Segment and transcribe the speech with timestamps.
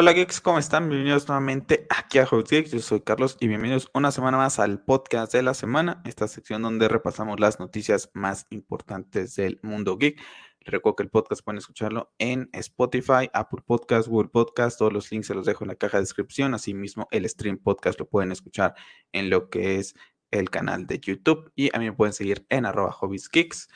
[0.00, 0.88] Hola geeks, ¿cómo están?
[0.88, 2.70] Bienvenidos nuevamente aquí a Hot Geeks.
[2.70, 6.62] Yo soy Carlos y bienvenidos una semana más al podcast de la semana, esta sección
[6.62, 10.20] donde repasamos las noticias más importantes del mundo geek.
[10.60, 14.78] Les recuerdo que el podcast pueden escucharlo en Spotify, Apple Podcast, Google Podcast.
[14.78, 16.54] Todos los links se los dejo en la caja de descripción.
[16.54, 18.76] Asimismo, el stream podcast lo pueden escuchar
[19.10, 19.96] en lo que es
[20.30, 21.50] el canal de YouTube.
[21.56, 22.96] Y a mí me pueden seguir en arroba
[23.32, 23.68] Geeks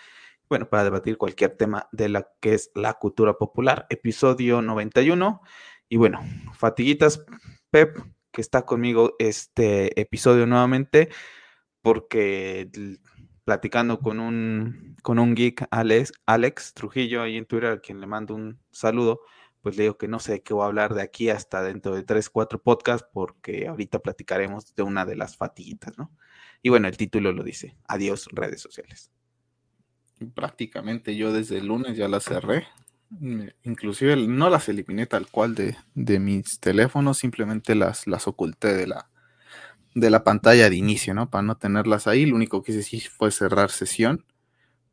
[0.52, 5.40] bueno, para debatir cualquier tema de la que es la cultura popular, episodio 91.
[5.92, 6.20] Y bueno,
[6.54, 7.22] fatiguitas,
[7.68, 7.98] Pep,
[8.30, 11.10] que está conmigo este episodio nuevamente,
[11.82, 12.70] porque
[13.44, 18.06] platicando con un, con un geek, Alex, Alex Trujillo, ahí en Twitter, a quien le
[18.06, 19.20] mando un saludo,
[19.60, 22.04] pues le digo que no sé qué voy a hablar de aquí hasta dentro de
[22.04, 26.10] tres, cuatro podcasts, porque ahorita platicaremos de una de las fatiguitas, ¿no?
[26.62, 29.10] Y bueno, el título lo dice, adiós redes sociales.
[30.34, 32.66] Prácticamente yo desde el lunes ya las cerré,
[33.64, 38.86] inclusive no las eliminé tal cual de, de, mis teléfonos, simplemente las, las oculté de
[38.86, 39.08] la,
[39.94, 41.30] de la pantalla de inicio, ¿no?
[41.30, 42.26] Para no tenerlas ahí.
[42.26, 44.24] Lo único que hice fue cerrar sesión,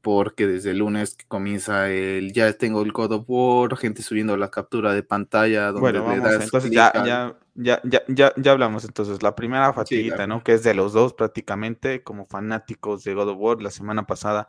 [0.01, 4.35] porque desde el lunes que comienza el, ya tengo el God of War, gente subiendo
[4.37, 5.67] la captura de pantalla.
[5.67, 9.23] Donde bueno, vamos, entonces ya, ya, ya, ya, ya, ya hablamos entonces.
[9.23, 10.43] La primera fatiguita, ¿no?
[10.43, 14.47] Que es de los dos prácticamente, como fanáticos de God of War, la semana pasada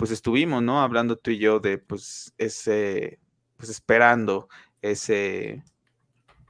[0.00, 0.80] pues estuvimos, ¿no?
[0.80, 3.20] Hablando tú y yo de, pues, ese,
[3.58, 4.48] pues esperando
[4.80, 5.62] ese,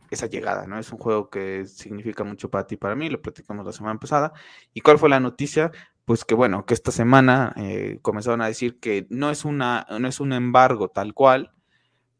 [0.08, 0.78] esa llegada, ¿no?
[0.78, 3.98] Es un juego que significa mucho para ti y para mí, lo platicamos la semana
[3.98, 4.32] pasada.
[4.72, 5.72] ¿Y cuál fue la noticia?
[6.04, 10.06] Pues que bueno, que esta semana eh, comenzaron a decir que no es, una, no
[10.06, 11.52] es un embargo tal cual,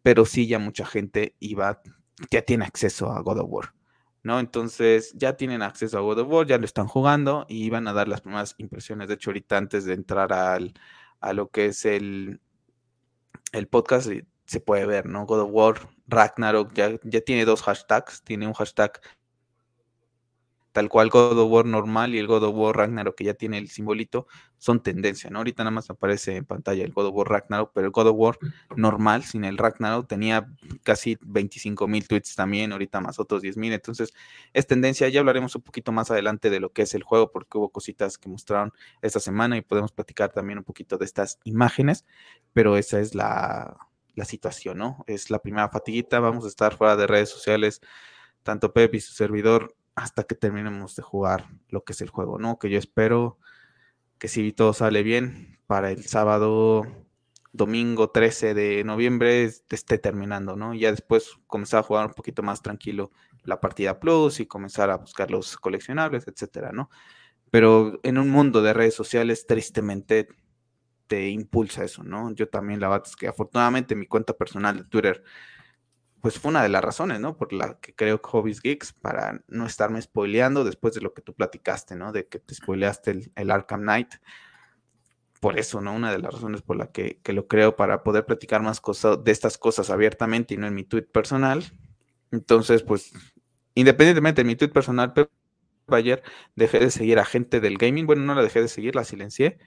[0.03, 1.81] pero sí ya mucha gente iba,
[2.33, 3.75] ya tiene acceso a God of War.
[4.25, 4.41] ¿no?
[4.41, 7.93] Entonces ya tienen acceso a God of War, ya lo están jugando y van a
[7.93, 9.07] dar las primeras impresiones.
[9.07, 10.75] De hecho, ahorita antes de entrar al,
[11.21, 12.41] a lo que es el,
[13.53, 14.11] el podcast,
[14.47, 15.27] se puede ver, ¿no?
[15.27, 19.01] God of War, Ragnarok, ya, ya tiene dos hashtags, tiene un hashtag
[20.73, 23.59] tal cual God of War normal y el God of War Ragnarok que ya tiene
[23.59, 24.27] el simbolito,
[24.59, 25.39] son tendencia, ¿no?
[25.39, 28.17] Ahorita nada más aparece en pantalla el God of War Ragnarok, pero el God of
[28.17, 28.39] War
[28.77, 30.49] normal, sin el Ragnarok, tenía
[30.83, 34.13] casi 25 mil tweets también, ahorita más otros 10 mil, entonces
[34.53, 37.59] es tendencia, ya hablaremos un poquito más adelante de lo que es el juego, porque
[37.59, 42.05] hubo cositas que mostraron esta semana y podemos platicar también un poquito de estas imágenes,
[42.53, 43.77] pero esa es la,
[44.15, 45.05] la situación, ¿no?
[45.07, 47.81] Es la primera fatiguita, vamos a estar fuera de redes sociales,
[48.43, 52.39] tanto Pep y su servidor hasta que terminemos de jugar lo que es el juego,
[52.39, 52.59] ¿no?
[52.59, 53.39] Que yo espero
[54.19, 56.87] que si todo sale bien, para el sábado,
[57.53, 60.75] domingo 13 de noviembre esté terminando, ¿no?
[60.75, 63.11] Ya después comenzar a jugar un poquito más tranquilo
[63.45, 66.91] la partida plus y comenzar a buscar los coleccionables, etcétera, ¿no?
[67.51, 70.29] Pero en un mundo de redes sociales, tristemente
[71.09, 72.33] te impulsa eso, ¿no?
[72.35, 75.23] Yo también la verdad es que afortunadamente mi cuenta personal de Twitter
[76.21, 77.37] pues fue una de las razones, ¿no?
[77.37, 81.23] Por la que creo que Hobbies Geeks, para no estarme spoileando después de lo que
[81.23, 82.13] tú platicaste, ¿no?
[82.13, 84.15] De que te spoileaste el, Arkham Knight.
[85.41, 85.95] Por eso, ¿no?
[85.95, 89.33] Una de las razones por la que, lo creo, para poder platicar más cosas de
[89.33, 91.65] estas cosas abiertamente y no en mi tweet personal.
[92.31, 93.13] Entonces, pues,
[93.75, 95.31] independientemente de mi tweet personal, pero
[95.89, 96.23] ayer
[96.55, 98.07] dejé de seguir a gente del gaming.
[98.07, 99.59] Bueno, no la dejé de seguir, la silencié.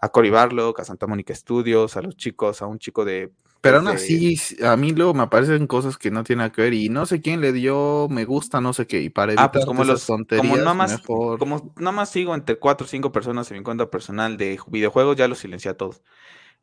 [0.00, 3.78] A Cory Barlow, a Santa Mónica Studios, a los chicos, a un chico de pero
[3.78, 7.06] aún así, a mí luego me aparecen cosas que no tienen que ver y no
[7.06, 9.84] sé quién le dio me gusta, no sé qué, y para evitar ah, pues como
[9.84, 13.58] los, tonterías, como nada más, como nada más sigo entre cuatro o cinco personas en
[13.58, 16.02] mi cuenta personal de videojuegos, ya los silencié a todos.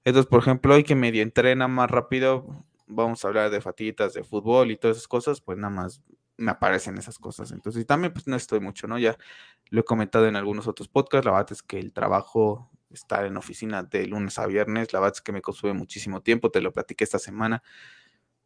[0.03, 4.23] Entonces, por ejemplo, hoy que medio entrena más rápido, vamos a hablar de fatitas, de
[4.23, 6.01] fútbol y todas esas cosas, pues nada más
[6.35, 7.51] me aparecen esas cosas.
[7.51, 8.97] Entonces, y también pues no estoy mucho, ¿no?
[8.99, 9.17] Ya
[9.69, 13.37] lo he comentado en algunos otros podcasts, la verdad es que el trabajo estar en
[13.37, 16.71] oficina de lunes a viernes, la verdad es que me consume muchísimo tiempo, te lo
[16.73, 17.63] platiqué esta semana.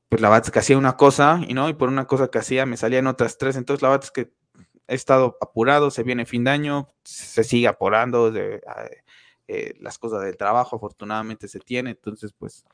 [0.10, 2.38] Pues la verdad es que hacía una cosa y no, y por una cosa que
[2.40, 4.34] hacía me salían otras tres, entonces la verdad es que
[4.88, 8.62] he estado apurado, se viene fin de año, se sigue apurando de,
[9.48, 12.66] eh, las cosas del trabajo, afortunadamente se tiene, entonces pues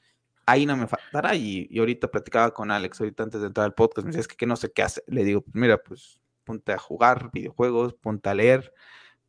[0.46, 3.76] ahí no me faltará y, y, ahorita platicaba con Alex, ahorita antes de entrar al
[3.76, 6.20] podcast, me decía, es que, que no sé qué hacer, le digo, pues mira, pues
[6.44, 8.74] ponte a jugar videojuegos, ponte a leer,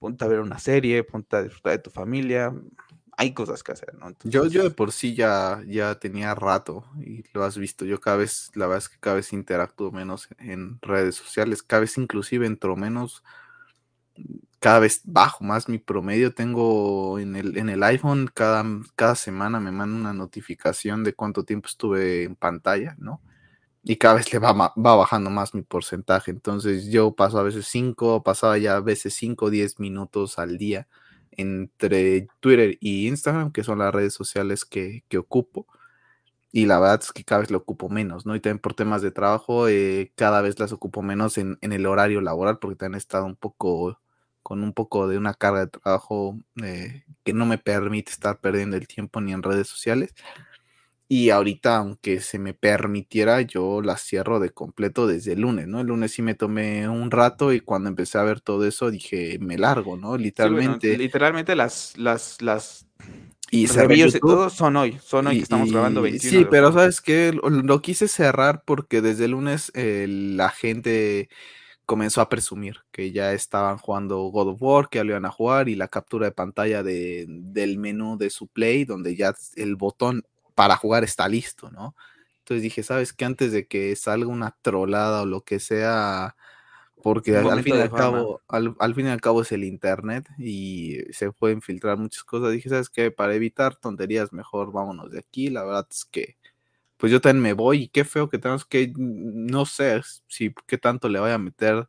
[0.00, 2.52] ponte a ver una serie, ponte a disfrutar de tu familia.
[3.16, 4.16] Hay cosas que hacer, ¿no?
[4.24, 7.84] yo, yo de por sí ya, ya tenía rato y lo has visto.
[7.84, 11.80] Yo cada vez, la verdad es que cada vez interactúo menos en redes sociales, cada
[11.80, 13.22] vez inclusive entro menos,
[14.58, 16.32] cada vez bajo más mi promedio.
[16.34, 18.64] Tengo en el, en el iPhone, cada,
[18.96, 23.20] cada semana me manda una notificación de cuánto tiempo estuve en pantalla, ¿no?
[23.82, 26.30] Y cada vez le va, va, bajando más mi porcentaje.
[26.30, 30.58] Entonces yo paso a veces 5, pasaba ya a veces 5 o 10 minutos al
[30.58, 30.88] día
[31.32, 35.66] entre Twitter y Instagram, que son las redes sociales que, que, ocupo.
[36.52, 38.34] y la verdad es que cada vez lo ocupo menos, ¿no?
[38.36, 41.86] Y también por temas de trabajo, eh, cada vez las ocupo menos en, en, el
[41.86, 44.00] horario laboral, porque también he estado un poco
[44.42, 48.76] con un poco de una carga de trabajo eh, que no me permite estar perdiendo
[48.76, 50.14] el tiempo ni en redes sociales.
[51.12, 55.80] Y ahorita, aunque se me permitiera, yo las cierro de completo desde el lunes, ¿no?
[55.80, 59.36] El lunes sí me tomé un rato y cuando empecé a ver todo eso dije,
[59.40, 60.16] me largo, ¿no?
[60.16, 60.96] Literalmente.
[60.96, 62.86] literalmente las, las, las
[63.50, 63.66] y
[64.20, 66.38] todos son hoy, son hoy que estamos grabando 21.
[66.38, 71.28] Sí, pero sabes que lo, quise cerrar porque desde el lunes eh, la gente
[71.86, 75.32] comenzó a presumir que ya estaban jugando God of War, que ya lo iban a
[75.32, 79.74] jugar y la captura de pantalla de, del menú de su Play, donde ya el
[79.74, 80.22] botón
[80.60, 81.96] para jugar está listo, ¿no?
[82.40, 83.24] Entonces dije, ¿sabes qué?
[83.24, 86.36] Antes de que salga una trolada o lo que sea,
[87.02, 90.98] porque al, fin y al, cabo, al, fin y al cabo es el Internet y
[91.12, 93.10] se pueden filtrar muchas cosas, dije, ¿sabes qué?
[93.10, 95.48] Para evitar tonterías, mejor vámonos de aquí.
[95.48, 96.36] La verdad es que,
[96.98, 100.76] pues yo también me voy y qué feo que tenemos que, no sé si qué
[100.76, 101.88] tanto le voy a meter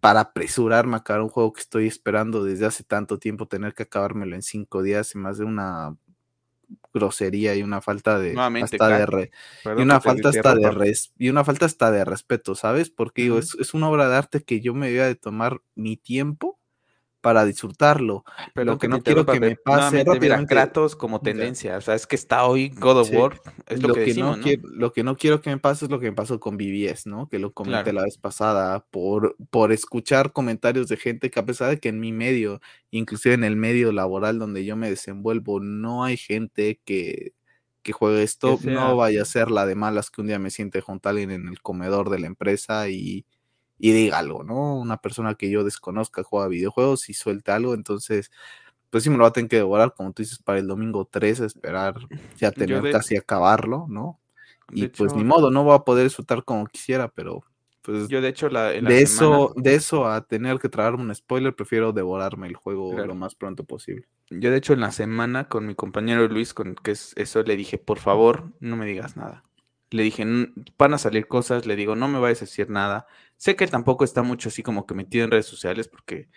[0.00, 3.84] para apresurarme a acabar un juego que estoy esperando desde hace tanto tiempo, tener que
[3.84, 5.96] acabármelo en cinco días y más de una
[6.94, 9.30] grosería y una falta de hasta de
[9.76, 12.88] y una falta hasta de res, y una falta hasta de respeto, ¿sabes?
[12.88, 15.60] Porque digo, es, es, una obra de arte que yo me voy a de tomar
[15.74, 16.58] mi tiempo
[17.24, 18.22] para disfrutarlo.
[18.52, 20.54] Pero lo que, no quiero que me pase rápidamente.
[20.54, 24.12] Kratos como tendencia, o sea, es que está hoy God of War, es lo, que,
[24.12, 26.58] no, Quiero, lo que no quiero que me pase es lo que me pasó con
[26.58, 27.30] BBS, ¿no?
[27.30, 31.70] Que lo comenté la vez pasada por, por escuchar comentarios de gente que a pesar
[31.70, 32.60] de que en mi medio,
[32.90, 37.32] inclusive en el medio laboral donde yo me desenvuelvo, no hay gente que
[37.82, 40.80] que juegue esto, no vaya a ser la de malas que un día me siente
[40.80, 43.26] junto a alguien en el comedor de la empresa y,
[43.78, 44.76] y diga algo, ¿no?
[44.76, 48.30] Una persona que yo desconozca juega videojuegos y suelta algo, entonces,
[48.90, 51.08] pues sí me lo va a tener que devorar, como tú dices, para el domingo
[51.10, 51.96] 3, esperar
[52.38, 54.20] ya tener casi acabarlo, ¿no?
[54.72, 57.44] Y pues ni modo, no va a poder disfrutar como quisiera, pero
[57.84, 61.54] pues yo de hecho la, de eso de eso a tener que traerme un spoiler
[61.54, 65.66] prefiero devorarme el juego lo más pronto posible yo de hecho en la semana con
[65.66, 69.44] mi compañero Luis con que es eso le dije por favor no me digas nada
[69.94, 70.24] le dije,
[70.78, 73.06] van a salir cosas, le digo, no me vayas a decir nada.
[73.36, 76.28] Sé que tampoco está mucho así como que metido en redes sociales porque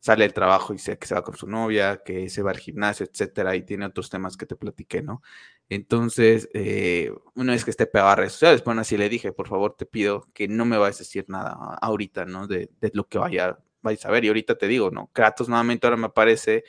[0.00, 2.58] sale el trabajo y sé que se va con su novia, que se va al
[2.58, 5.22] gimnasio, etcétera, y tiene otros temas que te platiqué, ¿no?
[5.68, 9.48] Entonces, eh, una vez que esté pegado a redes sociales, bueno, así le dije, por
[9.48, 11.52] favor, te pido que no me vayas a decir nada
[11.82, 12.46] ahorita, ¿no?
[12.46, 14.24] De, de lo que vaya, vais a ver.
[14.24, 15.10] Y ahorita te digo, ¿no?
[15.12, 16.64] Kratos nuevamente ahora me aparece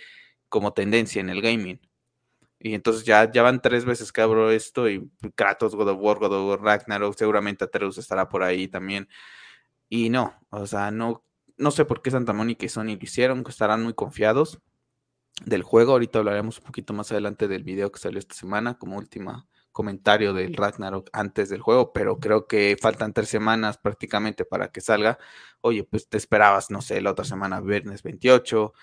[0.50, 1.80] como tendencia en el gaming.
[2.64, 6.20] Y entonces ya, ya van tres veces que abro esto y Kratos, God of War,
[6.20, 9.10] God of War, Ragnarok, seguramente Atreus estará por ahí también.
[9.90, 11.26] Y no, o sea, no,
[11.58, 14.62] no sé por qué Santa Mónica y Sony lo hicieron, que estarán muy confiados
[15.44, 15.94] del juego.
[15.94, 20.34] Ahorita hablaremos un poquito más adelante del video que salió esta semana como última comentario
[20.34, 25.18] del Ragnarok antes del juego, pero creo que faltan tres semanas prácticamente para que salga.
[25.62, 28.74] Oye, pues te esperabas, no sé, la otra semana, viernes 28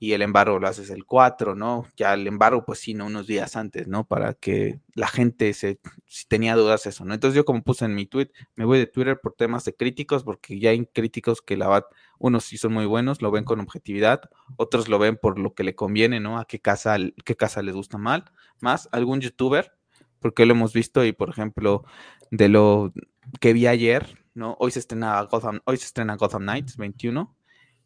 [0.00, 1.86] y el embargo lo haces el 4, ¿no?
[1.96, 3.06] Ya el embargo, pues sí, ¿no?
[3.06, 4.06] Unos días antes, ¿no?
[4.06, 7.14] Para que la gente se, si tenía dudas, eso, ¿no?
[7.14, 10.22] Entonces yo como puse en mi tweet, me voy de Twitter por temas de críticos,
[10.22, 11.86] porque ya hay críticos que la va,
[12.18, 14.20] unos sí son muy buenos, lo ven con objetividad,
[14.56, 16.38] otros lo ven por lo que le conviene, ¿no?
[16.38, 18.24] A qué casa, qué casa les gusta mal,
[18.60, 19.72] más algún youtuber,
[20.20, 21.84] porque lo hemos visto y, por ejemplo,
[22.30, 22.92] de lo
[23.40, 24.56] que vi ayer, ¿no?
[24.60, 27.37] Hoy se estrena Gotham, hoy se estrena Gotham Knights 21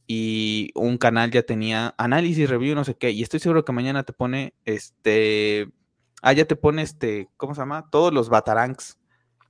[0.07, 4.03] y un canal ya tenía análisis, review, no sé qué, y estoy seguro que mañana
[4.03, 5.71] te pone este,
[6.23, 7.89] ah, ya te pone este, ¿cómo se llama?
[7.91, 8.99] Todos los Batarangs,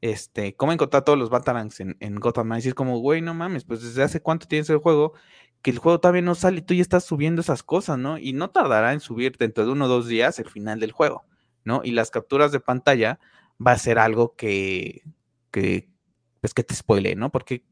[0.01, 3.65] este, cómo encontrar todos los Batarangs en, en Gotham y es como, güey, no mames,
[3.65, 5.15] pues desde hace cuánto tienes el juego,
[5.63, 8.19] que el juego todavía no sale y tú ya estás subiendo esas cosas, ¿no?
[8.19, 11.25] Y no tardará en subir dentro de uno o dos días el final del juego,
[11.65, 11.83] ¿no?
[11.85, 13.21] Y las capturas de pantalla
[13.65, 15.03] va a ser algo que,
[15.53, 15.89] que,
[16.41, 17.31] pues que te spoile, ¿no?
[17.31, 17.65] Porque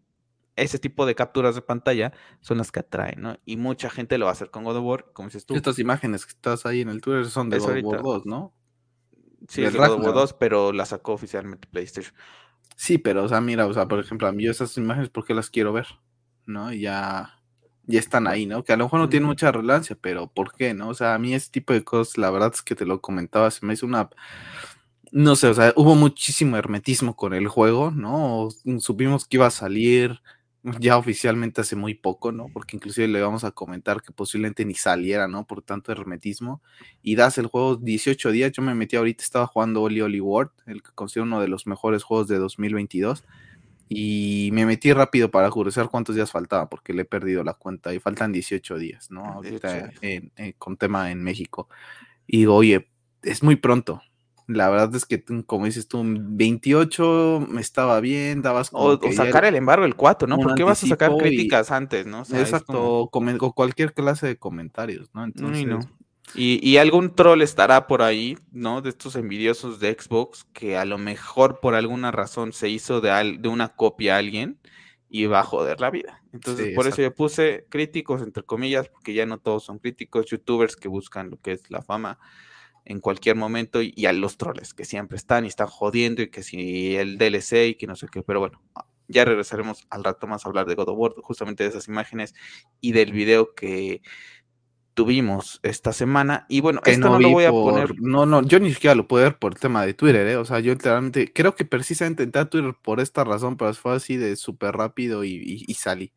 [0.61, 3.39] ese tipo de capturas de pantalla son las que atraen, ¿no?
[3.45, 5.55] Y mucha gente lo va a hacer con God of War, como dices tú.
[5.55, 8.55] Estas imágenes que estás ahí en el Twitter son de God of War 2, ¿no?
[9.49, 12.15] Sí, es de God of War 2, pero la sacó oficialmente PlayStation.
[12.77, 15.35] Sí, pero, o sea, mira, o sea, por ejemplo, a mí esas imágenes, ¿por qué
[15.35, 15.87] las quiero ver?
[16.47, 16.73] ¿No?
[16.73, 17.41] Ya,
[17.85, 18.65] ya están ahí, ¿no?
[18.65, 20.89] Que a lo mejor no tiene mucha relevancia, pero ¿por qué, no?
[20.89, 23.51] O sea, a mí ese tipo de cosas, la verdad es que te lo comentaba,
[23.51, 24.11] se me hizo una
[25.13, 28.49] no sé, o sea, hubo muchísimo hermetismo con el juego, ¿no?
[28.79, 30.21] Supimos que iba a salir,
[30.63, 32.49] ya oficialmente hace muy poco, ¿no?
[32.53, 35.47] Porque inclusive le vamos a comentar que posiblemente ni saliera, ¿no?
[35.47, 36.63] Por tanto hermetismo.
[37.03, 40.51] Y das el juego 18 días, yo me metí ahorita, estaba jugando Oli Oli World,
[40.67, 43.25] el que considero uno de los mejores juegos de 2022.
[43.89, 47.93] Y me metí rápido para curiosar cuántos días faltaba, porque le he perdido la cuenta
[47.93, 49.25] y faltan 18 días, ¿no?
[49.25, 49.91] Ahorita
[50.59, 51.69] con tema en México.
[52.27, 52.89] Y digo, oye,
[53.23, 54.01] es muy pronto,
[54.53, 59.55] La verdad es que, como dices tú, 28 estaba bien, dabas como o, sacar el,
[59.55, 60.39] embargo el 4, ¿no?
[60.39, 62.23] ¿Por qué vas a sacar críticas antes, no?
[62.23, 65.25] exacto, o cualquier clase de comentarios, ¿no?
[65.25, 65.87] Entonces...
[66.35, 68.83] Y, algún troll estará por ahí, ¿no?
[68.83, 73.39] De estos envidiosos de Xbox que a lo mejor por alguna razón se hizo de,
[73.39, 74.59] de una copia a alguien
[75.09, 76.23] y va a joder la vida.
[76.33, 80.77] Entonces, por eso yo puse críticos, entre comillas, porque ya no todos son críticos, youtubers
[80.77, 82.19] que buscan lo que es la fama
[82.91, 86.43] en cualquier momento y, a los troles que siempre están y están jodiendo y que
[86.43, 88.61] si el DLC y que no sé qué, pero bueno,
[89.07, 92.35] ya regresaremos al rato más a hablar de God of War, justamente de esas imágenes
[92.81, 94.03] y del video que
[94.95, 96.47] tuvimos esta semana.
[96.49, 98.01] Y bueno, esto no, lo voy a poner.
[98.01, 100.37] No, no, yo ni siquiera lo puedo ver por el tema de Twitter, ¿eh?
[100.37, 103.95] O sea, yo literalmente creo que precisamente entré a Twitter por esta razón, pero fue
[103.95, 106.13] así de súper rápido y, salí.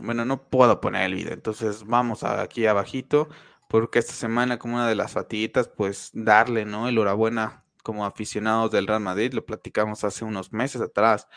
[0.00, 3.28] Bueno, no puedo poner el video, entonces vamos aquí abajito,
[3.68, 6.88] porque esta semana, como una de las fatiguitas, pues darle, ¿no?
[6.88, 11.28] El enhorabuena como aficionados del Real Madrid, lo platicamos hace unos meses atrás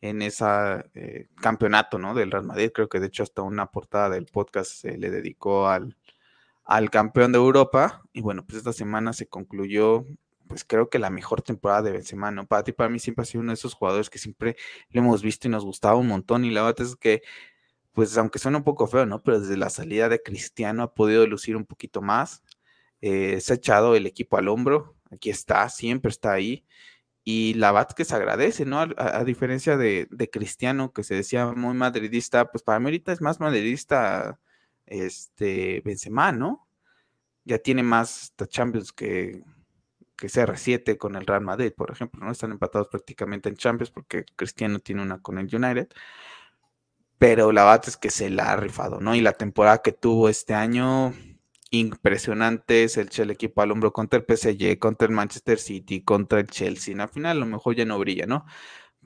[0.00, 0.44] en ese
[0.94, 2.14] eh, campeonato, ¿no?
[2.14, 2.72] Del Real Madrid.
[2.74, 5.96] Creo que de hecho hasta una portada del podcast se le dedicó al,
[6.64, 8.02] al campeón de Europa.
[8.12, 10.04] Y bueno, pues esta semana se concluyó,
[10.48, 12.46] pues creo que la mejor temporada de Benzema, ¿no?
[12.46, 14.56] Para ti, para mí siempre ha sido uno de esos jugadores que siempre
[14.90, 16.44] lo hemos visto y nos gustaba un montón.
[16.44, 17.22] Y la verdad es que,
[17.92, 19.22] pues aunque suena un poco feo, ¿no?
[19.22, 22.42] Pero desde la salida de Cristiano ha podido lucir un poquito más.
[23.00, 24.96] Eh, se ha echado el equipo al hombro.
[25.10, 26.64] Aquí está, siempre está ahí
[27.24, 28.80] y la se agradece, ¿no?
[28.80, 33.40] A, diferencia de, Cristiano, que se decía muy madridista, pues para mí ahorita es más
[33.40, 34.40] madridista
[34.86, 36.68] este Benzema, ¿no?
[37.44, 39.42] Ya tiene más Champions que,
[40.16, 42.32] que CR7 con el Real Madrid, por ejemplo, ¿no?
[42.32, 45.88] Están empatados prácticamente en Champions porque Cristiano tiene una con el United.
[47.22, 49.14] Pero la verdad es que se la ha rifado, ¿no?
[49.14, 51.14] Y la temporada que tuvo este año,
[51.70, 56.48] impresionantes, el, el equipo al hombro contra el PSG, contra el Manchester City, contra el
[56.48, 57.00] Chelsea.
[57.00, 58.44] Al final a lo mejor ya no brilla, ¿no?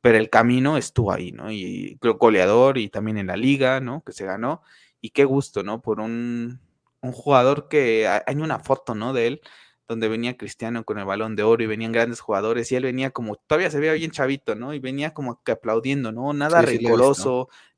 [0.01, 1.53] Pero el camino estuvo ahí, ¿no?
[1.53, 4.03] Y creo goleador y también en la liga, ¿no?
[4.03, 4.63] Que se ganó.
[5.03, 5.83] Y qué gusto, ¿no?
[5.83, 6.61] Por un,
[7.03, 9.13] un jugador que hay una foto, ¿no?
[9.13, 9.43] De él
[9.89, 13.11] donde venía Cristiano con el balón de oro y venían grandes jugadores y él venía
[13.11, 14.75] como, todavía se veía bien chavito, ¿no?
[14.75, 16.33] Y venía como que aplaudiendo, ¿no?
[16.33, 16.79] Nada sí,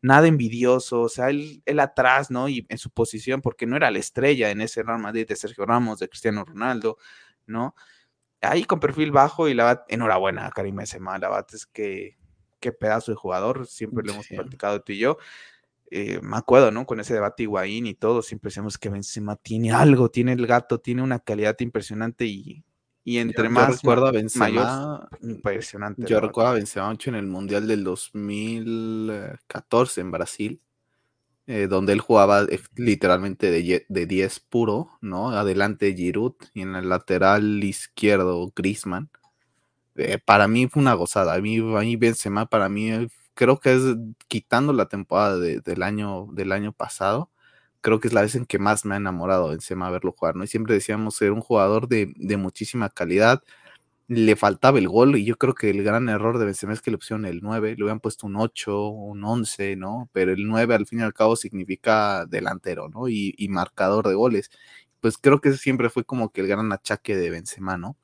[0.00, 2.48] nada envidioso, o sea, él, él, atrás, ¿no?
[2.48, 5.66] Y en su posición, porque no era la estrella en ese Real Madrid de Sergio
[5.66, 6.96] Ramos, de Cristiano Ronaldo,
[7.46, 7.74] ¿no?
[8.40, 12.16] Ahí con perfil bajo y la bat, enhorabuena a Karim Benzema, la bat es que
[12.60, 15.18] qué pedazo de jugador, siempre lo hemos platicado tú y yo.
[15.90, 16.85] Eh, me acuerdo, ¿no?
[16.85, 20.80] Con ese debate Higuaín y todo, siempre decimos que Benzema tiene algo, tiene el gato,
[20.80, 22.62] tiene una calidad impresionante y,
[23.04, 26.04] y entre más recuerdo a Benzema, impresionante.
[26.07, 30.61] Yo recuerdo a Benzema mucho en el Mundial del 2014 en Brasil,
[31.47, 35.30] eh, donde él jugaba eh, literalmente de, de 10 puro, ¿no?
[35.30, 39.09] Adelante Giroud y en el lateral izquierdo Griezmann.
[40.26, 41.33] para mí fue una gozada.
[41.33, 43.83] A mí, a mí Benzema para mí creo que es
[44.26, 47.30] quitando la temporada del, año, del año pasado,
[47.80, 50.42] creo que es la vez en que más me ha enamorado Benzema verlo jugar, ¿no?
[50.42, 53.45] Y siempre decíamos ser un jugador de, muchísima calidad,
[54.09, 56.90] le faltaba el gol y yo creo que el gran error de Benzema es que
[56.90, 60.11] le pusieron el 9, le hubieran puesto un 8, un 11, ¿no?
[60.12, 63.09] Pero el 9 al fin y al cabo significa delantero, ¿no?
[63.09, 64.50] Y, y marcador de goles.
[65.00, 67.97] Pues creo que siempre fue como que el gran achaque de Benzema, ¿no?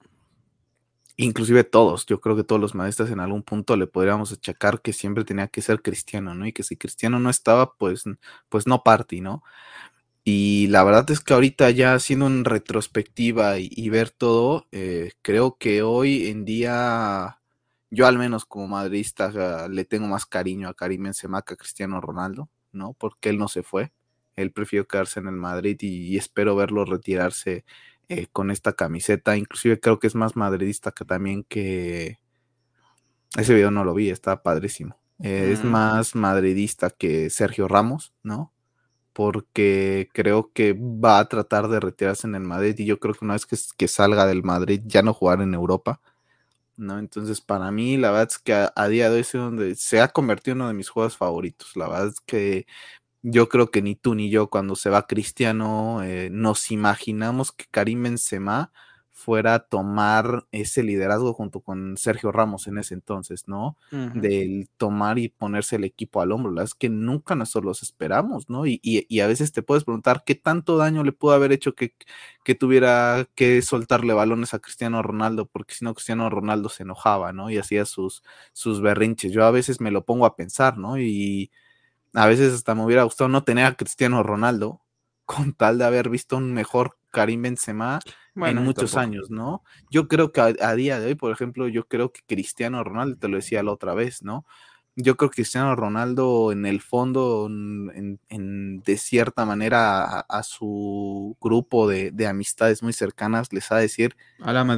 [1.17, 4.93] Inclusive todos, yo creo que todos los maestros en algún punto le podríamos achacar que
[4.93, 6.47] siempre tenía que ser cristiano, ¿no?
[6.47, 8.05] Y que si cristiano no estaba, pues,
[8.49, 9.43] pues no party, ¿no?
[10.25, 15.59] Y la verdad es que ahorita ya haciendo en retrospectiva y, ver todo, eh, creo
[15.59, 17.41] que hoy en día,
[17.91, 22.01] yo al menos como madridista le tengo más cariño a Karim Benzema que a Cristiano
[22.01, 22.95] Ronaldo, ¿no?
[22.95, 23.93] Porque él no se fue,
[24.37, 27.65] él prefirió quedarse en el Madrid y espero verlo retirarse
[28.09, 29.37] eh, con esta camiseta.
[29.37, 32.19] Inclusive creo que es más madridista que también que...
[33.37, 34.99] Ese video no lo vi, está padrísimo.
[35.21, 38.53] Eh, es más madridista que Sergio Ramos, ¿no?
[39.13, 43.25] Porque creo que va a tratar de retirarse en el Madrid y yo creo que
[43.25, 46.01] una vez que, que salga del Madrid ya no jugar en Europa,
[46.77, 46.99] ¿no?
[46.99, 50.01] Entonces, para mí, la verdad es que a, a, día de hoy es donde se
[50.01, 51.77] ha convertido en uno de mis juegos favoritos.
[51.77, 52.67] La verdad es que
[53.27, 57.65] yo creo que ni tú ni yo cuando se va Cristiano eh, nos imaginamos que
[57.71, 58.71] Karim Benzema
[59.11, 63.79] fuera a tomar ese liderazgo junto con Sergio Ramos en ese entonces, ¿no?
[63.91, 66.51] Del tomar y ponerse el equipo al hombro.
[66.51, 68.67] La verdad es que nunca nosotros los esperamos, ¿no?
[68.67, 71.95] Y, y, a veces te puedes preguntar qué tanto daño le pudo haber hecho que,
[72.45, 77.33] que, tuviera que soltarle balones a Cristiano Ronaldo, porque si no Cristiano Ronaldo se enojaba,
[77.33, 77.51] ¿no?
[77.51, 79.33] Y hacía sus, sus berrinches.
[79.33, 80.99] Yo a veces me lo pongo a pensar, ¿no?
[80.99, 81.51] Y
[82.15, 84.81] a veces hasta me hubiera gustado no tener a Cristiano Ronaldo
[85.25, 88.01] con tal de haber visto un mejor Karim Benzema
[88.37, 89.63] en muchos años, ¿no?
[89.91, 93.29] Yo creo que a, día de hoy, por ejemplo, yo creo que Cristiano Ronaldo, te
[93.29, 94.45] lo decía la otra vez, ¿no?
[94.97, 101.89] Yo creo que Cristiano Ronaldo en el fondo, en, de cierta manera, a, su grupo
[101.89, 104.17] de, amistades muy cercanas les ha de decir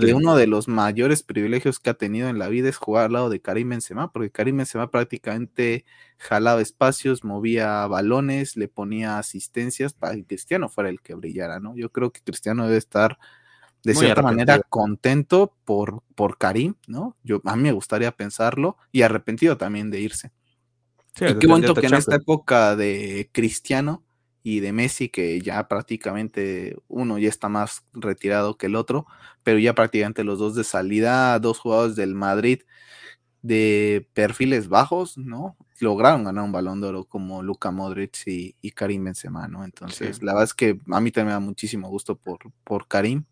[0.00, 3.12] que uno de los mayores privilegios que ha tenido en la vida es jugar al
[3.12, 5.84] lado de Karim Benzema, porque Karim Benzema prácticamente
[6.16, 11.76] jalaba espacios, movía balones, le ponía asistencias para que Cristiano fuera el que brillara, ¿no?
[11.76, 13.18] Yo creo que Cristiano debe estar
[13.86, 17.16] de cierta manera contento por, por Karim, ¿no?
[17.22, 20.32] Yo, a mí me gustaría pensarlo y arrepentido también de irse.
[21.20, 24.02] y qué bonito que en esta época de Cristiano
[24.42, 29.06] y de Messi, que ya prácticamente uno ya está más retirado que el otro,
[29.44, 32.62] pero ya prácticamente los dos de salida, dos jugadores del Madrid
[33.42, 35.56] de perfiles bajos, ¿no?
[35.78, 39.64] Lograron ganar un balón de oro como Luca Modric y, Karim Benzema, ¿no?
[39.64, 43.24] Entonces, la verdad es que a mí también me da muchísimo gusto por, por Karim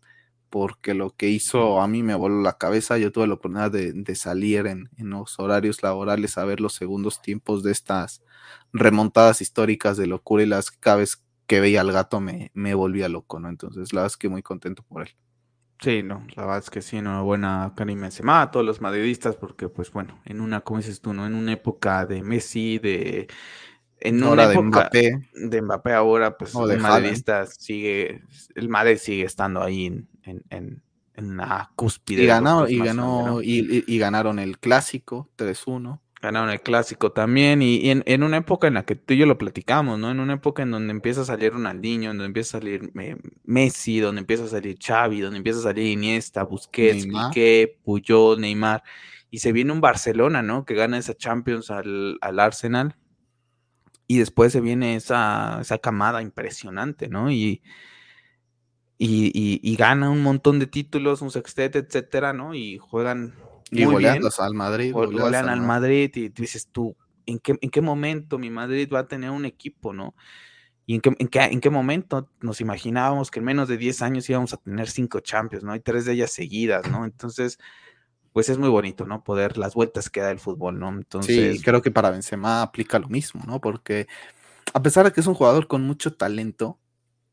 [0.55, 2.97] porque lo que hizo a mí me voló la cabeza.
[2.97, 7.61] Yo tuve la oportunidad de, salir en, los horarios laborales a ver los segundos tiempos
[7.61, 8.21] de estas
[8.71, 13.09] remontadas históricas de locura y las cada vez que veía al gato me, me volvía
[13.09, 13.49] loco, ¿no?
[13.49, 15.09] Entonces, la verdad es que muy contento por él.
[15.81, 19.35] Sí, no, la verdad es que sí, enhorabuena a Karim Benzema, a todos los madridistas,
[19.35, 21.27] porque pues bueno, en una, como dices tú, ¿no?
[21.27, 23.27] En una época de Messi, de
[23.99, 25.29] en una de Mbappé.
[25.33, 28.23] De Mbappé ahora, pues el madridista sigue,
[28.55, 30.81] el Madrid sigue estando ahí en, en,
[31.15, 32.23] en, la cúspide.
[32.23, 35.99] Y, ganó, y, ganó, y, ganaron el clásico 3-1.
[36.21, 39.37] Ganaron el clásico también, y, en, una época en la que tú y yo lo
[39.37, 40.09] platicamos, ¿no?
[40.11, 43.15] En una época en donde empieza a salir Ronaldinho, en donde empieza a salir eh,
[43.43, 48.83] Messi, donde empieza a salir Xavi, donde empieza a salir Iniesta, Busquets, Piqué, Puyol, Neymar,
[49.29, 50.65] y se viene un Barcelona, ¿no?
[50.65, 52.95] Que gana esa Champions al, al Arsenal,
[54.07, 57.31] y después se viene esa, esa camada impresionante, ¿no?
[57.31, 57.61] Y,
[58.97, 62.53] y, gana un montón de títulos, un sextete, etcétera, ¿no?
[62.53, 63.33] Y juegan.
[63.71, 64.93] Y golean al Madrid.
[64.93, 69.07] Golean al Madrid y dices tú, ¿en qué, ¿en qué momento mi Madrid va a
[69.07, 70.15] tener un equipo, no?
[70.85, 74.03] ¿Y en qué, en, qué, en qué momento nos imaginábamos que en menos de 10
[74.03, 75.75] años íbamos a tener cinco Champions, ¿no?
[75.75, 77.05] Y tres de ellas seguidas, ¿no?
[77.05, 77.57] Entonces,
[78.35, 79.23] pues es muy bonito, ¿no?
[79.23, 80.89] Poder las vueltas que da el fútbol, ¿no?
[80.89, 81.55] Entonces.
[81.55, 83.61] Sí, creo que para Benzema aplica lo mismo, ¿no?
[83.61, 84.07] Porque
[84.73, 86.77] a pesar de que es un jugador con mucho talento,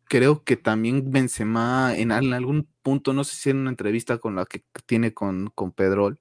[0.05, 4.47] creo que también Benzema en, algún punto, no sé si en una entrevista con la
[4.47, 6.21] que tiene con, con Pedrol,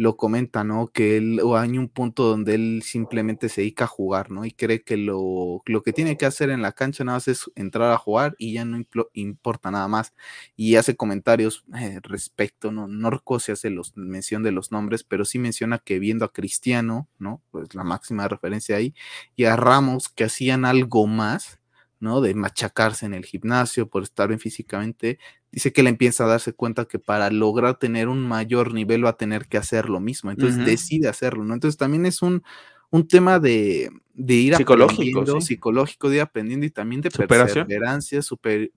[0.00, 0.88] lo comenta, ¿no?
[0.88, 4.46] Que él, o hay un punto donde él simplemente se dedica a jugar, ¿no?
[4.46, 7.50] Y cree que lo, lo que tiene que hacer en la cancha nada más es
[7.54, 8.82] entrar a jugar y ya no
[9.12, 10.14] importa nada más.
[10.56, 15.04] Y hace comentarios eh, respecto, no, no recuerdo si hace los, mención de los nombres,
[15.04, 17.42] pero sí menciona que viendo a Cristiano, ¿no?
[17.50, 18.94] Pues la máxima referencia ahí,
[19.36, 21.60] y a Ramos que hacían algo más,
[21.98, 22.22] ¿no?
[22.22, 25.18] De machacarse en el gimnasio por estar bien físicamente,
[25.52, 29.10] dice que le empieza a darse cuenta que para lograr tener un mayor nivel va
[29.10, 31.54] a tener que hacer lo mismo, entonces decide hacerlo, ¿no?
[31.54, 32.42] Entonces también es un,
[32.90, 38.70] un tema de, de ir psicológico, psicológico, de ir aprendiendo y también de perseverancia, super,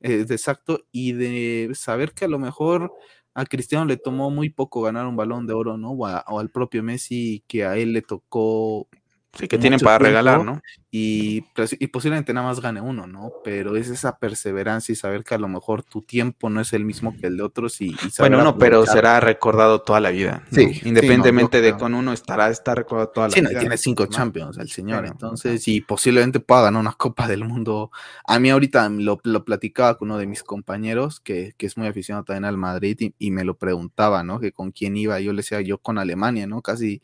[0.00, 2.92] eh, de exacto, y de saber que a lo mejor
[3.34, 5.92] a Cristiano le tomó muy poco ganar un balón de oro, ¿no?
[5.92, 8.88] O, o al propio Messi, que a él le tocó
[9.38, 10.60] Sí, que tienen para regalar, ¿no?
[10.90, 13.32] Y, pues, y, posiblemente nada más gane uno, ¿no?
[13.42, 16.84] Pero es esa perseverancia y saber que a lo mejor tu tiempo no es el
[16.84, 20.44] mismo que el de otros y, Bueno, uno, pero será recordado toda la vida.
[20.52, 20.82] Sí.
[20.84, 23.48] Independientemente de con uno estará, está recordado toda la vida.
[23.48, 27.90] Sí, tiene cinco Champions el señor, entonces, y posiblemente pueda ganar una Copa del Mundo.
[28.26, 31.86] A mí ahorita lo, lo platicaba con uno de mis compañeros que, que es muy
[31.86, 34.40] aficionado también al Madrid y, y me lo preguntaba, ¿no?
[34.40, 35.18] Que con quién iba.
[35.20, 36.60] Yo le decía, yo con Alemania, ¿no?
[36.60, 37.00] Casi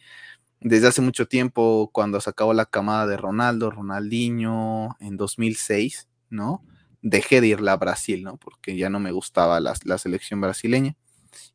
[0.61, 6.65] desde hace mucho tiempo, cuando se acabó la camada de Ronaldo, Ronaldinho, en 2006, ¿no?
[7.01, 8.37] Dejé de irla a Brasil, ¿no?
[8.39, 10.97] Porque ya no me gustaba la, selección brasileña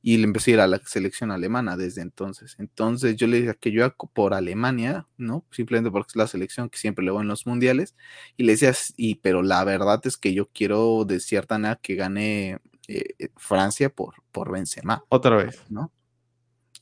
[0.01, 2.55] y le empecé a ir a la selección alemana desde entonces.
[2.59, 5.45] Entonces yo le dije que yo por Alemania, ¿no?
[5.51, 7.95] Simplemente porque es la selección que siempre le voy en los mundiales.
[8.37, 11.95] Y le decía, y, pero la verdad es que yo quiero de cierta manera que
[11.95, 15.03] gane eh, Francia por, por Benzema.
[15.09, 15.61] Otra vez.
[15.69, 15.91] ¿No?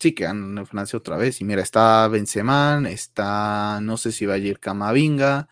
[0.02, 1.42] Sí, que en Francia otra vez.
[1.42, 5.48] Y mira, está Benzema, está, no sé si va a ir Camavinga,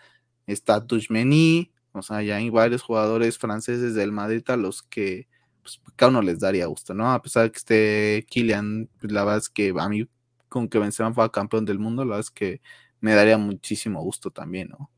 [0.47, 5.27] está Tuchmení, o sea, ya hay varios jugadores franceses del Madrid a los que
[5.62, 7.12] pues, cada uno les daría gusto, ¿no?
[7.12, 10.07] A pesar de que esté Kylian, pues, la verdad es que a mí,
[10.49, 12.62] con que Benzema fuera campeón del mundo, la verdad es que
[13.01, 14.89] me daría muchísimo gusto también, ¿no?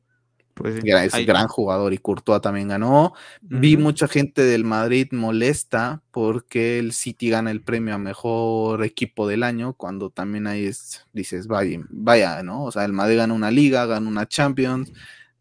[0.61, 3.13] Pues es un gran jugador y Courtois también ganó.
[3.41, 9.27] Vi mucha gente del Madrid molesta porque el City gana el premio a mejor equipo
[9.27, 12.63] del año, cuando también ahí es, dices, vaya, vaya, ¿no?
[12.63, 14.91] O sea, el Madrid gana una liga, gana una Champions,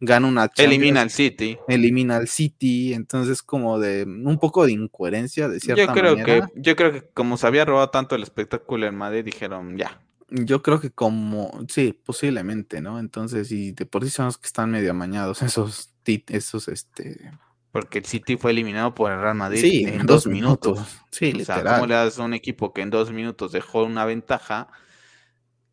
[0.00, 4.72] gana una Champions, elimina al City, elimina al City, entonces como de un poco de
[4.72, 6.46] incoherencia de cierta yo creo manera.
[6.46, 10.00] Que, yo creo que como se había robado tanto el espectáculo en Madrid, dijeron ya.
[10.30, 12.98] Yo creo que como, sí, posiblemente, ¿no?
[12.98, 17.32] Entonces, y de por sí son los que están medio amañados, esos, esos, este...
[17.72, 20.80] Porque el City fue eliminado por el Real Madrid en, dos, minutos.
[21.12, 24.04] Sí, o sea, ¿cómo le das a un equipo que en dos minutos dejó una
[24.04, 24.68] ventaja?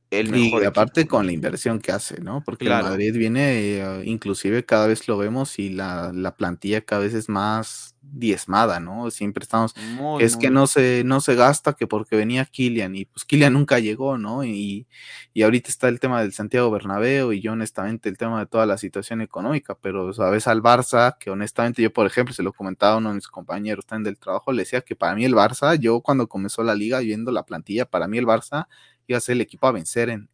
[0.09, 2.41] El mejor y aparte con la inversión que hace, ¿no?
[2.43, 7.13] Porque el Madrid viene, eh, inclusive cada vez lo vemos y la, plantilla cada vez
[7.13, 9.11] es más diezmada, ¿no?
[9.11, 9.73] Siempre estamos,
[10.19, 13.79] es que no se, no se gasta que porque venía Kylian y pues Kylian nunca
[13.79, 14.45] llegó, ¿no?
[14.45, 14.87] Y,
[15.33, 18.65] y ahorita está el tema del Santiago Bernabéu y yo honestamente el tema de toda
[18.65, 22.93] la situación económica, pero sabes al Barça, que honestamente yo por ejemplo se lo comentaba
[22.93, 25.77] a uno de mis compañeros también del trabajo, le decía que para mí el Barça,
[25.77, 28.67] yo cuando comenzó la liga viendo la plantilla, para mí el Barça
[29.07, 30.29] iba a ser el equipo a vencer en,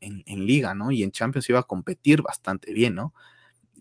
[0.46, 0.92] liga, ¿no?
[0.92, 3.14] Y en Champions iba a competir bastante bien, ¿no?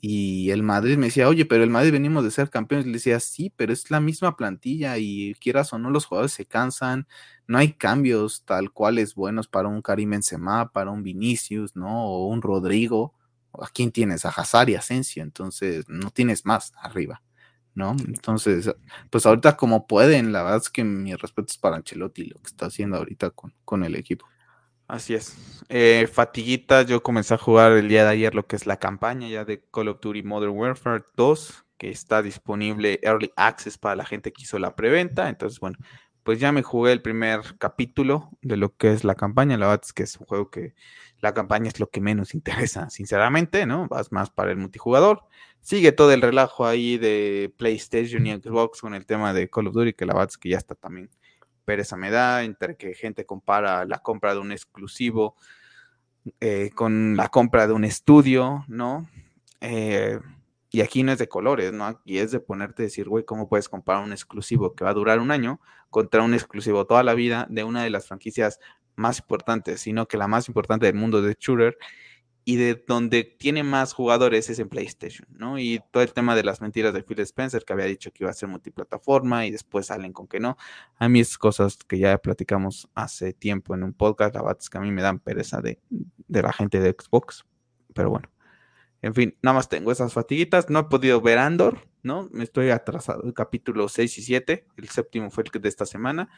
[0.04, 2.86] Y el Madrid me decía, oye, pero el Madrid venimos de ser campeones.
[2.86, 6.44] Le decía, sí, pero es la misma plantilla y quieras o no, los jugadores se
[6.44, 7.06] cansan,
[7.46, 12.06] no hay cambios tal cuales buenos para un Karim Benzema, para un Vinicius, ¿no?
[12.06, 13.14] O un Rodrigo.
[13.60, 14.24] ¿A quién tienes?
[14.24, 17.22] A Hazard y Asensio, entonces no tienes más arriba,
[17.74, 17.94] ¿no?
[18.06, 18.74] Entonces,
[19.10, 22.48] pues ahorita como pueden, la verdad es que mi respeto es para Ancelotti, lo que
[22.48, 24.26] está haciendo ahorita con, con el equipo.
[24.92, 25.34] Así es.
[25.70, 29.26] Eh, fatiguita, yo comencé a jugar el día de ayer lo que es la campaña
[29.26, 34.04] ya de Call of Duty Modern Warfare 2, que está disponible Early Access para la
[34.04, 35.30] gente que hizo la preventa.
[35.30, 35.78] Entonces, bueno,
[36.24, 39.56] pues ya me jugué el primer capítulo de lo que es la campaña.
[39.56, 40.74] La verdad es que es un juego que
[41.20, 43.88] la campaña es lo que menos interesa, sinceramente, ¿no?
[43.88, 45.22] Vas más para el multijugador.
[45.62, 49.74] Sigue todo el relajo ahí de PlayStation y Xbox con el tema de Call of
[49.74, 51.08] Duty, que la verdad es que ya está también
[51.64, 55.36] pereza me da, entre que gente compara la compra de un exclusivo
[56.40, 59.08] eh, con la compra de un estudio, ¿no?
[59.60, 60.18] Eh,
[60.70, 61.84] y aquí no es de colores, ¿no?
[61.84, 64.94] Aquí es de ponerte a decir, güey, ¿cómo puedes comprar un exclusivo que va a
[64.94, 68.58] durar un año contra un exclusivo toda la vida de una de las franquicias
[68.96, 71.76] más importantes, sino que la más importante del mundo de shooter
[72.44, 75.58] y de donde tiene más jugadores es en PlayStation, ¿no?
[75.58, 78.30] Y todo el tema de las mentiras de Phil Spencer, que había dicho que iba
[78.30, 80.56] a ser multiplataforma y después salen con que no.
[80.98, 84.80] A mí es cosas que ya platicamos hace tiempo en un podcast, la que a
[84.80, 87.44] mí me dan pereza de, de la gente de Xbox,
[87.94, 88.28] pero bueno.
[89.02, 90.70] En fin, nada más tengo esas fatiguitas.
[90.70, 92.28] No he podido ver Andor, ¿no?
[92.32, 93.24] Me estoy atrasado.
[93.24, 94.66] El capítulo 6 y 7.
[94.76, 96.28] El séptimo fue el de esta semana.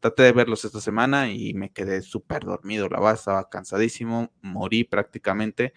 [0.00, 2.88] Traté de verlos esta semana y me quedé súper dormido.
[2.88, 4.32] La verdad, estaba cansadísimo.
[4.40, 5.74] Morí prácticamente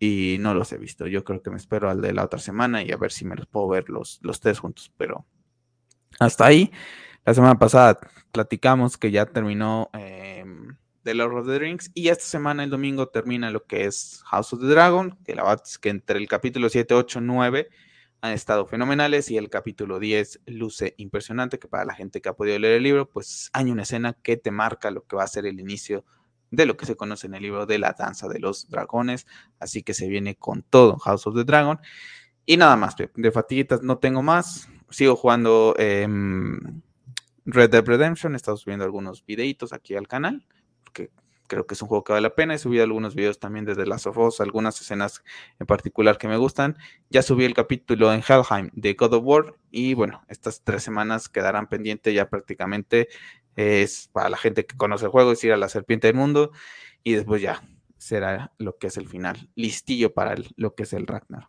[0.00, 1.06] y no los he visto.
[1.06, 3.36] Yo creo que me espero al de la otra semana y a ver si me
[3.36, 4.92] los puedo ver los, los tres juntos.
[4.96, 5.24] Pero
[6.18, 6.72] hasta ahí.
[7.24, 7.98] La semana pasada
[8.32, 9.88] platicamos que ya terminó.
[9.92, 10.25] Em,
[11.06, 11.90] de Lord of the Rings.
[11.94, 15.44] Y esta semana, el domingo, termina lo que es House of the Dragon, que la
[15.44, 17.68] verdad es que entre el capítulo 7, 8, 9
[18.22, 22.34] han estado fenomenales y el capítulo 10 luce impresionante, que para la gente que ha
[22.34, 25.28] podido leer el libro, pues hay una escena que te marca lo que va a
[25.28, 26.04] ser el inicio
[26.50, 29.26] de lo que se conoce en el libro de la danza de los dragones,
[29.60, 31.78] así que se viene con todo House of the Dragon.
[32.44, 36.82] Y nada más, de, fatiguitas no tengo más, sigo jugando em,
[37.44, 40.44] Red Dead Redemption, he estado subiendo algunos videitos aquí al canal,
[40.96, 41.10] que
[41.46, 42.54] creo que es un juego que vale la pena.
[42.54, 45.22] He subido algunos videos también desde Last of Us, algunas escenas
[45.58, 46.76] en particular que me gustan.
[47.10, 51.28] Ya subí el capítulo en Helheim de God of War y bueno, estas tres semanas
[51.28, 53.08] quedarán pendientes ya prácticamente.
[53.54, 56.50] Es para la gente que conoce el juego, es ir a la serpiente del mundo
[57.02, 57.62] y después ya
[57.96, 61.48] será lo que es el final, listillo para lo que es el Ragnar.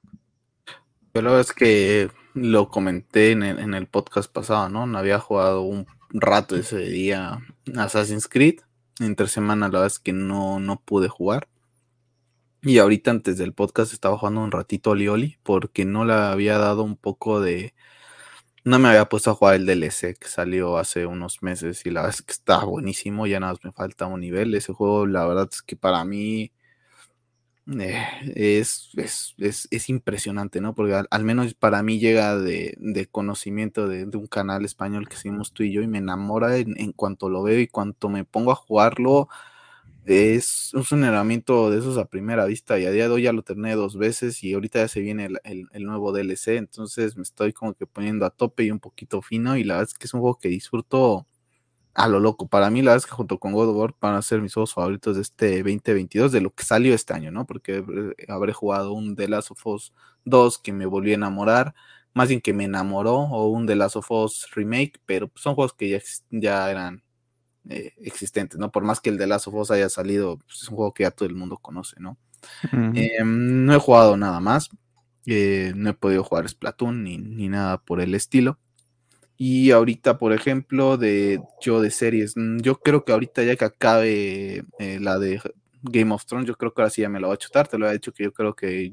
[1.11, 4.69] Pero es que lo comenté en el, podcast pasado.
[4.69, 7.39] No había jugado un rato ese día
[7.75, 8.61] Assassin's Creed
[8.99, 11.47] entre semana la verdad es que no, no pude jugar.
[12.61, 16.57] Y ahorita antes del podcast estaba jugando un ratito Oli Oli porque no le había
[16.57, 17.73] dado un poco de...
[18.63, 22.01] No me había puesto a jugar el DLC que salió hace unos meses y la
[22.01, 24.53] verdad es que está buenísimo, ya nada más me falta un nivel.
[24.55, 26.51] Ese juego la verdad es que para mí
[27.75, 28.91] eh, es,
[29.37, 30.73] es, impresionante, ¿no?
[30.73, 35.63] Porque al, menos para mí llega de, conocimiento de, un canal español que seguimos tú
[35.63, 39.27] y yo y me enamora en, cuanto lo veo y cuanto me pongo a jugarlo.
[40.05, 43.43] Es, un herramienta de esos a primera vista y a día de hoy ya lo
[43.43, 47.51] terminé dos veces y ahorita ya se viene el, el, nuevo DLC, entonces me estoy
[47.51, 50.13] como que poniendo a tope y un poquito fino y la verdad es que es
[50.13, 51.27] un juego que disfruto
[51.97, 52.47] a lo loco.
[52.47, 54.53] Para mí, la verdad es que junto con God of War van a ser mis
[54.53, 57.47] juegos favoritos de este 2022, de lo que salió este año, ¿no?
[57.47, 57.83] Porque
[58.29, 61.73] habré jugado un The Last of Us 2 que me volvió a enamorar,
[62.13, 65.73] más bien que me enamoró, o un The Last of Us Remake, pero son juegos
[65.73, 67.03] que ya, ya eran
[67.67, 68.71] eh, existentes, ¿no?
[68.71, 71.01] Por más que el The Last of Us haya salido, pues, es un juego que
[71.01, 72.19] ya todo el mundo conoce, ¿no?
[72.71, 74.69] Em, no he jugado nada más.
[75.25, 78.59] Eh, no he podido jugar Splatoon ni, ni nada por el estilo.
[79.37, 83.65] Y ahorita, por ejemplo, de yo de series, mm, yo creo que ahorita ya que
[83.65, 85.39] acabe eh, la de
[85.83, 87.77] Game of Thrones, yo creo que ahora sí ya me lo voy a chutar, te
[87.77, 88.91] lo he dicho que yo creo que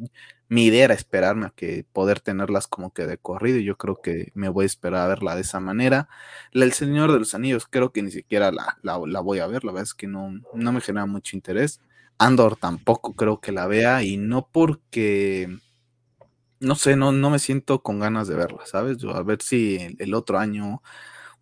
[0.49, 4.01] mi idea era esperarme a que poder tenerlas como que de corrido y yo creo
[4.03, 6.09] que me voy a esperar a verla de esa manera.
[6.53, 9.65] La El Señor de los Anillos creo que ni siquiera la, la, voy a ver,
[9.65, 11.81] la verdad es que no, no me genera mucho interés.
[12.19, 15.59] Andor tampoco creo que la vea y no porque
[16.61, 18.99] no sé, no, no me siento con ganas de verla, ¿sabes?
[18.99, 20.83] Yo, a ver si el, otro año,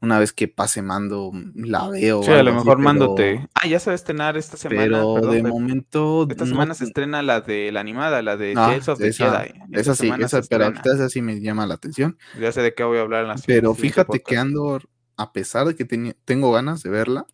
[0.01, 2.22] una vez que pase Mando, mm, la veo.
[2.22, 3.48] Sí, a lo mejor Mando te.
[3.55, 4.83] Ah, ya se va a estrenar esta semana.
[4.83, 6.27] Pero de momento.
[6.29, 9.53] Esta semana se estrena la de la animada, la de ah, Tales of the Jedi.
[9.72, 12.18] Esa sí, esa, pero esa sí me llama la atención.
[12.40, 15.66] Ya sé de qué voy a hablar en la Pero fíjate que Andor, a pesar
[15.66, 15.85] de que
[16.25, 17.27] tengo ganas de verla,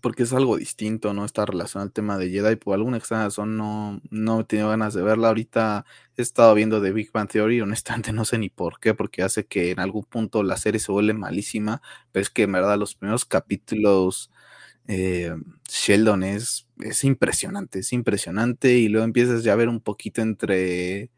[0.00, 1.24] porque es algo distinto, ¿no?
[1.24, 2.56] Está relacionado al tema de Jedi.
[2.56, 5.28] Por alguna extraña razón no, no he tenido ganas de verla.
[5.28, 5.84] Ahorita
[6.16, 9.46] he estado viendo The Big Bang Theory, honestamente no sé ni por qué, porque hace
[9.46, 11.82] que en algún punto la serie se vuelve malísima,
[12.12, 14.30] pero es que en verdad los primeros capítulos
[14.88, 15.34] eh,
[15.68, 21.10] Sheldon es, es impresionante, es impresionante y luego empiezas ya a ver un poquito entre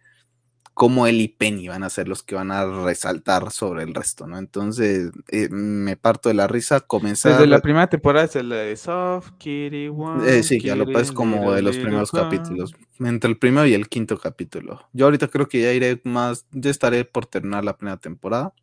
[0.74, 4.26] cómo él y Penny van a ser los que van a resaltar sobre el resto,
[4.26, 4.38] ¿no?
[4.38, 7.32] Entonces, eh, me parto de la risa, comenzar...
[7.32, 10.28] Desde la primera temporada es el de Soft Kitty One.
[10.28, 13.88] Eh, sí, ya lo es como de los primeros capítulos, entre el primero y el
[13.88, 14.88] quinto capítulo.
[14.92, 18.54] Yo ahorita creo que ya iré más, ya estaré por terminar la primera temporada.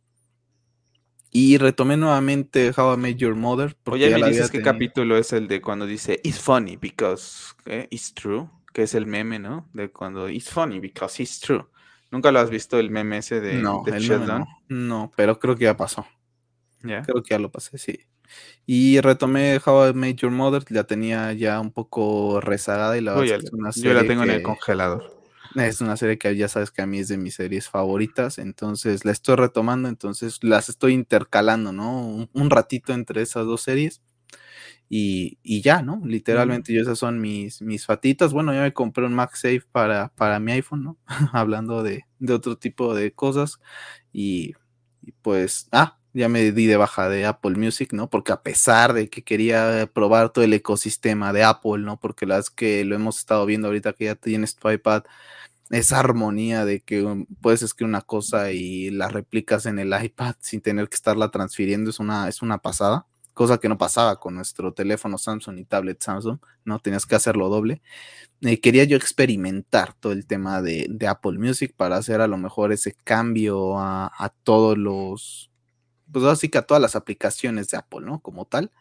[1.32, 3.76] Y retomé nuevamente How I Met Your Mother.
[3.84, 8.12] Oye, me dices qué capítulo es el de cuando dice It's funny because eh, it's
[8.12, 9.68] true, que es el meme, ¿no?
[9.72, 11.68] De cuando It's funny because it's true.
[12.10, 13.84] ¿Nunca lo has visto el meme ese de, no,
[14.68, 16.06] No, pero creo que ya pasó.
[16.82, 18.00] Creo que ya lo pasé, sí.
[18.66, 23.14] Y retomé How I Made Your Mother, la tenía ya un poco rezagada y la
[23.14, 25.20] verdad es una serie Yo la tengo en el congelador.
[25.56, 29.04] Es una serie que ya sabes que a mí es de mis series favoritas, entonces
[29.04, 32.28] la estoy retomando, entonces las estoy intercalando, ¿no?
[32.32, 34.00] un ratito entre esas dos series
[34.92, 36.02] y, ya, ¿no?
[36.04, 38.32] Literalmente yo esas son mis, mis fatitas.
[38.32, 40.98] Bueno, ya me compré un MagSafe para, para mi iPhone, ¿no?
[41.32, 43.60] Hablando de, otro tipo de cosas.
[44.12, 44.54] Y,
[45.22, 48.10] pues, ah, ya me di de baja de Apple Music, ¿no?
[48.10, 52.00] Porque a pesar de que quería probar todo el ecosistema de Apple, ¿no?
[52.00, 55.04] Porque las que lo hemos estado viendo ahorita que ya tienes tu iPad,
[55.70, 60.34] esa armonía de que um, puedes escribir una cosa y la replicas en el iPad
[60.40, 64.34] sin tener que estarla transfiriendo es una, es una pasada cosa que no pasaba con
[64.34, 66.78] nuestro teléfono Samsung y tablet Samsung, ¿no?
[66.78, 67.82] Tenías que hacerlo doble.
[68.42, 72.72] Eh, quería yo experimentar todo el tema de, Apple Music para hacer a lo mejor
[72.72, 75.50] ese cambio a, todos los,
[76.10, 78.20] pues así que a todas las aplicaciones de Apple, ¿no?
[78.20, 78.72] Como tal.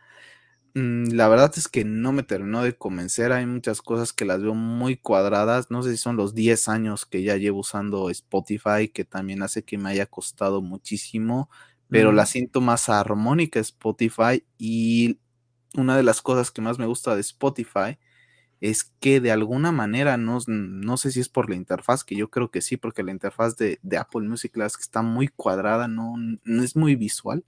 [0.75, 3.31] Mm, la verdad es que no me terminó de convencer.
[3.31, 5.71] Hay muchas cosas que las veo muy cuadradas.
[5.71, 9.63] No sé si son los 10 años que ya llevo usando Spotify, que también hace
[9.63, 11.49] que me haya costado muchísimo
[11.89, 15.19] pero la siento más armónica Spotify y
[15.75, 17.97] una de las cosas que más me gusta de Spotify
[18.61, 22.29] es que de alguna manera, no, no sé si es por la interfaz, que yo
[22.29, 26.63] creo que sí, porque la interfaz de, Apple Music que está muy cuadrada, no, no
[26.63, 27.45] es muy visual,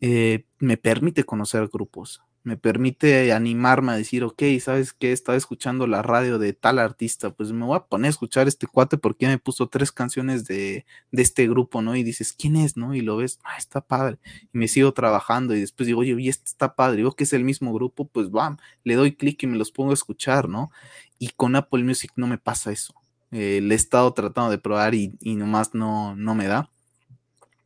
[0.00, 5.12] eh, me permite conocer grupos me permite animarme a decir, ok, ¿sabes qué?
[5.12, 8.66] Estaba escuchando la radio de tal artista, pues me voy a poner a escuchar este
[8.66, 11.96] cuate porque me puso tres canciones de, este grupo, ¿no?
[11.96, 12.94] Y dices, ¿quién es, no?
[12.94, 14.18] Y lo ves, ah, está padre.
[14.52, 16.98] Y me sigo trabajando y después digo, oye, y este está padre.
[16.98, 19.92] Digo que es el mismo grupo, pues bam, le doy clic y me los pongo
[19.92, 20.70] a escuchar, ¿no?
[21.18, 22.94] Y con Apple Music no me pasa eso.
[23.30, 26.70] Eh, le he estado tratando de probar y, y nomás no, no me da.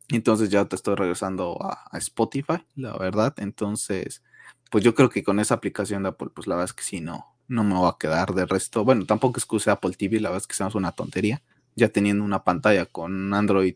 [0.07, 3.35] Entonces ya te estoy regresando a Spotify, la verdad.
[3.39, 4.23] Entonces
[4.69, 7.01] pues yo creo que con esa aplicación de Apple, pues la verdad es que sí,
[7.01, 8.85] no, no me voy a quedar de resto.
[8.85, 11.41] Bueno, tampoco excuse Apple TV, la verdad es que se me hace una tontería,
[11.75, 13.75] ya teniendo una pantalla con Android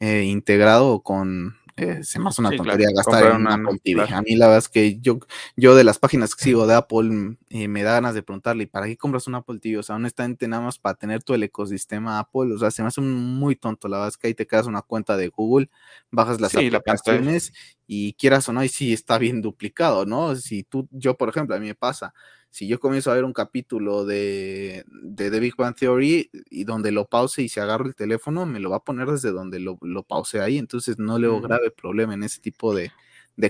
[0.00, 4.02] eh, integrado o con eh, se me hace una tontería gastar en una, Apple TV.
[4.02, 5.18] A mí la verdad es que yo,
[5.56, 8.86] yo de las páginas que sigo de Apple eh, me da ganas de preguntarle, ¿para
[8.86, 9.78] qué compras un Apple TV?
[9.78, 12.88] O sea, honestamente nada más para tener todo el ecosistema Apple, o sea, se me
[12.88, 15.68] hace muy tonto, la verdad es que ahí te quedas una cuenta de Google,
[16.12, 17.52] bajas las aplicaciones
[17.86, 20.36] y quieras o no, y sí está bien duplicado, ¿no?
[20.36, 22.14] Si tú, yo por ejemplo, a mí me pasa,
[22.54, 26.92] si yo comienzo a ver un capítulo de, de The Big Bang Theory y donde
[26.92, 29.76] lo pause y si agarro el teléfono, me lo va a poner desde donde lo,
[29.82, 32.92] lo pause ahí, entonces no le veo grave problema en ese tipo de,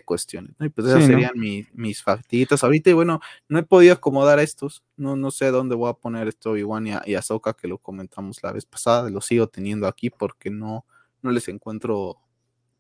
[0.06, 0.52] cuestiones.
[0.58, 2.88] Y pues esas serían mis factitas ahorita.
[2.88, 4.82] Y bueno, no he podido acomodar estos.
[4.96, 8.42] No, no sé dónde voy a poner esto Obi-Wan y, y Ahsoka, que lo comentamos
[8.42, 9.10] la vez pasada.
[9.10, 10.86] Lo sigo teniendo aquí porque no,
[11.20, 12.16] no les encuentro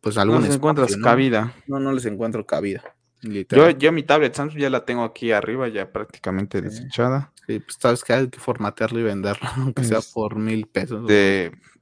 [0.00, 1.54] pues algún no les encuentras cabida.
[1.66, 2.82] No, no les encuentro cabida.
[3.24, 7.32] Yo, yo mi tablet Samsung ya la tengo aquí arriba, ya prácticamente desechada.
[7.46, 11.10] Sí, pues sabes que hay que formatearlo y venderlo, aunque sea por mil pesos.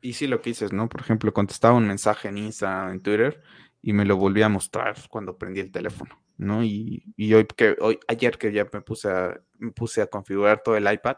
[0.01, 0.89] y sí, lo que dices, ¿no?
[0.89, 3.43] Por ejemplo, contestaba un mensaje en Instagram, en Twitter,
[3.81, 6.63] y me lo volví a mostrar cuando prendí el teléfono, ¿no?
[6.63, 10.77] Y, hoy, que, hoy, ayer que ya me puse a, me puse a configurar todo
[10.77, 11.17] el iPad,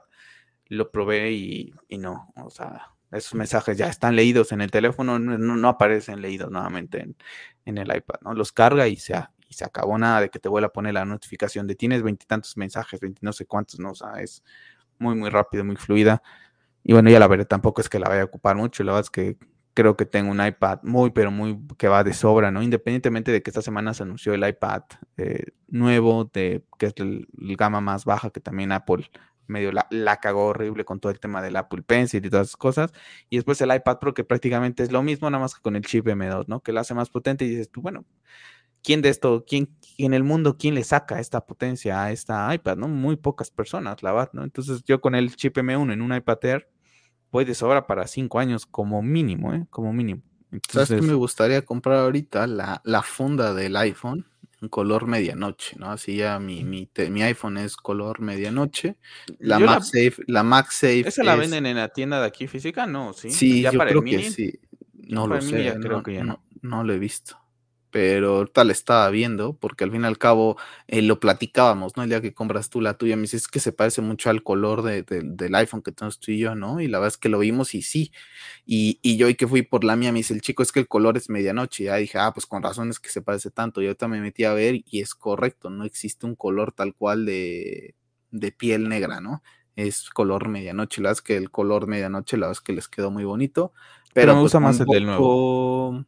[0.68, 5.38] lo probé y, no, o sea, esos mensajes ya están leídos en el teléfono, no,
[5.38, 7.16] no aparecen leídos nuevamente en,
[7.64, 8.34] en, el iPad, ¿no?
[8.34, 9.14] Los carga y se,
[9.54, 13.00] se acabó nada de que te vuelva a poner la notificación de tienes veintitantos mensajes,
[13.00, 13.92] veinti no sé cuántos, ¿no?
[13.92, 14.42] O es
[14.98, 16.22] muy, muy rápido, muy fluida.
[16.82, 19.06] Y bueno, ya la veré, tampoco es que la vaya a ocupar mucho, la verdad
[19.06, 19.38] es que
[19.74, 22.62] creo que tengo un iPad muy, pero muy que va de sobra, ¿no?
[22.62, 24.82] Independientemente de que esta semana se anunció el iPad
[25.16, 29.10] eh, nuevo, de, que es el, gama más baja, que también Apple
[29.46, 32.56] medio la, la, cagó horrible con todo el tema del Apple Pencil y todas esas
[32.56, 32.92] cosas.
[33.28, 35.82] Y después el iPad Pro, que prácticamente es lo mismo, nada más que con el
[35.82, 36.60] chip M2, ¿no?
[36.60, 38.04] Que lo hace más potente y dices tú, bueno,
[38.84, 39.68] ¿quién de esto, quién
[39.98, 42.88] en el mundo, quién le saca esta potencia a esta iPad, ¿no?
[42.88, 44.44] Muy pocas personas, la verdad, ¿no?
[44.44, 46.68] Entonces yo con el chip M1 en un iPad Air,
[47.32, 49.66] voy de sobra para cinco años como mínimo, ¿eh?
[49.70, 50.22] Como mínimo.
[50.68, 52.46] ¿Sabes qué me gustaría comprar ahorita?
[52.46, 54.26] La, la funda del iPhone
[54.70, 55.90] color medianoche, ¿no?
[55.90, 58.96] Así ya mi, mi, mi iPhone es color medianoche.
[59.38, 61.08] La MagSafe, la, MagSafe.
[61.08, 62.86] ¿Esa la venden en la tienda de aquí física?
[62.86, 63.30] No, sí.
[63.30, 64.58] Sí, yo creo que sí.
[64.92, 65.74] No lo sé.
[65.80, 66.42] creo que ya no.
[66.62, 66.82] no.
[66.82, 67.43] lo he visto
[67.94, 70.56] pero ahorita estaba viendo, porque al fin y al cabo
[70.88, 72.02] eh, lo platicábamos, ¿no?
[72.02, 74.82] El día que compras tú la tuya, me dices que se parece mucho al color
[74.82, 76.80] del iPhone que tenemos tú y yo, ¿no?
[76.80, 78.10] Y la verdad es que lo vimos y sí.
[78.66, 80.80] Y, y yo y que fui por la mía, me dice el chico, es que
[80.80, 81.84] el color es medianoche.
[81.84, 83.80] Y ya dije, ah, pues con razón es que se parece tanto.
[83.80, 87.24] Y ahorita me metí a ver y es correcto, no existe un color tal cual
[87.24, 87.94] de,
[88.32, 89.44] de piel negra, ¿no?
[89.76, 91.00] Es color medianoche.
[91.00, 93.72] La verdad es que el color medianoche, la verdad es que les quedó muy bonito.
[94.12, 96.04] Pero, me pues gusta más el del nuevo.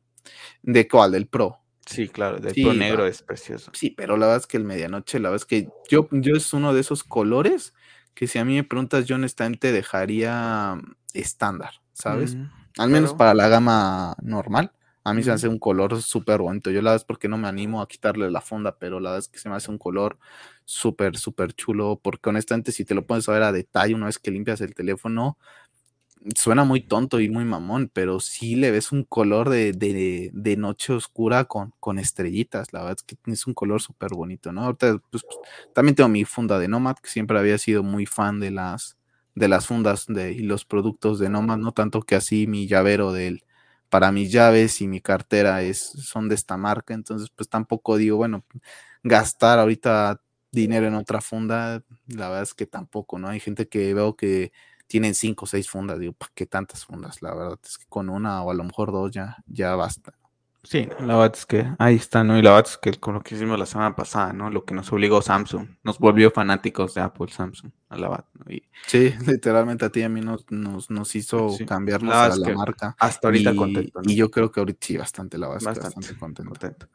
[0.63, 1.13] ¿De cuál?
[1.13, 1.61] Del Pro.
[1.87, 3.73] Sí, claro, el sí, negro es precioso.
[3.73, 6.53] Sí, pero la verdad es que el medianoche, la verdad es que yo, yo es
[6.55, 7.75] uno de esos colores
[8.15, 10.81] que si a mí me preguntas, yo honestamente dejaría
[11.15, 12.39] estándar, ¿sabes?
[12.39, 12.47] Mm,
[12.79, 14.73] Al menos para la gama normal.
[15.05, 16.71] A mí se me hace un color súper bonito.
[16.71, 19.21] Yo la verdad es porque no me animo a quitarle la funda, pero la verdad
[19.25, 20.19] es que se me hace un color
[20.65, 22.01] súper, súper chulo.
[22.03, 24.75] Porque honestamente, si te lo pones a ver a detalle una vez que limpias el
[24.75, 25.39] teléfono,
[26.35, 30.57] suena muy tonto y muy mamón, pero sí le ves un color de, de, de
[30.57, 32.73] noche oscura con, con, estrellitas.
[32.73, 34.63] La verdad es que es un color súper bonito, ¿no?
[34.65, 35.25] Ahorita pues,
[35.75, 38.97] también tengo mi funda de Nomad, que siempre había sido muy fan de las,
[39.35, 43.13] de las fundas de, y los productos de Nomad, no tanto que así mi llavero
[43.13, 43.45] del,
[43.89, 48.17] para mis llaves y mi cartera es, son de esta marca, entonces pues tampoco digo,
[48.17, 48.45] bueno,
[49.03, 53.29] gastar ahorita dinero en otra funda, la verdad es que tampoco, ¿no?
[53.29, 54.53] Hay gente que veo que
[54.87, 55.99] tienen cinco o seis fundas.
[55.99, 57.23] Digo, ¿para qué tantas fundas?
[57.23, 60.15] La verdad es que con una o a lo mejor dos ya, ya basta.
[60.69, 62.37] Sí, la verdad es que ahí está, ¿no?
[62.37, 64.51] Y la verdad es que con lo que hicimos la semana pasada, ¿no?
[64.51, 68.47] Lo que nos obligó Samsung, nos volvió fanáticos de Apple Samsung, a la verdad, ¿no?
[68.89, 72.97] Sí, literalmente a ti y a mí nos, nos, hizo cambiarnos a la marca.
[72.99, 74.01] Hasta ahorita contento.
[74.03, 76.51] Y yo creo que ahorita sí, bastante, la verdad, bastante, bastante contento.
[76.51, 76.89] contento.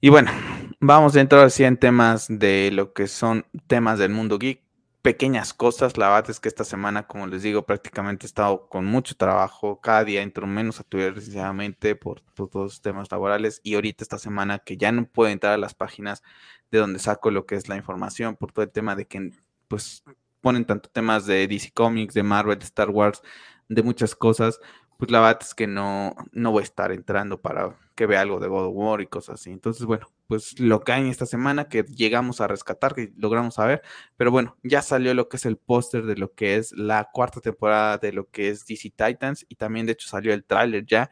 [0.00, 0.32] Y bueno,
[0.80, 4.62] vamos a entrar así en temas de lo que son temas del mundo geek
[5.02, 5.96] pequeñas cosas.
[5.96, 9.80] La verdad es que esta semana, como les digo, prácticamente he estado con mucho trabajo.
[9.80, 13.60] Cada día entro menos a Twitter, sinceramente, por, todos los temas laborales.
[13.62, 16.22] Y ahorita esta semana que ya no puedo entrar a las páginas
[16.70, 19.32] de donde saco lo que es la información, por todo el tema de que,
[19.68, 20.04] pues,
[20.40, 23.22] ponen tanto temas de DC Comics, de Marvel, de Star Wars,
[23.68, 24.60] de muchas cosas.
[24.98, 28.40] Pues la verdad es que no, no voy a estar entrando para que vea algo
[28.40, 29.50] de God of War y cosas así.
[29.50, 33.82] Entonces, bueno, pues lo que hay esta semana que llegamos a rescatar, que logramos saber,
[34.16, 37.40] pero bueno, ya salió lo que es el póster de lo que es la cuarta
[37.40, 41.10] temporada de lo que es DC Titans y también de hecho salió el tráiler ya.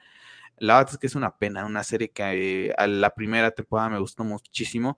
[0.58, 3.88] La verdad es que es una pena, una serie que eh, a la primera temporada
[3.88, 4.96] me gustó muchísimo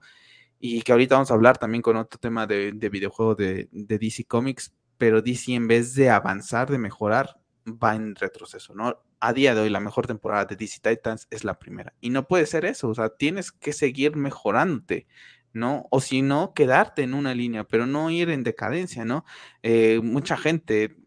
[0.59, 3.97] y que ahorita vamos a hablar también con otro tema de, de videojuego de, de
[3.97, 9.01] DC Comics, pero DC en vez de avanzar, de mejorar, va en retroceso, ¿no?
[9.19, 11.93] A día de hoy la mejor temporada de DC Titans es la primera.
[12.01, 15.07] Y no puede ser eso, o sea, tienes que seguir mejorándote,
[15.53, 15.87] ¿no?
[15.91, 19.25] O si no, quedarte en una línea, pero no ir en decadencia, ¿no?
[19.63, 20.97] Eh, mucha gente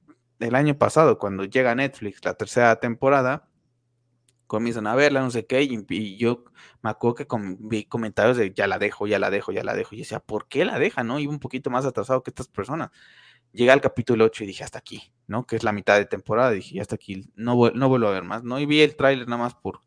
[0.41, 3.49] el año pasado, cuando llega Netflix la tercera temporada,
[4.47, 6.45] comienzan a verla, no sé qué, y, yo
[6.83, 7.27] me acuerdo que
[7.61, 10.49] vi comentarios de ya la dejo, ya la dejo, ya la dejo, y decía, ¿por
[10.49, 11.19] qué la deja, no?
[11.19, 12.91] Iba un poquito más atrasado que estas personas
[13.55, 15.47] llegué al capítulo 8 y dije, hasta aquí, ¿no?
[15.47, 18.43] Que es la mitad de temporada, dije, hasta aquí, no, no vuelvo a ver más,
[18.43, 18.59] ¿no?
[18.59, 19.81] Y vi el tráiler nada más por,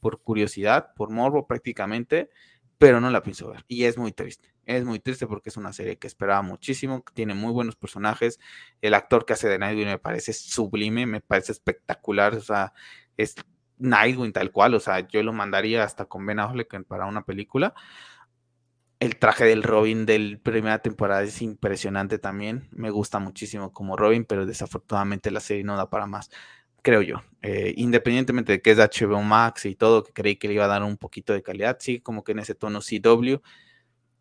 [0.00, 2.30] por curiosidad, por morbo prácticamente,
[2.78, 3.64] pero no la pienso ver.
[3.68, 7.12] Y es muy triste, es muy triste porque es una serie que esperaba muchísimo, que
[7.12, 8.38] tiene muy buenos personajes,
[8.80, 12.72] el actor que hace de Nightwing me parece sublime, me parece espectacular, o sea,
[13.16, 13.34] es
[13.78, 17.74] Nightwing tal cual, o sea, yo lo mandaría hasta con Ben Affleck para una película.
[19.00, 22.68] El traje del Robin del primera temporada es impresionante también.
[22.72, 26.30] Me gusta muchísimo como Robin, pero desafortunadamente la serie no da para más,
[26.82, 27.22] creo yo.
[27.42, 30.68] Eh, independientemente de que es HBO Max y todo, que creí que le iba a
[30.68, 33.40] dar un poquito de calidad, sí, como que en ese tono CW.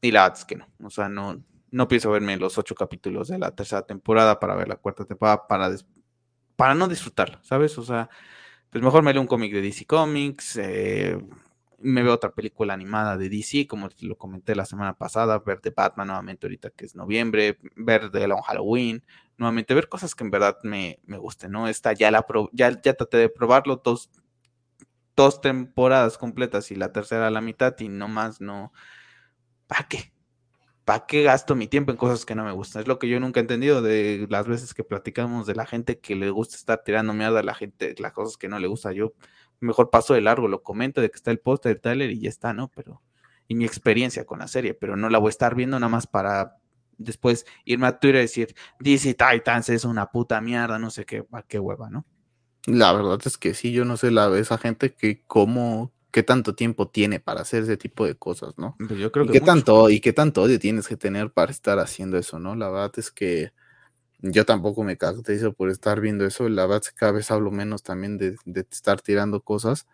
[0.01, 0.67] Y la verdad es que no.
[0.83, 4.67] O sea, no, no pienso verme los ocho capítulos de la tercera temporada para ver
[4.67, 5.75] la cuarta temporada, para,
[6.55, 7.77] para no disfrutarla, ¿sabes?
[7.79, 8.09] O sea,
[8.69, 11.17] pues mejor me leo un cómic de DC Comics, eh,
[11.79, 15.69] me veo otra película animada de DC, como lo comenté la semana pasada, ver de
[15.69, 19.03] Batman nuevamente ahorita que es noviembre, ver de Long Halloween,
[19.37, 21.67] nuevamente ver cosas que en verdad me, me gusten, ¿no?
[21.67, 24.09] Esta ya la ya, ya traté de probarlo dos,
[25.15, 28.73] dos temporadas completas y la tercera a la mitad y no más no.
[29.67, 30.13] ¿Para qué?
[30.85, 32.81] ¿Para qué gasto mi tiempo en cosas que no me gustan?
[32.81, 35.99] Es lo que yo nunca he entendido de las veces que platicamos de la gente
[35.99, 38.93] que le gusta estar tirando mierda a la gente, las cosas que no le gusta.
[38.93, 39.13] Yo
[39.59, 42.29] mejor paso de largo, lo comento de que está el póster de Tyler y ya
[42.29, 42.71] está, ¿no?
[42.75, 43.01] Pero,
[43.47, 46.07] y mi experiencia con la serie, pero no la voy a estar viendo nada más
[46.07, 46.57] para
[46.97, 51.25] después irme a Twitter y decir, DC Titans es una puta mierda, no sé qué,
[51.47, 52.05] qué hueva, ¿no?
[52.65, 56.53] La verdad es que sí, yo no sé la esa gente que cómo, qué tanto
[56.53, 58.75] tiempo tiene para hacer ese tipo de cosas, ¿no?
[58.77, 61.51] Pues yo creo y que qué tanto, y qué tanto odio tienes que tener para
[61.51, 62.55] estar haciendo eso, ¿no?
[62.55, 63.51] La verdad es que
[64.19, 66.49] yo tampoco me caracterizo por estar viendo eso.
[66.49, 68.35] La verdad es que cada vez hablo menos también de,
[68.71, 69.87] estar tirando cosas.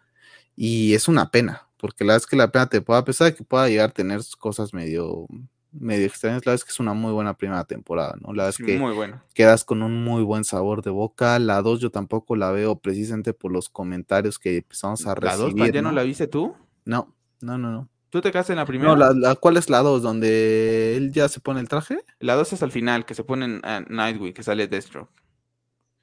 [0.55, 3.31] Y es una pena, porque la verdad es que la pena te pueda, a pesar
[3.31, 5.27] de que pueda llegar a tener cosas medio,
[5.71, 8.33] medio extrañas, la verdad es que es una muy buena primera temporada, ¿no?
[8.33, 9.21] La verdad es que muy bueno.
[9.33, 11.39] quedas con un muy buen sabor de boca.
[11.39, 15.57] La 2 yo tampoco la veo precisamente por los comentarios que empezamos a recibir.
[15.57, 16.55] ¿La 2 ya no la viste tú?
[16.85, 17.89] No, no, no, no.
[18.13, 18.95] ¿Tú te casas en la primera?
[18.95, 20.03] No, la, ¿cuál es la 2?
[20.03, 21.97] ¿Donde él ya se pone el traje?
[22.19, 25.09] La 2 es al final, que se pone en Nightwing, que sale Destro.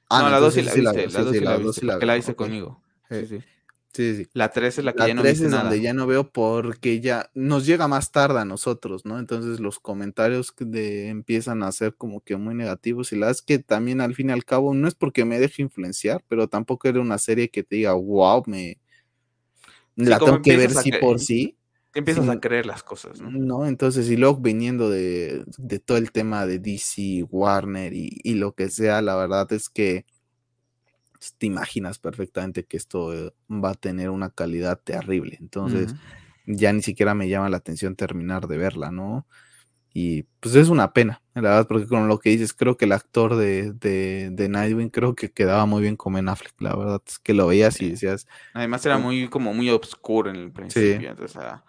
[0.09, 2.35] Ah, no, la 2 sí la viste, la 2 sí la viste, porque la hice
[2.35, 2.83] conmigo.
[3.09, 3.39] Sí, sí.
[3.93, 4.27] Sí, sí.
[4.33, 5.63] La 3 es la que ya no 3 es nada.
[5.63, 9.17] donde ya no veo porque ya nos llega más tarde a nosotros, ¿no?
[9.17, 13.59] Entonces los comentarios de, empiezan a ser como que muy negativos y la es que
[13.59, 16.99] también al fin y al cabo no es porque me deje influenciar, pero tampoco era
[16.99, 18.79] una serie que te diga, wow, me...
[19.95, 21.57] la tengo que ver sí por sí
[21.99, 23.29] empiezas a creer las cosas, ¿no?
[23.31, 25.45] No, entonces, y luego viniendo de,
[25.85, 30.05] todo el tema de DC, Warner y, lo que sea, la verdad es que
[31.37, 35.37] te imaginas perfectamente que esto eh, va a tener una calidad terrible.
[35.39, 35.93] Entonces,
[36.47, 39.27] ya ni siquiera me llama la atención terminar de verla, ¿no?
[39.93, 42.93] Y pues es una pena, la verdad, porque con lo que dices, creo que el
[42.93, 47.19] actor de, de, Nightwing creo que quedaba muy bien como en Affleck, la verdad, es
[47.19, 48.25] que lo veías y decías.
[48.53, 51.65] Además era muy, como muy oscuro en el principio, entonces era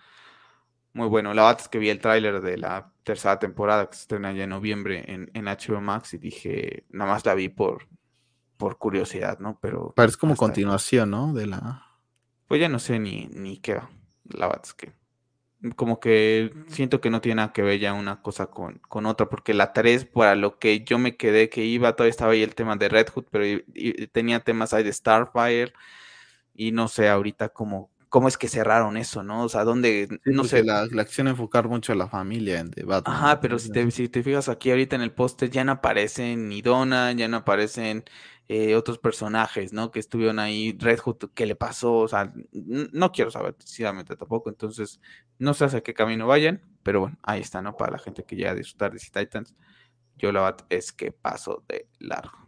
[0.95, 1.35] muy bueno.
[1.35, 4.45] La verdad es que vi el tráiler de la tercera temporada que se estrena ya
[4.45, 7.89] en noviembre en, en HBO Max y dije, nada más la vi por,
[8.63, 9.59] por curiosidad, ¿no?
[9.61, 9.93] Pero.
[9.97, 11.33] Parece como continuación, ¿no?
[11.33, 11.85] De la.
[12.47, 13.91] Pues ya no sé ni, ni qué va.
[14.25, 14.93] La verdad es que.
[15.77, 19.29] Como que siento que no tiene nada que ver ya una cosa con, con otra,
[19.29, 22.57] porque la 3, para lo que yo me quedé que iba, todavía estaba ahí el
[22.57, 23.63] tema de Red Hood, pero
[24.11, 25.73] tenía temas ahí de Starfire,
[26.53, 29.43] y no sé ahorita cómo, cómo es que cerraron eso, ¿no?
[29.43, 30.63] O sea, dónde, no sé.
[30.63, 33.11] La, la, acción enfocar mucho a la familia en debate.
[33.11, 36.51] Ajá, pero si te, si te fijas aquí ahorita en el póster ya no aparecen
[36.51, 38.05] ni Donna, ya no aparecen
[38.49, 39.91] eh, otros personajes, ¿no?
[39.91, 41.95] Que estuvieron ahí, Red Hood, ¿qué le pasó?
[41.95, 45.01] O sea, no quiero saber precisamente tampoco, entonces
[45.39, 47.79] no sé hacia qué camino vayan, pero bueno, ahí está, ¿no?
[47.79, 49.57] Para la gente que llega a disfrutar de Titans,
[50.19, 52.42] yo la verdad es que paso de largo.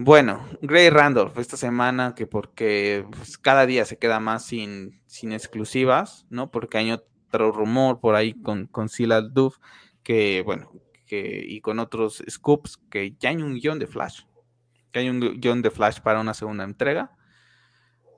[0.00, 5.32] Bueno, Gray Randolph esta semana, que porque pues, cada día se queda más sin, sin
[5.32, 6.52] exclusivas, ¿no?
[6.52, 9.58] Porque hay otro rumor por ahí con, con Sila Duff,
[10.04, 10.70] que bueno,
[11.04, 14.22] que, y con otros scoops, que ya hay un guion de Flash,
[14.92, 17.10] que hay un guion de Flash para una segunda entrega.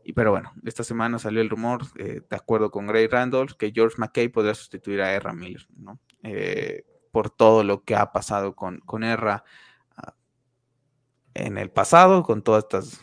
[0.05, 3.73] Y pero bueno, esta semana salió el rumor, eh, de acuerdo con Gray Randolph, que
[3.75, 5.99] George McKay podría sustituir a Erra Miller, ¿no?
[6.25, 9.45] Eh, por todo lo que ha pasado con, con Erra
[11.47, 13.01] en el pasado, con todas estas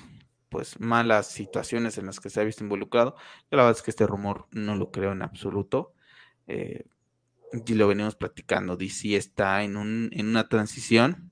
[0.49, 3.15] pues malas situaciones en las que se ha visto involucrado.
[3.51, 5.93] Yo la verdad es que este rumor no lo creo en absoluto.
[6.47, 6.85] Eh,
[7.65, 8.75] y lo venimos platicando.
[8.75, 11.31] DC está en, un, en una transición.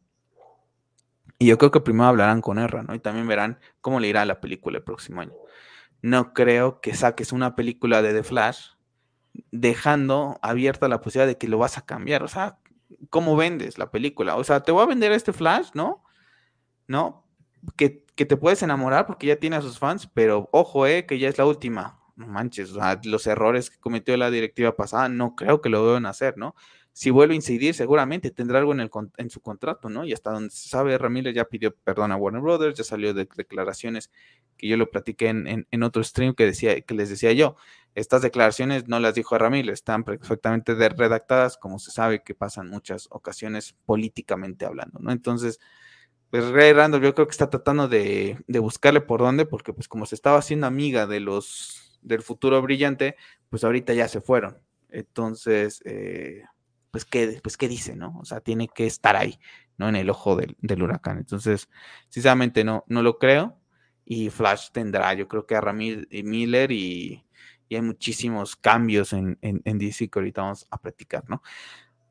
[1.37, 2.95] Y yo creo que primero hablarán con Erra, ¿no?
[2.95, 5.33] Y también verán cómo le irá la película el próximo año.
[6.01, 8.69] No creo que saques una película de The Flash
[9.51, 12.23] dejando abierta la posibilidad de que lo vas a cambiar.
[12.23, 12.59] O sea,
[13.09, 14.37] ¿cómo vendes la película?
[14.37, 16.04] O sea, te voy a vender este Flash, ¿no?
[16.87, 17.25] ¿No?
[17.75, 21.27] Que, te puedes enamorar porque ya tiene a sus fans, pero ojo, eh, que ya
[21.27, 21.99] es la última.
[22.15, 22.73] No manches,
[23.03, 26.55] los errores que cometió la directiva pasada no creo que lo deban hacer, ¿no?
[26.93, 30.05] Si vuelve a incidir, seguramente tendrá algo en, el, en su contrato, ¿no?
[30.05, 33.27] Y hasta donde se sabe, Ramírez ya pidió perdón a Warner Brothers, ya salió de
[33.35, 34.11] declaraciones
[34.55, 37.57] que yo lo platiqué en, en, otro stream que, decía, que les decía yo.
[37.95, 43.09] estas declaraciones no las dijo Ramírez, están perfectamente redactadas, como se sabe que pasan muchas
[43.11, 45.11] ocasiones políticamente hablando, ¿no?
[45.11, 45.59] Entonces,
[46.35, 50.05] pues Ray Randall yo creo que está tratando de, buscarle por dónde, porque pues como
[50.05, 53.15] se estaba haciendo amiga de los del futuro brillante,
[53.49, 54.57] pues ahorita ya se fueron.
[54.89, 56.43] Entonces, eh,
[56.91, 58.19] pues, ¿qué, pues, ¿qué dice, no?
[58.19, 59.39] O sea, tiene que estar ahí,
[59.77, 59.87] ¿no?
[59.87, 61.19] En el ojo del, huracán.
[61.19, 61.69] Entonces,
[62.09, 63.57] sinceramente no, no lo creo.
[64.03, 67.23] Y Flash tendrá, yo creo que a Ramírez y Miller y,
[67.71, 71.41] hay muchísimos cambios en, en, DC que ahorita vamos a platicar, ¿no?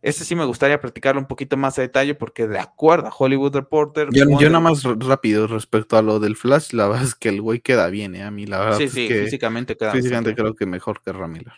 [0.05, 3.55] Este sí me gustaría platicarlo un poquito más a detalle porque de acuerdo a Hollywood
[3.55, 4.09] Reporter.
[4.13, 7.61] Yo, nada más rápido respecto a lo del Flash, la verdad es que el güey
[7.61, 8.23] queda bien, ¿eh?
[8.23, 11.55] A mí la verdad sí, sí, físicamente queda Físicamente creo que mejor que Ramírez.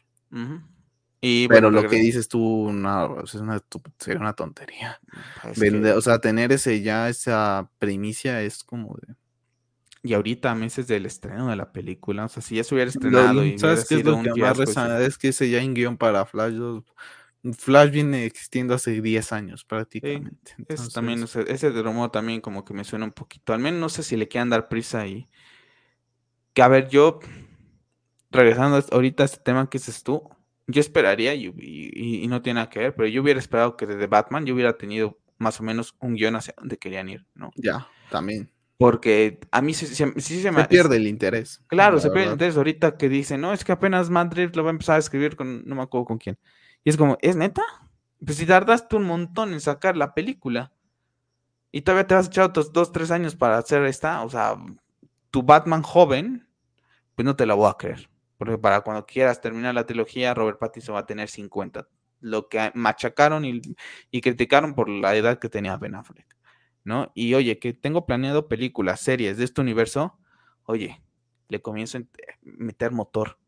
[1.20, 3.60] Pero lo que dices tú, no, es una,
[3.98, 5.00] sería una tontería.
[5.96, 9.14] O sea, tener ese ya, esa primicia es como de.
[10.04, 13.44] Y ahorita, meses del estreno de la película, o sea, si ya se hubiera estrenado
[13.44, 14.60] y ¿Sabes qué es lo que más
[15.00, 16.54] Es que ese ya en guion para Flash,
[17.54, 20.54] Flash viene existiendo hace 10 años prácticamente.
[20.92, 23.52] también, ese, ese de rumor también como que me suena un poquito.
[23.52, 25.28] Al menos no sé si le quieran dar prisa ahí.
[26.52, 27.20] Que a ver, yo,
[28.30, 30.28] regresando ahorita a este tema que dices tú,
[30.66, 34.46] yo esperaría, y, no tiene nada que ver, pero yo hubiera esperado que desde Batman
[34.46, 37.50] yo hubiera tenido más o menos un guion hacia donde querían ir, ¿no?
[37.56, 38.50] Ya, también.
[38.78, 40.64] Porque a mí sí, se, me...
[40.64, 41.62] pierde el interés.
[41.68, 44.70] Claro, se pierde el interés ahorita que dicen, no, es que apenas Madrid lo va
[44.70, 46.38] a empezar a escribir con, no me acuerdo con quién.
[46.86, 47.64] Y es como, ¿es neta?
[48.24, 50.72] Pues si tardaste un montón en sacar la película
[51.72, 54.56] y todavía te vas a echar otros dos, tres años para hacer esta, o sea,
[55.32, 56.48] tu Batman joven,
[57.16, 58.08] pues no te la voy a creer.
[58.38, 61.88] Porque para cuando quieras terminar la trilogía, Robert Pattinson va a tener 50.
[62.20, 63.60] Lo que machacaron y,
[64.20, 66.36] criticaron por la edad que tenía Ben Affleck.
[66.84, 67.10] ¿No?
[67.16, 70.20] Y oye, que tengo planeado películas, series de este universo,
[70.62, 71.02] oye,
[71.48, 72.02] le comienzo a
[72.42, 73.38] meter motor.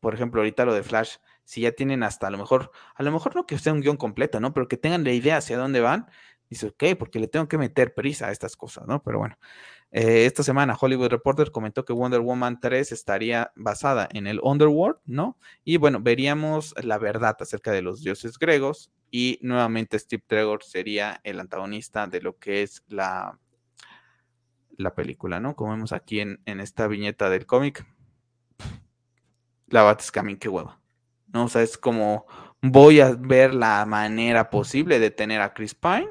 [0.00, 3.12] Por ejemplo, ahorita lo de Flash, si ya tienen hasta a lo mejor, a lo
[3.12, 4.52] mejor no que sea un guion completo, ¿no?
[4.54, 6.06] Pero que tengan la idea hacia dónde van,
[6.48, 9.02] dice, ok, porque le tengo que meter prisa a estas cosas, ¿no?
[9.02, 9.38] Pero bueno,
[9.92, 14.98] eh, esta semana Hollywood Reporter comentó que Wonder Woman 3 estaría basada en el Underworld,
[15.04, 15.38] ¿no?
[15.64, 21.20] Y bueno, veríamos la verdad acerca de los dioses griegos y nuevamente Steve Trevor sería
[21.24, 23.38] el antagonista de lo que es la,
[24.76, 25.54] la película, ¿no?
[25.56, 27.86] Como vemos aquí en, esta viñeta del cómic.
[29.70, 30.78] La Batiscamin, qué hueva.
[31.32, 31.44] ¿No?
[31.44, 32.26] O sea, es como
[32.62, 36.10] voy a ver la manera posible de tener a Chris Pine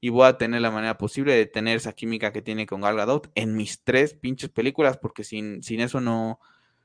[0.00, 2.96] y voy a tener la manera posible de tener esa química que tiene con Gal
[2.96, 6.40] Gadot en mis tres pinches películas, porque sin, sin eso no...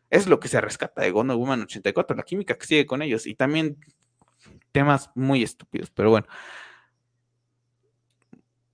[0.10, 3.28] Es lo que se rescata de Wonder Woman 84, la química que sigue con ellos.
[3.28, 3.78] Y también
[4.72, 6.28] temas muy estúpidos, pero bueno.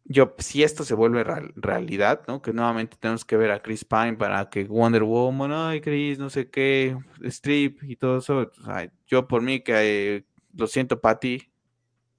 [0.08, 1.24] Yo, si esto se vuelve
[1.56, 2.42] realidad, ¿no?
[2.42, 6.30] Que nuevamente tenemos que ver a Chris Pine para que Wonder Woman, ay, Chris, no
[6.30, 8.52] sé qué, Strip y todo eso.
[9.08, 9.74] yo por mí que
[10.18, 11.50] eh, lo siento, Patty,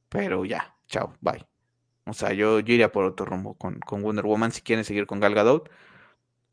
[0.09, 1.47] pero ya, chao, bye.
[2.07, 5.35] O sea, yo, iría por otro rumbo con, Wonder Woman si quieren seguir con Gal
[5.35, 5.71] Gadot,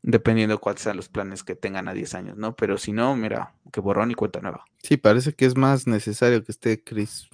[0.02, 2.56] dependiendo cuáles sean los planes que tengan a 10 años, ¿no?
[2.56, 4.64] Pero si no, mira, que borrón y cuenta nueva.
[4.82, 7.28] Sí, parece que es más necesario que esté Chris,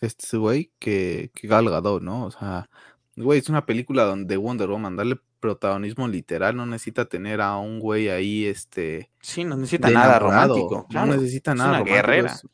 [0.00, 2.24] este güey, que, que Gal Gadot, ¿no?
[2.24, 2.70] O sea,
[3.22, 7.78] güey, es una película donde Wonder Woman, darle protagonismo literal, no necesita tener a un
[7.78, 9.10] güey ahí, este...
[9.20, 10.86] Sí, no necesita nada romántico.
[10.90, 11.78] no necesita nada.
[11.78, 12.32] Es una guerrera.
[12.32, 12.46] Es,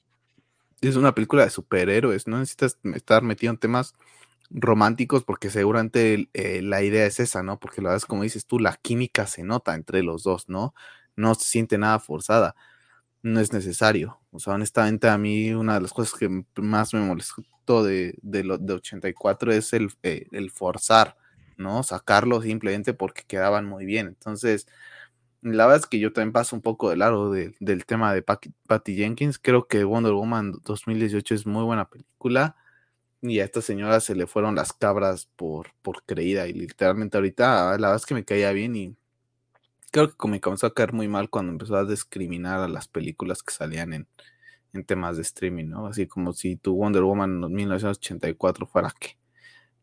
[0.81, 3.95] es, una película de superhéroes, no necesitas estar metido en temas
[4.51, 7.59] románticos porque seguramente eh, la idea es esa, ¿no?
[7.59, 10.75] Porque la verdad es como dices tú, la química se nota entre los dos, ¿no?
[11.17, 12.55] No se siente nada forzada,
[13.25, 14.21] no es necesario.
[14.33, 18.45] O sea, honestamente a mí una de las cosas que más me molestó de, de,
[18.45, 21.17] lo, de 84 es el, eh, el forzar,
[21.57, 21.83] ¿no?
[21.83, 24.09] Sacarlo simplemente porque quedaban muy bien.
[24.09, 24.67] Entonces,
[25.43, 28.97] la verdad es que yo también paso un poco de largo del tema de Patty
[28.97, 29.39] Jenkins.
[29.39, 32.57] Creo que Wonder Woman 2018 es muy buena película
[33.23, 36.47] y a esta señora se le fueron las cabras por, por creída.
[36.47, 38.97] Y literalmente ahorita, la verdad es que me caía bien y
[39.95, 43.45] creo que me comenzó a caer muy mal cuando empezó a discriminar a las películas
[43.45, 44.09] que salían en,
[44.87, 45.87] temas de streaming, ¿no?
[45.87, 49.17] Así como si tu Wonder Woman en 1984 fuera que.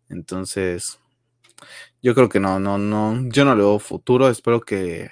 [0.10, 1.00] Entonces,
[2.02, 4.28] yo creo que no, no, no, yo no le veo futuro.
[4.28, 5.12] Espero que,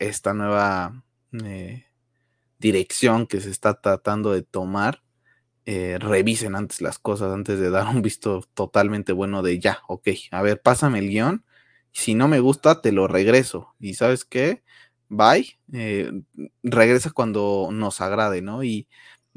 [0.00, 1.04] esta nueva
[1.44, 1.86] eh,
[2.58, 5.04] dirección que se está tratando de tomar
[5.66, 10.08] eh, revisen antes las cosas, antes de dar un visto totalmente bueno de ya, ok,
[10.32, 11.44] a ver, pásame el guion,
[11.96, 13.74] si no me gusta, te lo regreso.
[13.80, 14.62] Y sabes qué,
[15.08, 16.12] bye, eh,
[16.62, 18.62] regresa cuando nos agrade, ¿no?
[18.64, 18.86] Y,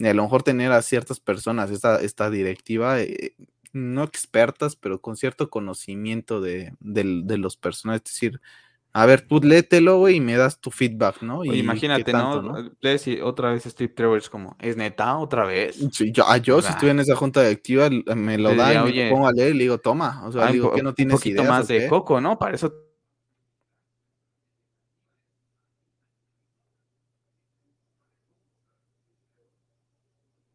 [0.04, 3.36] a lo mejor tener a ciertas personas esta, esta directiva, eh,
[3.74, 8.42] no expertas, pero con cierto conocimiento de, de, los personajes, es decir,
[8.92, 11.46] A ver, tú léetelo, güey, y me das tu feedback, ¿no?
[11.46, 12.72] Y imagínate, ¿no?
[12.82, 15.76] Lees y otra vez Steve Trevor es como, ¿es neta otra vez?
[15.92, 19.12] Sí, yo, ah, yo si estoy en esa junta directiva, me lo da y me
[19.12, 20.24] pongo a leer y le digo, toma.
[20.26, 22.40] O sea, digo que no tienes Un poquito más de coco, ¿no?
[22.40, 22.89] Para eso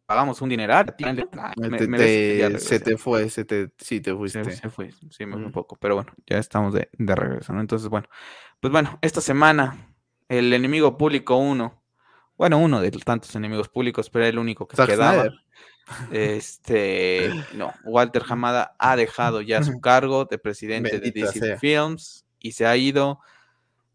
[0.06, 0.94] pagamos un dineral.
[2.58, 4.44] se te fue, se te, sí, te fuiste.
[4.50, 7.60] Se, fue, sí, un poco, pero bueno, ya estamos de, regreso, ¿no?
[7.60, 8.08] Entonces, bueno,
[8.60, 9.94] pues bueno, esta semana,
[10.28, 11.82] el enemigo público uno,
[12.36, 15.30] bueno, uno de tantos enemigos públicos, pero el único que se quedaba.
[16.10, 22.52] Este, no, Walter Hamada ha dejado ya su cargo de presidente de DC Films y
[22.52, 23.20] se ha ido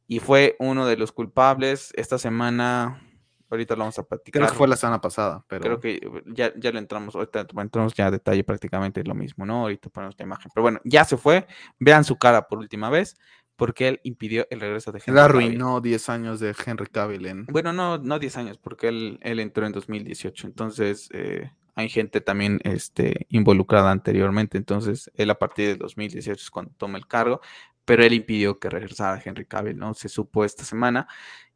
[0.08, 1.92] y fue uno de los culpables.
[1.96, 3.02] Esta semana
[3.50, 4.42] Ahorita lo vamos a platicar.
[4.42, 5.62] Creo que fue la semana pasada, pero.
[5.62, 9.62] Creo que ya, ya lo entramos, ahorita entramos ya a detalle prácticamente lo mismo, ¿no?
[9.62, 10.52] Ahorita ponemos la imagen.
[10.54, 11.48] Pero bueno, ya se fue.
[11.80, 13.18] Vean su cara por última vez,
[13.56, 17.46] porque él impidió el regreso de Henry Él arruinó 10 años de Henry Cavill en.
[17.48, 20.48] Bueno, no, no 10 años, porque él, él entró en 2018.
[20.48, 24.58] Entonces, eh, hay gente también este, involucrada anteriormente.
[24.58, 27.42] Entonces, él a partir de 2018 es cuando toma el cargo,
[27.86, 29.94] pero él impidió que regresara Henry Cavill, ¿no?
[29.94, 31.08] Se supo esta semana.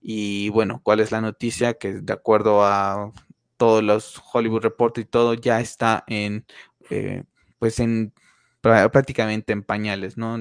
[0.06, 1.76] Y bueno, ¿cuál es la noticia?
[1.76, 3.14] Que de acuerdo a
[3.58, 6.46] todos los Hollywood Report y todo, ya está en,
[6.90, 7.24] eh,
[7.58, 8.14] pues en
[8.62, 10.38] prácticamente en pañales, ¿no?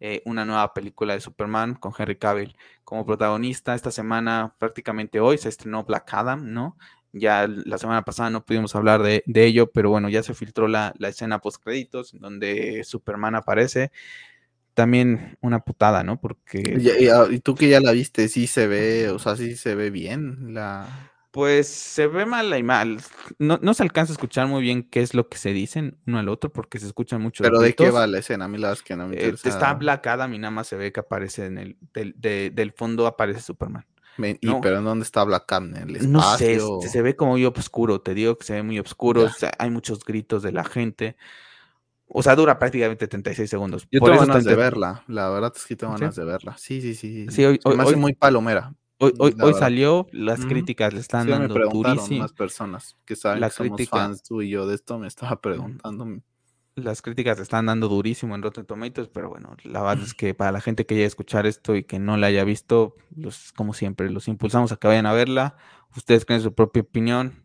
[0.00, 3.74] Eh, una nueva película de Superman con Henry Cavill como protagonista.
[3.76, 6.76] Esta semana, prácticamente hoy, se estrenó Black Adam, ¿no?
[7.12, 10.92] Ya la semana pasada no pudimos hablar de, ello, pero bueno, ya se filtró la,
[10.98, 13.92] la escena post créditos donde Superman aparece
[14.74, 16.20] también una putada, ¿no?
[16.20, 16.62] Porque...
[17.12, 19.90] Ah, y, tú que ya la viste, sí se ve, o sea, sí se ve
[19.90, 21.10] bien la...
[21.30, 22.98] Pues se ve mal y mal.
[23.38, 26.18] No, no se alcanza a escuchar muy bien qué es lo que se dicen uno
[26.18, 27.42] al otro porque se escuchan mucho.
[27.42, 29.34] Pero de qué va la escena, a mí la verdad es que no me eh,
[29.42, 33.06] está Black Adam y nada más se ve que aparece en el, del, del fondo
[33.06, 33.86] aparece Superman.
[34.18, 35.50] ¿Y pero en dónde está Black?
[35.52, 36.68] ¿En el espacio?
[36.68, 39.26] No sé, se ve como muy oscuro, te digo que se ve muy oscuro,
[39.58, 41.16] hay muchos gritos de la gente.
[42.14, 43.88] O sea, dura prácticamente 36 segundos.
[43.90, 45.02] Yo tengo ganas de verla.
[45.08, 46.56] La verdad es que tengo ganas de verla.
[46.58, 47.26] Sí, sí, sí.
[47.30, 48.74] sí hoy, me hace muy palomera.
[48.98, 52.24] Hoy, hoy, salió, las críticas le están sí, dando me durísimo.
[52.28, 56.06] personas que saben que somos fans tú y yo de esto me estaba preguntando.
[56.76, 60.34] Las críticas le están dando durísimo en Rotten Tomatoes, pero bueno, la verdad es que
[60.34, 63.74] para la gente que haya escuchar esto y que no la haya visto, los, como
[63.74, 65.56] siempre, los impulsamos a que vayan a verla.
[65.96, 67.41] Ustedes creen su propia opinión.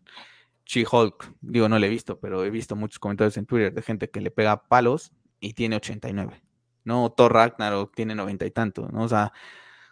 [0.68, 4.10] She-Hulk, digo, no le he visto, pero he visto muchos comentarios en Twitter de gente
[4.10, 6.44] que le pega palos y tiene 89.
[6.84, 7.10] ¿No?
[7.12, 9.04] Thor Ragnarok tiene 90 y tanto, ¿no?
[9.04, 9.32] O sea,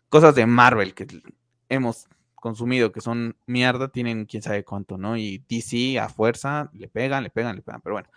[0.09, 1.07] cosas de Marvel que
[1.69, 5.17] hemos consumido que son mierda, tienen quién sabe cuánto, ¿no?
[5.17, 7.81] Y DC a fuerza le pegan, le pegan, le pegan.
[7.81, 8.09] Pero bueno,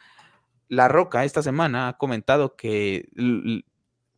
[0.69, 3.09] La Roca esta semana ha comentado que,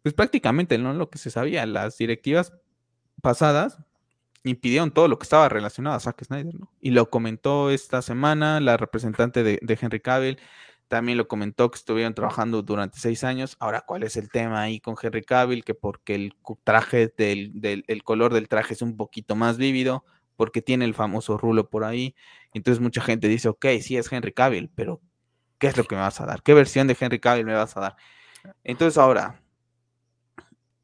[0.02, 0.94] pues prácticamente, ¿no?
[0.94, 2.54] Lo que se sabía, las directivas
[3.22, 3.78] pasadas
[4.44, 6.72] impidieron todo lo que estaba relacionado a Zack Snyder, ¿no?
[6.80, 10.38] Y lo comentó esta semana la representante de, Henry Cavill,
[10.88, 13.56] también lo comentó que estuvieron trabajando durante seis años.
[13.60, 15.64] Ahora, ¿cuál es el tema ahí con Henry Cavill?
[15.64, 16.34] Que porque el
[16.64, 20.04] traje del, del el color del traje es un poquito más vívido,
[20.36, 22.16] porque tiene el famoso rulo por ahí.
[22.54, 25.00] Entonces mucha gente dice, ok, sí es Henry Cavill, pero
[25.58, 26.42] ¿qué es lo que me vas a dar?
[26.42, 27.96] ¿Qué versión de Henry Cavill me vas a dar?
[28.64, 29.42] Entonces ahora,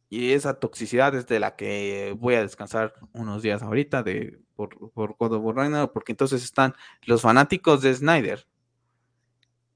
[0.09, 4.93] y esa toxicidad es de la que voy a descansar unos días ahorita de, por,
[4.93, 8.47] por God of porque entonces están los fanáticos de Snyder,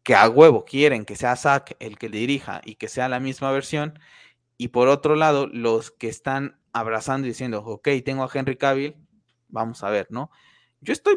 [0.03, 3.51] que a huevo quieren que sea Zack el que dirija y que sea la misma
[3.51, 3.99] versión,
[4.57, 8.95] y por otro lado, los que están abrazando y diciendo, ok, tengo a Henry Cavill,
[9.49, 10.31] vamos a ver, ¿no?
[10.81, 11.17] Yo estoy,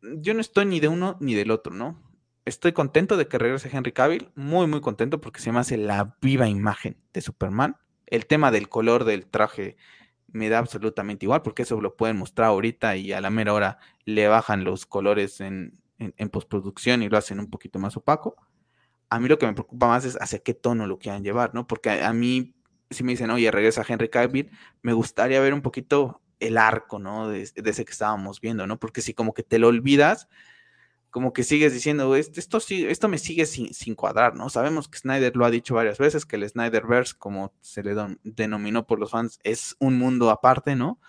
[0.00, 2.00] yo no estoy ni de uno ni del otro, ¿no?
[2.46, 6.16] Estoy contento de que regrese Henry Cavill, muy, muy contento porque se me hace la
[6.22, 7.76] viva imagen de Superman
[8.10, 9.76] el tema del color del traje
[10.32, 13.78] me da absolutamente igual, porque eso lo pueden mostrar ahorita y a la mera hora
[14.04, 15.78] le bajan los colores en,
[16.30, 18.36] postproducción y lo hacen un poquito más opaco.
[19.08, 21.66] A mí lo que me preocupa más es hacia qué tono lo quieran llevar, ¿no?
[21.66, 22.54] Porque a, mí,
[22.90, 24.50] si me dicen, oye, regresa Henry Cavill,
[24.82, 27.28] me gustaría ver un poquito el arco, ¿no?
[27.28, 28.78] De, de, ese que estábamos viendo, ¿no?
[28.78, 30.28] Porque si como que te lo olvidas,
[31.10, 34.48] como que sigues diciendo, esto, esto me sigue sin, cuadrar, ¿no?
[34.48, 38.86] Sabemos que Snyder lo ha dicho varias veces, que el Snyderverse, como se le denominó
[38.86, 41.00] por los fans, es un mundo aparte, ¿no?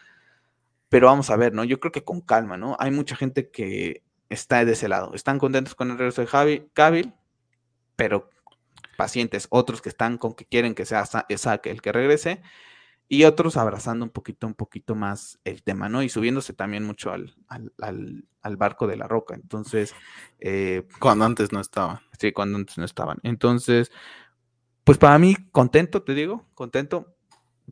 [0.90, 1.64] Pero vamos a ver, ¿no?
[1.64, 2.76] Yo creo que con calma, ¿no?
[2.80, 5.14] Hay mucha gente que está de ese lado.
[5.14, 7.14] Están contentos con el regreso de Javi, Cavill,
[7.96, 8.30] pero
[8.98, 9.48] pacientes.
[9.50, 12.42] Otros que están con que quieren que sea Isaac el que regrese
[13.12, 16.02] y otros abrazando un poquito, un poquito más el tema, ¿no?
[16.02, 19.36] Y subiéndose también mucho al, al, barco de la roca.
[19.36, 19.94] Entonces.
[20.40, 22.00] Eh, cuando antes no estaban.
[22.18, 23.18] Sí, cuando antes no estaban.
[23.24, 23.92] Entonces,
[24.86, 27.14] pues para mí, contento, te digo, contento.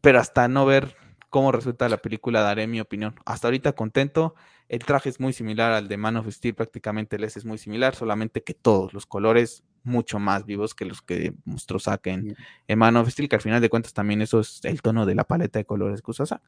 [0.02, 0.98] pero hasta no ver
[1.30, 3.16] cómo resulta la película daré mi opinión.
[3.26, 4.36] Hasta ahorita contento.
[4.68, 7.58] El traje es muy similar al de Man of Steel, prácticamente el S es muy
[7.58, 12.36] similar, solamente que todos los colores mucho más vivos que los que mostró Zack en,
[12.78, 15.24] Man of Steel, que al final de cuentas también eso es el tono de la
[15.24, 16.42] paleta de colores que usa Zack.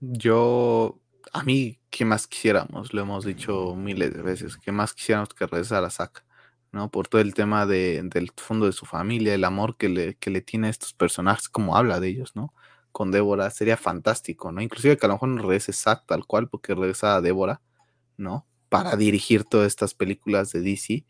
[0.00, 1.00] Yo,
[1.32, 2.92] a mí, ¿qué más quisiéramos?
[2.92, 6.24] Lo hemos dicho miles de veces, ¿qué más quisiéramos que regresara Zack?
[6.70, 6.90] ¿no?
[6.90, 10.42] Por todo el tema del fondo de su familia, el amor que le, que le
[10.42, 12.52] tiene a estos personajes, como habla de ellos, ¿no?
[12.94, 14.62] Con Débora, sería fantástico, ¿no?
[14.62, 17.60] Inclusive que a lo mejor no regrese Zack tal cual, porque regresa a Débora,
[18.16, 18.46] ¿no?
[18.68, 21.04] Para dirigir todas estas películas de DC.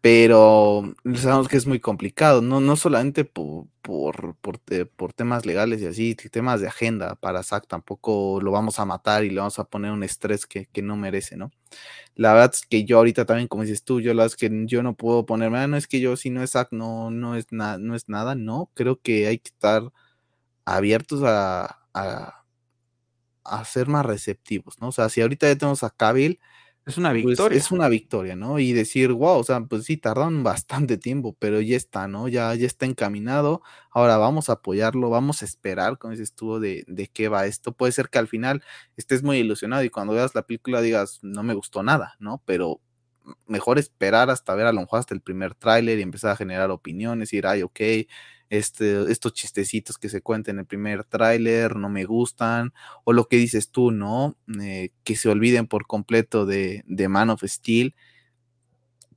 [0.00, 6.14] Pero sabemos que es muy complicado, no, no solamente por, por, temas legales y así,
[6.14, 9.90] temas de agenda para Zack tampoco lo vamos a matar y le vamos a poner
[9.92, 11.50] un estrés que, no merece, ¿no?
[12.14, 14.94] La verdad es que yo ahorita también, como dices tú, yo la que yo no
[14.94, 17.94] puedo ponerme, ah, no es que yo si no es Zack no, no, es no
[17.96, 19.82] es nada, no, creo que hay que estar
[20.64, 22.44] abiertos a, a,
[23.64, 24.88] ser más receptivos, ¿no?
[24.88, 26.40] O sea, si ahorita ya tenemos a Kabil,
[26.84, 27.58] es una pues, victoria.
[27.58, 28.58] es una victoria, ¿no?
[28.58, 32.26] Y decir, wow, o sea, pues sí, tardaron bastante tiempo, pero ya está, ¿no?
[32.26, 33.62] Ya, ya está encaminado.
[33.90, 37.72] Ahora vamos a apoyarlo, vamos a esperar, como dices tú, de, de qué va esto.
[37.72, 38.64] Puede ser que al final
[38.96, 42.42] estés muy ilusionado y cuando veas la película digas, no me gustó nada, ¿no?
[42.46, 42.80] Pero
[43.46, 46.70] mejor esperar hasta ver a lo mejor hasta el primer tráiler y empezar a generar
[46.70, 47.80] opiniones y decir, ay, ok,
[48.52, 53.26] este, estos chistecitos que se cuentan en el primer tráiler no me gustan, o lo
[53.26, 54.36] que dices tú, ¿no?
[54.60, 57.94] Eh, que se olviden por completo de, de, Man of Steel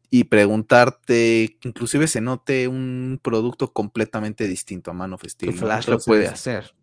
[0.10, 5.54] y preguntarte, inclusive se note un producto completamente distinto a Man of Steel.
[5.54, 6.74] Flash lo puede hacer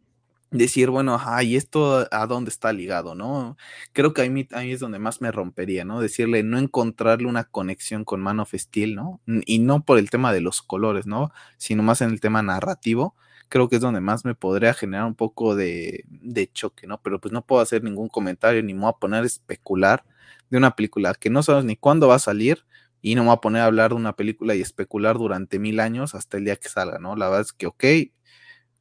[0.52, 3.56] decir, bueno, ay, esto a dónde está ligado, ¿no?
[3.92, 6.00] Creo que ahí, ahí, es donde más me rompería, ¿no?
[6.00, 9.20] Decirle, no encontrarle una conexión con Man of Steel, ¿no?
[9.26, 11.32] Y no por el tema de los colores, ¿no?
[11.56, 13.16] Sino más en el tema narrativo.
[13.48, 17.00] Creo que es donde más me podría generar un poco de, de choque, ¿no?
[17.02, 20.04] Pero pues no puedo hacer ningún comentario ni me voy a poner a especular
[20.50, 22.64] de una película que no sabes ni cuándo va a salir
[23.02, 25.80] y no me voy a poner a hablar de una película y especular durante mil
[25.80, 27.16] años hasta el día que salga, ¿no?
[27.16, 27.84] La verdad es que, ok,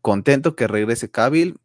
[0.01, 1.57] contento que regrese Cavill,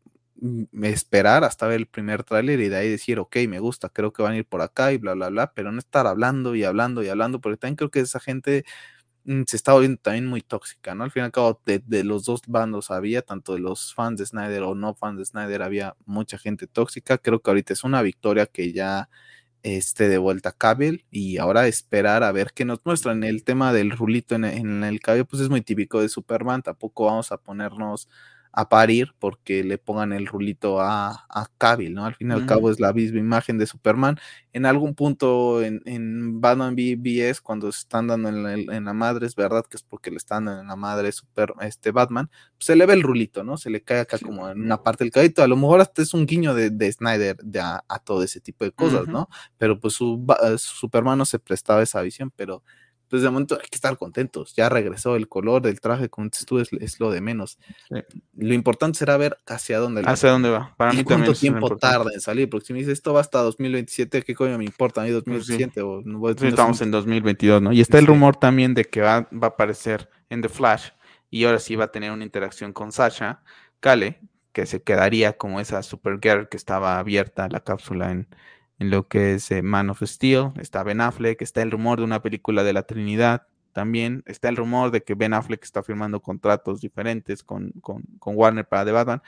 [0.83, 4.23] esperar hasta ver el primer tráiler y de ahí decir, ok, me gusta, creo que
[4.23, 7.03] van a ir por acá y bla, bla, bla, pero no estar hablando y hablando
[7.03, 8.65] y hablando, porque también creo que esa gente
[9.25, 11.05] mm, se está volviendo también muy tóxica, ¿no?
[11.05, 14.19] Al fin y al cabo, de, de, los dos bandos había, tanto de los fans
[14.21, 17.19] de Snyder o no fans de Snyder, había mucha gente tóxica.
[17.19, 19.09] Creo que ahorita es una victoria que ya
[19.67, 23.25] esté de vuelta Cable y ahora esperar a ver qué nos muestran.
[23.25, 27.07] El tema del rulito en, en el cabello, pues es muy típico de Superman, tampoco
[27.07, 28.09] vamos a ponernos
[28.57, 32.07] a parir porque le pongan el rulito a, a ¿no?
[32.07, 34.19] Al fin y al cabo es la misma imagen de Superman.
[34.55, 39.37] En algún punto en, en Batman BBS, cuando se están dando en la, madre, es
[39.37, 42.77] verdad que es porque le están dando en la madre Super, este Batman, pues se
[42.77, 43.59] le ve el rulito, ¿no?
[43.59, 45.45] Se le cae acá como en una parte del cabello.
[45.45, 48.65] A lo mejor hasta es un guiño de, de Snyder de a, todo ese tipo
[48.65, 49.29] de cosas, ¿no?
[49.59, 50.25] Pero pues su,
[50.57, 52.63] su Superman no se prestaba esa visión, pero
[53.09, 54.55] pues de momento hay que estar contentos.
[54.55, 57.59] Ya regresó el color del traje, con tú, es, lo de menos.
[58.37, 60.75] Lo importante será ver hacia dónde, hacia dónde va.
[60.77, 62.51] Para y cuánto tiempo tarda en salir.
[62.51, 65.83] Porque si me dices esto va hasta 2027, ¿qué coño me importa a mí 2027?
[65.83, 67.73] O, no, estamos en 2022, ¿no?
[67.73, 70.89] Y está el rumor también de que va, va, a aparecer en The Flash
[71.31, 73.43] y ahora sí va a tener una interacción con Sasha
[73.81, 74.21] Kale,
[74.53, 78.29] que se quedaría como esa Supergirl que estaba abierta la cápsula en
[78.79, 82.05] en lo que es eh, Man of Steel, está Ben Affleck, está el rumor de
[82.05, 86.21] una película de la Trinidad también, está el rumor de que Ben Affleck está firmando
[86.21, 87.73] contratos diferentes con,
[88.25, 89.23] Warner para The Batman.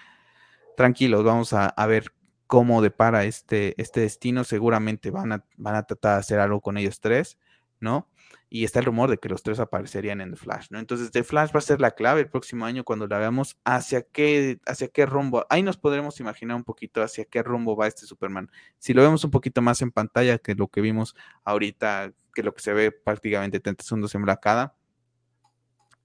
[0.76, 2.12] Tranquilos, vamos a, ver
[2.46, 6.78] cómo depara este, este destino, seguramente van a, van a tratar de hacer algo con
[6.78, 7.36] ellos tres,
[7.80, 8.08] ¿no?
[8.50, 10.78] Y está el rumor de que los tres aparecerían en The Flash, ¿no?
[10.78, 14.02] Entonces, The Flash va a ser la clave el próximo año cuando la veamos hacia
[14.02, 15.46] qué, hacia qué rumbo.
[15.50, 18.50] Ahí nos podremos imaginar un poquito hacia qué rumbo va este Superman.
[18.78, 21.14] Si lo vemos un poquito más en pantalla que lo que vimos
[21.44, 24.74] ahorita, que lo que se ve prácticamente 30 segundos en Blacada,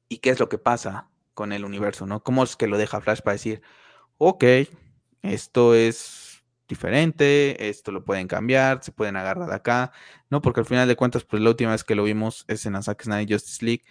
[0.10, 2.24] y qué es lo que pasa con el universo, ¿no?
[2.24, 3.62] ¿Cómo es que lo deja Flash para decir,
[4.18, 4.44] ok,
[5.24, 6.33] esto es
[6.68, 9.92] diferente, esto lo pueden cambiar, se pueden agarrar de acá,
[10.30, 10.42] ¿no?
[10.42, 12.82] Porque al final de cuentas, pues la última vez que lo vimos es en la
[12.82, 13.84] Zack Snyder Justice League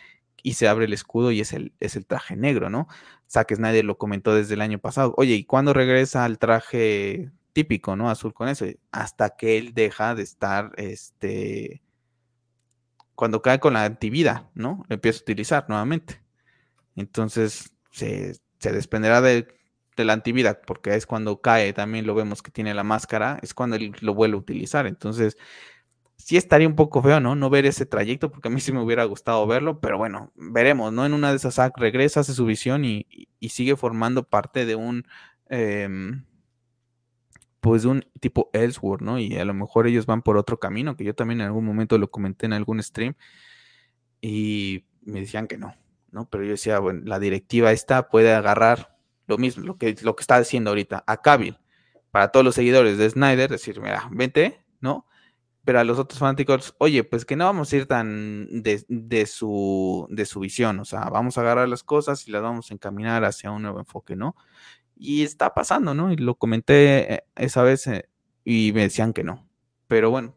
[0.42, 2.88] y se abre el escudo y es el, es el traje negro, ¿no?
[3.30, 5.14] Zack Snyder lo comentó desde el año pasado.
[5.16, 8.10] Oye, ¿y cuándo regresa al traje típico, ¿no?
[8.10, 8.66] Azul con eso.
[8.90, 11.82] Hasta que él deja de estar, este,
[13.14, 14.84] cuando cae con la antivida, ¿no?
[14.88, 16.22] Lo empieza a utilizar nuevamente.
[16.96, 19.48] Entonces se, se desprenderá de
[19.96, 23.54] de la antivida, porque es cuando cae, también lo vemos que tiene la máscara, es
[23.54, 24.86] cuando él lo vuelve a utilizar.
[24.86, 25.36] Entonces,
[26.16, 27.34] sí estaría un poco feo, ¿no?
[27.34, 30.92] No ver ese trayecto, porque a mí sí me hubiera gustado verlo, pero bueno, veremos,
[30.92, 31.04] ¿no?
[31.04, 33.06] En una de esas regresa, hace su visión y,
[33.48, 35.04] sigue formando parte de un,
[35.48, 36.24] em,
[37.60, 39.18] pues de un tipo Ellsworth, ¿no?
[39.18, 41.98] Y a lo mejor ellos van por otro camino, que yo también en algún momento
[41.98, 43.14] lo comenté en algún stream,
[44.20, 45.74] y me decían que no,
[46.12, 46.28] ¿no?
[46.30, 48.96] Pero yo decía, bueno, la directiva esta puede agarrar
[49.32, 51.58] lo mismo, lo que, lo que está haciendo ahorita, a Cavill,
[52.10, 55.06] para todos los seguidores de Snyder, decir, mira, vente, ¿no?
[55.64, 60.06] pero a los otros fanáticos, oye, pues que no vamos a ir tan de, su,
[60.10, 63.24] de su visión, o sea, vamos a agarrar las cosas y las vamos a encaminar
[63.24, 64.34] hacia un nuevo enfoque, ¿no?
[64.96, 66.12] Y está pasando, ¿no?
[66.12, 68.08] Y lo comenté eh, esa vez eh,
[68.44, 69.48] y me decían que no,
[69.86, 70.36] pero bueno,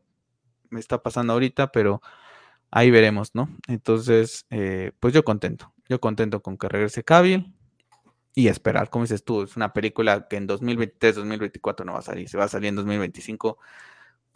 [0.70, 2.02] me está pasando ahorita, pero
[2.72, 3.50] ahí veremos, ¿no?
[3.68, 7.55] Entonces, eh, pues yo contento, yo contento con que regrese Cavill
[8.36, 12.02] y esperar, como dices tú, es una película que en 2023, 2024 no va a
[12.04, 13.58] salir, se va a salir en 2025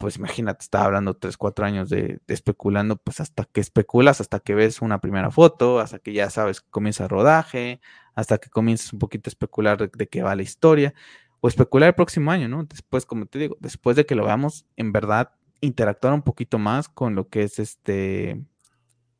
[0.00, 4.54] pues imagínate, estaba hablando tres, cuatro años de, especulando, pues hasta que especulas, hasta que
[4.54, 7.82] ves una primera foto, hasta que ya sabes que comienza el rodaje,
[8.14, 10.94] hasta que comienzas un poquito a especular de, qué va la historia,
[11.40, 12.64] o especular el próximo año, ¿no?
[12.64, 16.88] Después, como te digo, después de que lo veamos, en verdad, interactuar un poquito más
[16.88, 18.40] con lo que es este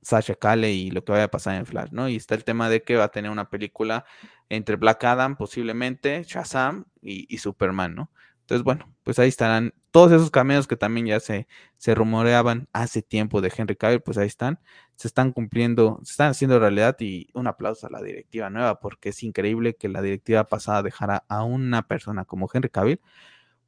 [0.00, 2.08] Sasha Kale y lo que vaya a pasar en Flash, ¿no?
[2.08, 4.06] Y está el tema de que va a tener una película
[4.50, 8.10] entre Black Adam, posiblemente, Shazam y Superman, ¿no?
[8.50, 11.46] Entonces, bueno, pues ahí estarán todos esos cameos que también ya se,
[11.76, 14.58] se rumoreaban hace tiempo de Henry Cavill, pues ahí están,
[14.96, 19.10] se están cumpliendo, se están haciendo realidad y un aplauso a la directiva nueva, porque
[19.10, 23.00] es increíble que la directiva pasada dejara a una persona como Henry Cavill,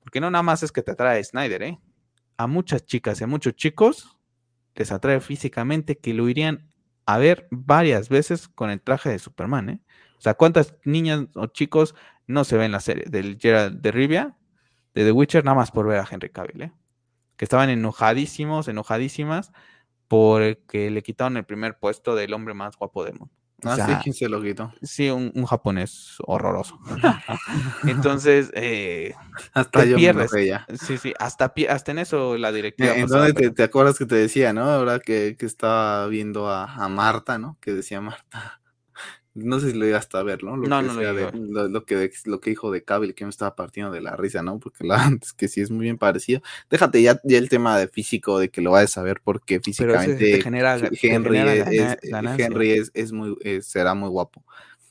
[0.01, 1.78] porque no nada más es que te atrae Snyder, ¿eh?
[2.37, 4.18] A muchas chicas y a muchos chicos
[4.74, 6.68] les atrae físicamente que lo irían
[7.07, 9.80] a ver varias veces con el traje de Superman, ¿eh?
[10.22, 11.96] O sea, ¿cuántas niñas o chicos
[12.28, 14.36] no se ven la serie del Gerald de Rivia
[14.94, 16.72] de The Witcher nada más por ver a Henry Cavill, ¿eh?
[17.36, 19.50] que estaban enojadísimos, enojadísimas,
[20.06, 23.34] porque le quitaron el primer puesto del hombre más guapo del mundo.
[23.64, 24.72] ah, sí, ¿quién se lo quitó?
[24.80, 26.78] Sí, un, japonés horroroso.
[27.88, 29.16] Entonces, eh,
[29.54, 30.30] hasta yo pierdes.
[30.80, 32.94] Sí, sí, hasta, hasta en eso la directiva.
[32.94, 34.70] ¿En dónde te, acuerdas que te decía, no?
[34.70, 37.56] Ahora que, que estaba viendo a, a Marta, ¿no?
[37.60, 38.61] Que decía Marta
[39.35, 40.57] no sé si lo llegaste a ver, ¿no?
[40.57, 43.57] Lo no, que no, lo, lo, que, lo que dijo de Cavill, que me estaba
[43.57, 44.59] partiendo de la risa, ¿no?
[44.59, 46.43] Porque la antes que sí es muy bien parecido.
[46.70, 50.43] Déjate ya, ya el tema de físico, de que lo vayas a ver, porque físicamente
[50.45, 51.39] Henry,
[51.78, 51.99] es,
[52.39, 54.45] Henry es, muy, será muy guapo.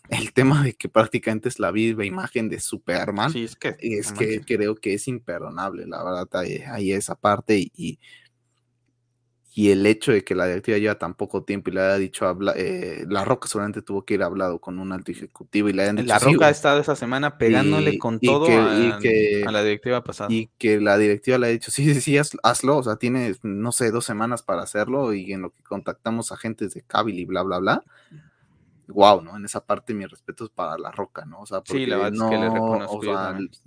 [0.10, 4.12] El tema de que prácticamente es la viva imagen de Superman, sí, es que, es
[4.12, 8.00] que creo que es imperdonable, la verdad, ahí, ahí esa parte y y
[9.56, 12.54] el hecho de que la directiva lleva tan poco tiempo y le haya dicho, habla,
[12.56, 15.97] eh, La Roca solamente tuvo que ir hablado con un alto ejecutivo y le hayan
[15.97, 16.08] dicho.
[16.08, 18.99] La Roca ha estado esa semana pegándole con todo a,
[19.52, 20.32] la directiva pasada.
[20.32, 23.74] Y que la directiva le ha dicho, sí, sí, sí, hazlo, o sea, tienes, no
[23.74, 27.43] sé, dos semanas para hacerlo y en lo que contactamos agentes de Cabil y bla,
[27.43, 27.84] bla, bla.
[28.88, 29.38] Wow, ¿no?
[29.38, 31.41] En esa parte mi respeto es para La Roca, ¿no?
[31.41, 33.04] O sea, porque sí, la verdad es que le reconozco.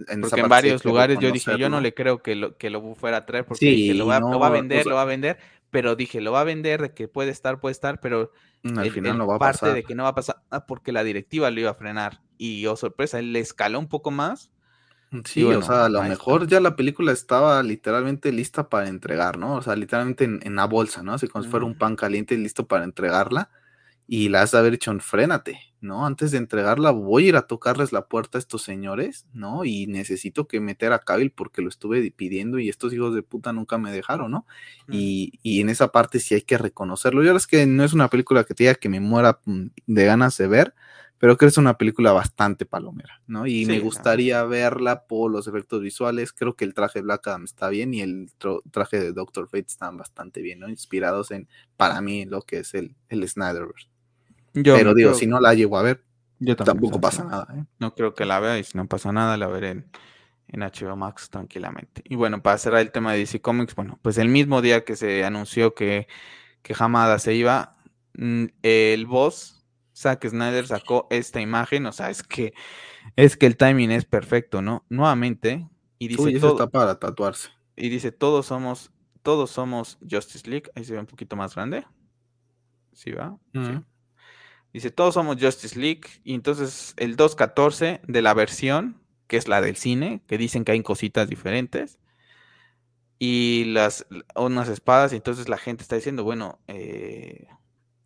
[0.09, 2.95] en porque en varios lugares yo dije, yo no le creo que lo, que lo
[2.95, 5.39] fuera a traer porque lo, va, a vender, lo va a vender
[5.75, 8.31] pero dije, lo va a vender, de que puede estar, puede estar, pero
[8.62, 10.93] mm, al final no va a parte de que no va a pasar ah, porque
[10.93, 12.20] la directiva lo iba a frenar.
[12.39, 14.53] Y oh sorpresa, él le escaló un poco más.
[15.11, 19.37] Mm, sí, o sea, a lo mejor ya la película estaba literalmente lista para entregar,
[19.37, 19.57] ¿no?
[19.57, 21.14] O sea, literalmente en, en la bolsa, ¿no?
[21.14, 23.51] Así como si fuera un pan caliente listo para entregarla
[24.07, 26.07] y la has de haber dicho, frénate, ¿no?
[26.07, 29.64] Antes de entregarla voy a ir a tocarles la puerta a estos señores, ¿no?
[29.64, 33.52] Y necesito que meter a Cabil porque lo estuve pidiendo y estos hijos de puta
[33.52, 34.46] nunca me dejaron, ¿no?
[34.88, 37.22] y, y, en esa parte sí hay que reconocerlo.
[37.22, 40.05] Yo es que no es una película que te diga que me muera mm, de
[40.05, 40.74] ganas de ver,
[41.18, 43.46] pero creo que es una película bastante palomera, ¿no?
[43.46, 46.34] Y me gustaría verla por los efectos visuales.
[46.34, 48.30] Creo que el traje de Black Adam está bien y el
[48.70, 50.68] traje de Doctor Fate están bastante bien, ¿no?
[50.68, 51.48] Inspirados en,
[51.78, 53.93] para mí, lo que es el, el Snyderverse.
[54.62, 56.05] Pero digo, si no la llego a ver,
[56.38, 57.46] yo tampoco pasa nada.
[57.57, 57.64] ¿eh?
[57.78, 59.90] No creo que la vea y si no pasa nada, la veré en,
[60.48, 62.02] en HBO Max tranquilamente.
[62.05, 64.96] Y bueno, para cerrar el tema de DC Comics, bueno, pues el mismo día que
[64.96, 66.07] se anunció que,
[66.62, 67.76] que Hamada se iba,
[68.16, 69.64] mm, el boss,
[69.96, 71.86] Zack Snyder, sacó esta imagen.
[71.86, 72.52] O sea, es que,
[73.16, 74.84] es que el timing es perfecto, ¿no?
[74.88, 75.68] Nuevamente.
[75.98, 77.50] Y dice Uy, todo, está para tatuarse.
[77.76, 78.92] Y dice, todos somos,
[79.22, 80.70] todos somos Justice League.
[80.74, 81.84] Ahí se ve un poquito más grande.
[82.92, 83.36] ¿Sí va?
[83.52, 83.80] Sí.
[84.75, 86.03] Dice, todos somos Justice League.
[86.25, 90.72] Y entonces el 2.14 de la versión, que es la del cine, que dicen que
[90.72, 92.01] hay cositas diferentes.
[93.20, 94.05] Y las
[94.35, 95.12] unas espadas.
[95.12, 97.47] Y entonces la gente está diciendo, bueno, eh,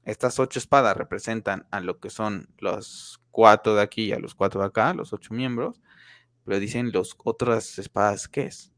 [0.05, 4.35] estas ocho espadas representan a lo que son los cuatro de aquí y a los
[4.35, 5.81] cuatro de acá, los ocho miembros.
[6.45, 8.73] Pero dicen los otras espadas, ¿qué es?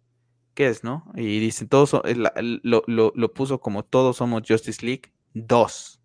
[0.55, 1.11] qué es, ¿no?
[1.17, 6.00] Y dicen, todos, lo, lo, lo puso como todos somos Justice League 2.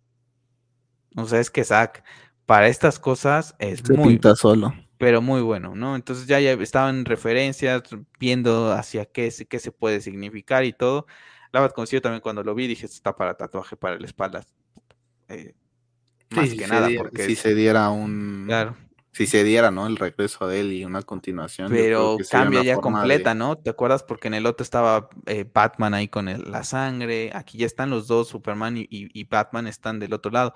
[1.16, 2.04] O sea, es que Zack,
[2.46, 4.74] para estas cosas es Se muy pinta solo.
[4.98, 5.96] pero muy bueno, ¿no?
[5.96, 7.82] Entonces ya, ya estaban referencias,
[8.18, 11.06] viendo hacia qué, se- qué se puede significar y todo.
[11.52, 14.44] La verdad, también cuando lo vi, dije, esto está para tatuaje para la espalda.
[15.28, 15.54] Eh,
[16.30, 18.76] más que nada, diera, porque si es- se diera un claro,
[19.12, 19.86] si se diera, ¿no?
[19.86, 23.56] El regreso de él y una continuación, pero cambia ya completa, de ¿no?
[23.56, 24.02] ¿Te acuerdas?
[24.02, 27.88] Porque en el otro estaba eh, Batman ahí con el- la sangre, aquí ya están
[27.88, 30.54] los dos, Superman y, y- y Batman están del otro lado.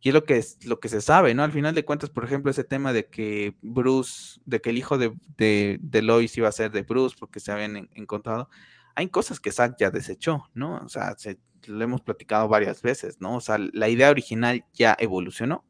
[0.00, 1.42] Y es lo que es lo que se sabe, ¿no?
[1.42, 4.96] Al final de cuentas, por ejemplo, ese tema de que Bruce, de que el hijo
[4.98, 8.48] de, de, de Lois iba a ser de Bruce porque se habían en- encontrado,
[8.94, 10.76] hay cosas que Zack ya desechó, ¿no?
[10.84, 13.36] O sea, se- lo hemos platicado varias veces, ¿no?
[13.36, 15.64] O sea, la idea original ya evolucionó.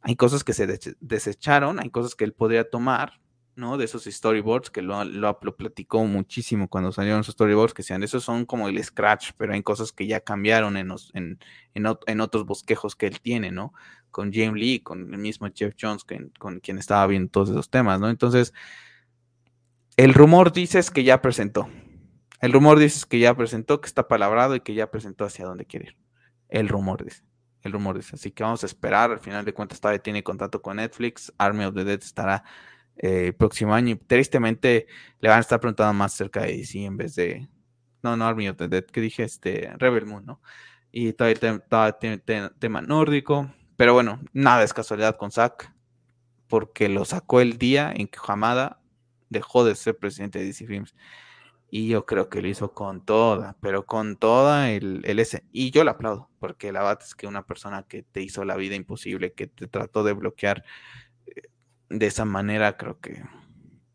[0.00, 3.20] Hay cosas que se dese- desecharon, hay cosas que él podría tomar,
[3.54, 3.76] ¿no?
[3.76, 8.24] De esos storyboards que lo, lo, platicó muchísimo cuando salieron esos storyboards, que decían, esos
[8.24, 11.38] son como el scratch, pero hay cosas que ya cambiaron en, en,
[11.74, 13.72] en, ot- en otros bosquejos que él tiene, ¿no?
[14.10, 17.70] Con James Lee, con el mismo Jeff Jones, que- con quien estaba viendo todos esos
[17.70, 18.08] temas, ¿no?
[18.08, 18.52] Entonces,
[19.96, 21.68] el rumor dice es que ya presentó.
[22.40, 25.64] El rumor dice que ya presentó, que está palabrado y que ya presentó hacia dónde
[25.66, 25.96] quiere ir.
[26.48, 27.22] El rumor dice.
[27.60, 28.16] El rumor dice.
[28.16, 29.12] Así que vamos a esperar.
[29.12, 31.32] Al final de cuentas, todavía tiene contrato con Netflix.
[31.38, 32.42] Army of the Dead estará
[33.02, 33.98] eh, el próximo año.
[34.06, 34.86] Tristemente
[35.20, 37.48] le van a estar preguntando más cerca de DC en vez de.
[38.02, 40.40] No, no, Army of the Dead, que dije este Rebel Moon, ¿no?
[40.90, 41.60] Y todavía,
[42.00, 43.52] tiene te- tema nórdico.
[43.76, 45.72] Pero bueno, nada es casualidad con Zack.
[46.48, 48.80] Porque lo sacó el día en que Hamada
[49.30, 50.94] dejó de ser presidente de DC Films.
[51.70, 55.44] Y yo creo que lo hizo con toda, pero con toda el, el ese.
[55.52, 58.56] Y yo le aplaudo, porque la verdad es que una persona que te hizo la
[58.56, 60.64] vida imposible, que te trató de bloquear
[61.98, 63.22] de esa manera, creo que,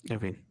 [0.05, 0.43] en fin.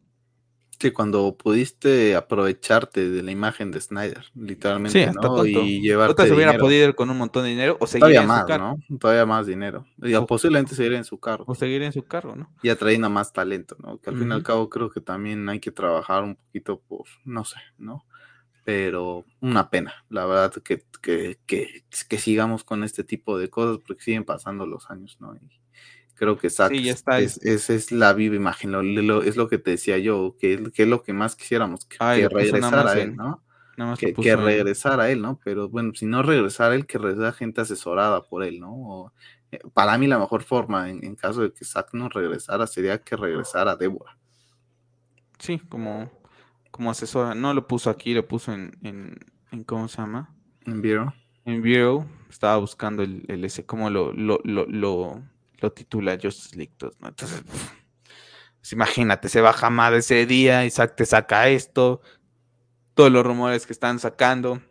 [0.79, 5.43] que cuando pudiste aprovecharte de la imagen de Snyder, Sí, literalmente, hasta ¿no?
[5.45, 6.65] Y llevarte se hubiera dinero.
[6.65, 8.77] podido ir con un montón de dinero o seguir Todavía en su más, cargo.
[8.89, 8.97] ¿no?
[8.99, 9.87] Todavía más dinero.
[10.03, 11.45] Y O- posiblemente seguir en su cargo.
[11.47, 12.53] O seguir en su cargo, ¿no?
[12.61, 13.99] Y atrayendo más talento, ¿no?
[13.99, 17.05] Que al fin y al cabo creo que también hay que trabajar un poquito por,
[17.25, 18.05] no sé, ¿no?
[18.63, 23.79] Pero una pena, la verdad, que, que, que, que sigamos con este tipo de cosas
[23.87, 25.33] porque siguen pasando los años, ¿no?
[25.35, 25.39] Y
[26.17, 29.37] creo que Zack Sí, es, está es, es- es la viva imagen, lo- lo- es
[29.37, 32.21] lo que te decía yo, que, es- que es lo que más quisiéramos, que, Ay,
[32.21, 33.43] que nada regresara más él, ¿no?
[33.97, 35.39] Que, que regresara él, ¿no?
[35.43, 38.71] Pero bueno, si no regresara él, que regresara gente asesorada por él, ¿no?
[38.73, 39.13] O,
[39.51, 42.99] eh, para mí la mejor forma en, en caso de que Zack no regresara sería
[43.01, 44.17] que regresara Débora.
[45.39, 46.11] Sí, como,
[46.71, 47.35] como asesora.
[47.35, 49.17] No lo puso aquí, lo puso en, en,
[49.51, 50.33] en ¿cómo se llama?
[50.65, 51.13] ¿En Bureau?
[51.45, 55.23] En Bureau estaba buscando el, el ese, cómo lo, lo, lo, lo,
[55.57, 57.07] lo titula Justice League 2, ¿no?
[57.09, 57.43] Entonces,
[58.59, 62.01] pues, imagínate, se baja más de ese día, Isaac te saca esto,
[62.93, 64.61] todos los rumores que están sacando,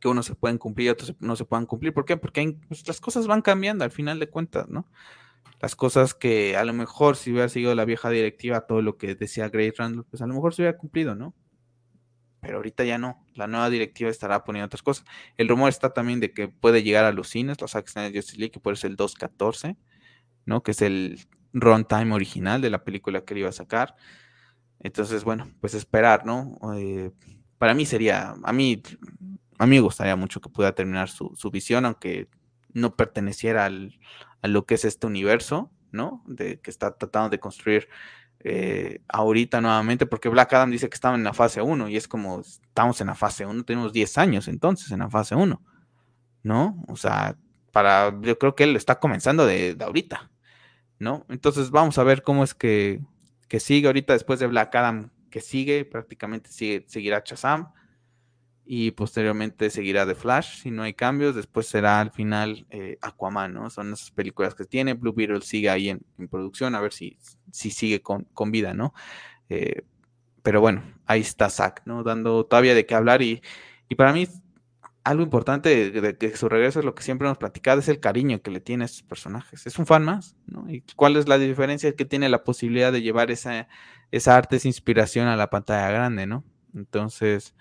[0.00, 1.94] que unos se pueden cumplir y otros no se puedan cumplir.
[1.94, 2.16] ¿Por qué?
[2.16, 4.90] Porque pues, las cosas van cambiando al final de cuentas, ¿no?
[5.60, 9.14] Las cosas que a lo mejor si hubiera seguido la vieja directiva, todo lo que
[9.14, 11.34] decía Grace Randall, pues a lo mejor se hubiera cumplido, ¿no?
[12.40, 13.24] Pero ahorita ya no.
[13.34, 15.04] La nueva directiva estará poniendo otras cosas.
[15.36, 18.38] El rumor está también de que puede llegar a los cines, los Zack Snyder Justice
[18.38, 19.76] League, que puede ser el 2.14,
[20.46, 20.62] ¿no?
[20.62, 21.20] Que es el
[21.52, 23.96] runtime original de la película que él iba a sacar.
[24.80, 26.58] Entonces, bueno, pues esperar, ¿no?
[26.76, 27.10] Eh,
[27.58, 28.82] para mí sería, a mí,
[29.58, 32.28] a mí me gustaría mucho que pueda terminar su, su visión, aunque
[32.72, 33.98] no perteneciera al,
[34.40, 36.24] a lo que es este universo, ¿no?
[36.26, 37.88] De que está tratando de construir
[38.40, 42.08] eh, ahorita nuevamente, porque Black Adam dice que estaba en la fase 1 y es
[42.08, 45.62] como, estamos en la fase 1, tenemos 10 años entonces en la fase 1,
[46.42, 46.84] ¿no?
[46.88, 47.36] O sea,
[47.70, 50.31] para, yo creo que él está comenzando de ahorita,
[51.02, 51.26] ¿no?
[51.28, 53.00] Entonces vamos a ver cómo es que,
[53.48, 57.72] que sigue ahorita después de Black Adam, que sigue, prácticamente sigue, seguirá Shazam
[58.64, 63.52] y posteriormente seguirá The Flash, si no hay cambios, después será al final eh, Aquaman,
[63.52, 63.68] ¿no?
[63.68, 67.18] Son esas películas que tiene, Blue Beetle sigue ahí en, en producción, a ver si,
[67.50, 68.94] si sigue con, con vida, ¿no?
[69.48, 69.82] Eh,
[70.42, 72.04] pero bueno, ahí está Zack, ¿no?
[72.04, 73.42] Dando todavía de qué hablar y,
[73.88, 74.28] y para mí
[75.04, 78.40] algo importante de, que su regreso es lo que siempre hemos platicado, es el cariño
[78.40, 79.66] que le tiene a estos personajes.
[79.66, 80.70] Es un fan más, ¿no?
[80.70, 81.94] ¿Y cuál es la diferencia?
[81.94, 83.68] Que tiene la posibilidad de llevar esa,
[84.10, 86.44] esa arte, esa inspiración a la pantalla grande, ¿no?
[86.74, 87.54] Entonces,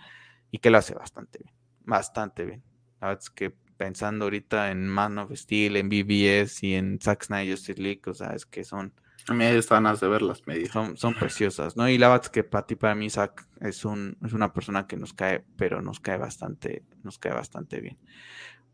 [0.52, 2.64] y que lo hace bastante bien, bastante bien.
[3.00, 7.24] La verdad es que pensando ahorita en Man of Steel, en BBS y en Zack
[7.24, 8.94] Snyder Justice League, o sea, es que son...
[9.28, 10.66] A mí están ganas de verlas, me.
[10.66, 11.88] Son, preciosas, ¿no?
[11.88, 14.98] Y la verdad es que para ti, para mí, es, un, es una persona que
[14.98, 17.98] nos cae, pero nos cae bastante, nos cae bastante bien.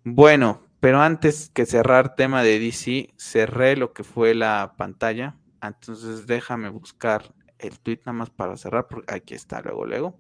[0.04, 5.36] Bueno, pero antes que cerrar tema de DC, cerré lo que fue la pantalla.
[5.62, 10.20] Entonces déjame buscar el tweet nada más para cerrar, porque aquí está luego, luego.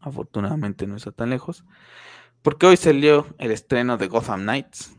[0.00, 1.64] Afortunadamente no está tan lejos.
[2.42, 4.97] Porque hoy salió el estreno de Gotham Knights.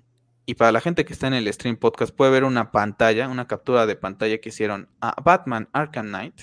[0.50, 3.46] Y para la gente que está en el stream podcast puede ver una pantalla, una
[3.46, 6.42] captura de pantalla que hicieron a Batman Arkham Knight,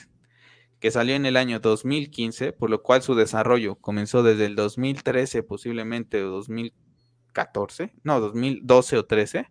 [0.78, 5.42] que salió en el año 2015, por lo cual su desarrollo comenzó desde el 2013
[5.42, 9.48] posiblemente o 2014, no, 2012 o 13,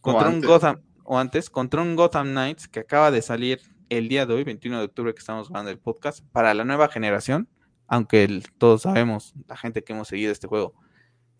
[0.00, 4.26] contra un Gotham, o antes, contra un Gotham Knights que acaba de salir el día
[4.26, 7.48] de hoy, 21 de octubre que estamos grabando el podcast, para la nueva generación,
[7.88, 10.72] aunque todos sabemos, la gente que hemos seguido este juego,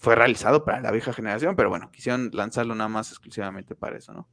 [0.03, 4.13] fue realizado para la vieja generación, pero bueno, quisieron lanzarlo nada más exclusivamente para eso,
[4.13, 4.29] ¿no?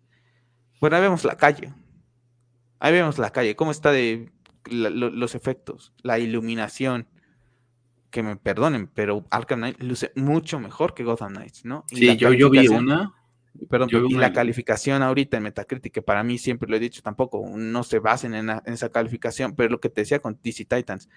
[0.81, 1.71] Bueno, ahí vemos la calle.
[2.79, 4.31] Ahí vemos la calle, cómo está de
[4.71, 7.07] los efectos, la iluminación.
[8.09, 11.85] Que me perdonen, pero Arkham Knight luce mucho mejor que Gotham Knights, ¿no?
[11.87, 13.13] sí, yo, yo vi una.
[13.69, 17.45] Perdón, y la calificación ahorita en Metacritic, que para mí siempre lo he dicho, tampoco
[17.55, 21.09] no se basen en, en, esa calificación, pero lo que te decía con DC Titans,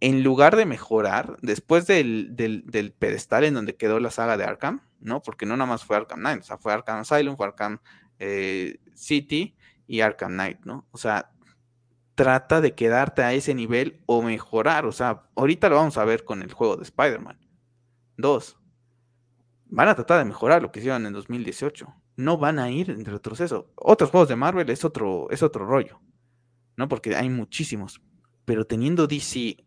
[0.00, 2.34] en lugar de mejorar, después del,
[2.98, 5.22] pedestal en donde quedó la saga de Arkham, ¿no?
[5.22, 7.78] Porque no nada más fue Arkham Knight, o sea, fue Arkham Asylum, fue Arkham
[8.18, 10.86] eh, City y Arkham Knight, ¿no?
[10.90, 11.30] O sea,
[12.14, 16.24] trata de quedarte a ese nivel o mejorar, o sea, ahorita lo vamos a ver
[16.24, 17.38] con el juego de Spider-Man.
[18.16, 18.58] Dos,
[19.66, 21.86] van a tratar de mejorar lo que hicieron en 2018.
[22.16, 23.70] No van a ir en retroceso.
[23.76, 26.00] Otros juegos de Marvel es otro, es otro rollo,
[26.76, 26.88] ¿no?
[26.88, 28.00] Porque hay muchísimos.
[28.46, 29.65] Pero teniendo DC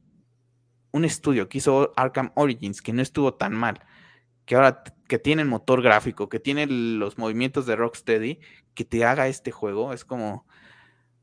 [0.92, 3.80] un estudio que hizo Arkham Origins, que no estuvo tan mal,
[4.46, 8.40] que ahora que tiene el motor gráfico, que tiene los movimientos de Rocksteady,
[8.74, 10.46] que te haga este juego, es como,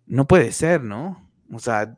[0.07, 1.29] no puede ser, ¿no?
[1.53, 1.97] O sea,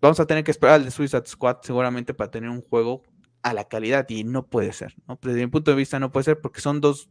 [0.00, 3.02] vamos a tener que esperar al de Suicide Squad seguramente para tener un juego
[3.42, 5.18] a la calidad y no puede ser, ¿no?
[5.22, 7.10] Desde mi punto de vista no puede ser porque son dos,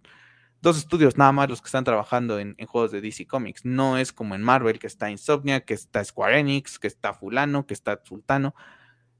[0.62, 3.66] dos estudios nada más los que están trabajando en, en, juegos de DC Comics.
[3.66, 7.66] No es como en Marvel que está Insomnia, que está Square Enix, que está fulano,
[7.66, 8.56] que está sultano.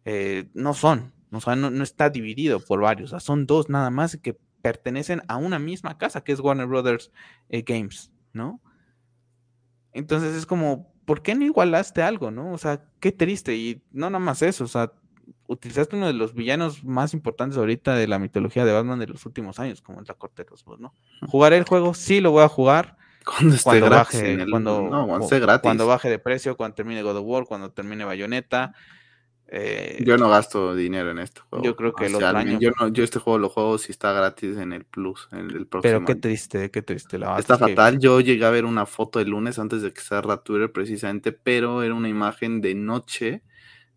[0.06, 4.38] Eh, no son, o sea, no, está dividido por varios, son dos nada más que
[4.62, 7.12] pertenecen a una misma casa que es Warner Brothers
[7.50, 8.62] eh, Games, ¿no?
[9.94, 12.52] Entonces es como, ¿por qué no igualaste algo, no?
[12.52, 14.92] O sea, qué triste, y no nada más eso, o sea,
[15.48, 19.26] utilizaste uno de los villanos más importantes ahorita de la mitología de Batman de los
[19.26, 20.50] últimos años, como es la Corte de
[20.80, 20.94] ¿no?
[21.28, 22.98] Jugaré el juego, sí lo voy a jugar.
[23.26, 25.08] Cuando esté baje, cuando,
[25.62, 28.74] cuando baje de precio, cuando termine God of War, cuando termine Bayonetta,
[29.48, 31.64] eh, yo no gasto dinero en este juego.
[31.64, 32.60] Yo creo que otro año.
[32.60, 35.82] Yo, yo, este juego lo juego si está gratis en el Plus, en el próximo
[35.82, 37.20] Pero qué triste, qué triste.
[37.20, 38.00] La está fatal.
[38.00, 41.84] Yo llegué a ver una foto el lunes antes de que cerrara Twitter precisamente, pero
[41.84, 43.44] era una imagen de noche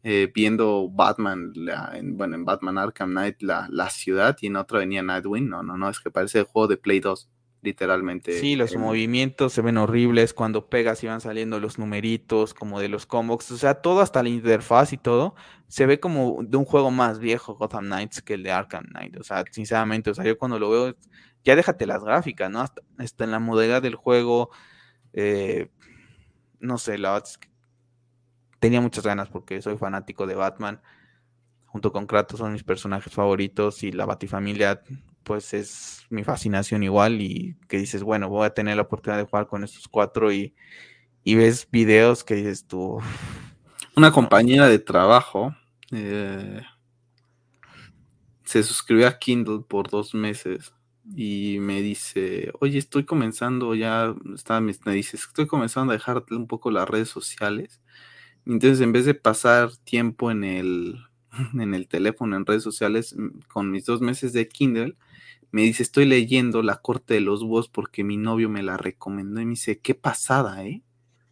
[0.03, 1.53] eh, viendo Batman,
[1.95, 5.49] en, bueno, en Batman Arkham Knight, la, la ciudad, y en otra venía Nightwing.
[5.49, 7.29] No, no, no, es que parece el juego de Play 2
[7.63, 8.39] literalmente.
[8.39, 12.89] Sí, los movimientos se ven horribles cuando pegas y van saliendo los numeritos como de
[12.89, 15.35] los combos, o sea, todo hasta la interfaz y todo
[15.67, 19.17] se ve como de un juego más viejo Gotham Knights que el de Arkham Knight,
[19.19, 20.97] o sea, sinceramente, o sea, yo cuando lo veo
[21.45, 22.61] ya déjate las gráficas, ¿no?
[22.61, 22.83] Hasta,
[23.25, 24.51] en la modalidad del juego
[25.13, 25.69] eh,
[26.61, 27.49] no sé, la verdad es que
[28.59, 30.81] tenía muchas ganas porque soy fanático de Batman.
[31.67, 34.83] Junto con Kratos son mis personajes favoritos y la Batifamilia
[35.29, 39.29] pues es mi fascinación igual y que dices, bueno, voy a tener la oportunidad de
[39.29, 40.55] jugar con estos cuatro y,
[41.25, 42.99] ves videos que dices tú.
[43.95, 45.55] Una compañera de trabajo
[45.93, 46.63] eh,
[48.45, 50.73] se suscribió a Kindle por dos meses
[51.15, 56.47] y me dice, oye, estoy comenzando ya, está, me dice, estoy comenzando a dejar un
[56.47, 57.83] poco las redes sociales.
[58.47, 61.01] Entonces, en vez de pasar tiempo en el,
[61.53, 63.15] en el teléfono, en redes sociales,
[63.49, 64.97] con mis dos meses de Kindle,
[65.51, 69.41] me dice, estoy leyendo La Corte de los Búhos porque mi novio me la recomendó
[69.41, 70.83] y me dice, qué pasada, ¿eh?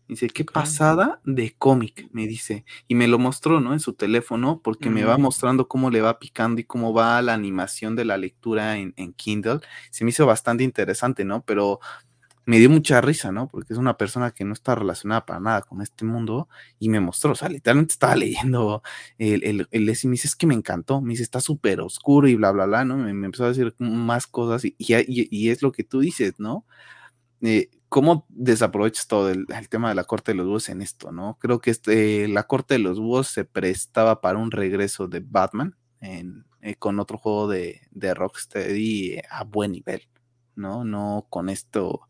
[0.09, 2.65] Me dice, qué pasada de cómic, me dice.
[2.87, 3.73] Y me lo mostró, ¿no?
[3.73, 7.35] En su teléfono, porque me va mostrando cómo le va picando y cómo va la
[7.35, 9.59] animación de la lectura en, en Kindle.
[9.91, 11.45] Se me hizo bastante interesante, ¿no?
[11.45, 11.81] Pero
[12.47, 13.49] me dio mucha risa, ¿no?
[13.49, 16.49] Porque es una persona que no está relacionada para nada con este mundo
[16.79, 18.83] y me mostró, o sea, literalmente estaba leyendo
[19.19, 22.29] el, el, el y me dice, es que me encantó, me dice, está súper oscuro
[22.29, 22.97] y bla, bla, bla, ¿no?
[22.97, 26.65] Me, empezó a decir más cosas y, y, es lo que tú dices, ¿no?
[27.43, 31.39] Eh, ¿Cómo desaprovechas todo el, tema de la Corte de los Búhos en esto, no?
[31.41, 35.77] Creo que este, la Corte de los Búhos se prestaba para un regreso de Batman
[36.01, 40.03] eh, con otro juego de, de Rocksteady a buen nivel,
[40.55, 40.85] ¿no?
[40.85, 42.09] No con esto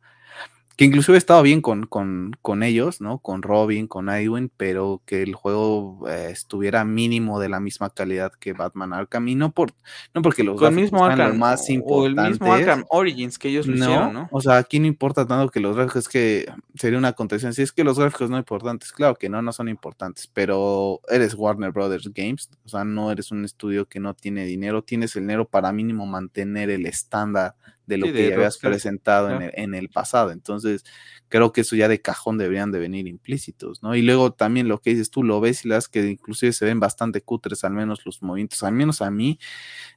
[0.77, 3.19] que inclusive estaba bien con, con, con, ellos, ¿no?
[3.19, 8.33] Con Robin, con Edwin, pero que el juego eh, estuviera mínimo de la misma calidad
[8.39, 9.73] que Batman Arkham y no por
[10.13, 12.21] no porque los gráficos mismo Arkham, lo más importante.
[12.21, 14.29] O el mismo Arkham Origins que ellos lo hicieron, ¿no?
[14.31, 17.55] O sea, aquí no importa tanto que los gráficos, es que sería una contención.
[17.55, 21.35] Si es que los gráficos no importantes, claro que no, no son importantes, pero eres
[21.35, 25.23] Warner Brothers Games, o sea, no eres un estudio que no tiene dinero, tienes el
[25.23, 27.55] dinero para mínimo mantener el estándar
[27.87, 30.33] de lo que ya habías presentado en, el, en, el, pasado.
[30.33, 30.85] Entonces,
[31.29, 33.95] creo que eso ya de cajón deberían de venir implícitos, ¿no?
[33.95, 36.81] Y luego también lo que dices tú, lo ves y las que inclusive se ven
[36.81, 39.39] bastante cutres, al menos los movimientos, al menos a mí,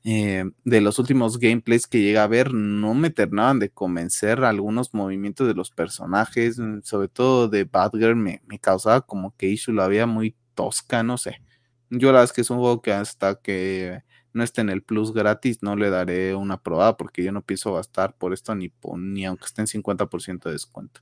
[0.04, 4.94] eh, de los últimos gameplays que llega a ver, no me terminaban de convencer algunos
[4.94, 9.72] movimientos de los personajes, mm, sobre todo de Batgirl, me, me causaba como que Ishu
[9.72, 11.42] lo había muy tosca, no sé.
[11.90, 14.04] Yo la verdad es que es un juego que hasta que
[14.40, 17.74] no esté en el plus gratis, no le daré una probada porque yo no pienso
[17.74, 21.02] gastar por esto ni, ni aunque esté en 50% de descuento.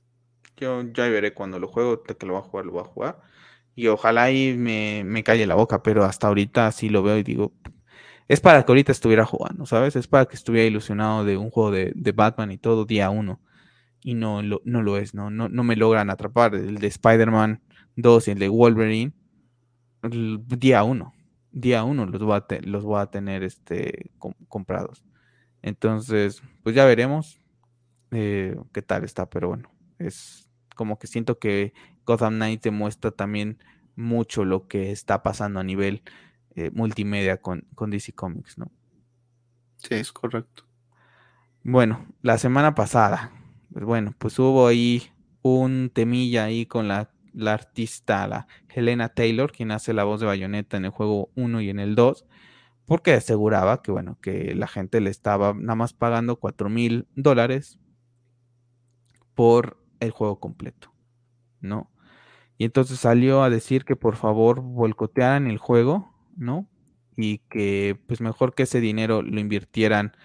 [0.58, 3.20] Yo ya veré cuando lo juego, que lo va a jugar, lo va a jugar.
[3.74, 7.22] Y ojalá ahí me, me calle la boca, pero hasta ahorita sí lo veo y
[7.22, 7.52] digo,
[8.26, 9.96] es para que ahorita estuviera jugando, ¿sabes?
[9.96, 13.40] Es para que estuviera ilusionado de un juego de, Batman y todo día uno.
[14.02, 15.30] Y no lo, no lo es, ¿no?
[15.30, 15.48] ¿no?
[15.48, 16.54] No me logran atrapar.
[16.54, 17.62] El de Spider-Man
[17.96, 19.12] 2 y el de Wolverine,
[20.02, 21.14] día uno
[21.52, 24.10] día uno los voy a, los voy a tener este,
[24.48, 25.04] comprados.
[25.62, 27.40] Entonces, pues ya veremos
[28.10, 31.72] eh, qué tal está, pero bueno, es como que siento que
[32.06, 33.58] Gotham Knight demuestra también
[33.96, 36.02] mucho lo que está pasando a nivel
[36.54, 38.70] eh, multimedia con, con DC Comics, ¿no?
[39.76, 40.64] Sí, es correcto.
[41.64, 43.32] Bueno, la semana pasada,
[43.72, 45.10] pues bueno, pues hubo ahí
[45.42, 50.26] un temilla ahí con la la artista, la Helena Taylor, quien hace la voz de
[50.26, 52.26] Bayonetta en el juego 1 y en el 2,
[52.86, 57.78] porque aseguraba que, bueno, que la gente le estaba nada más pagando 4 mil dólares
[59.34, 60.92] por el juego completo,
[61.60, 61.90] ¿no?
[62.56, 66.68] Y entonces salió a decir que por favor boicotearan el juego, ¿no?
[67.16, 70.16] Y que pues mejor que ese dinero lo invirtieran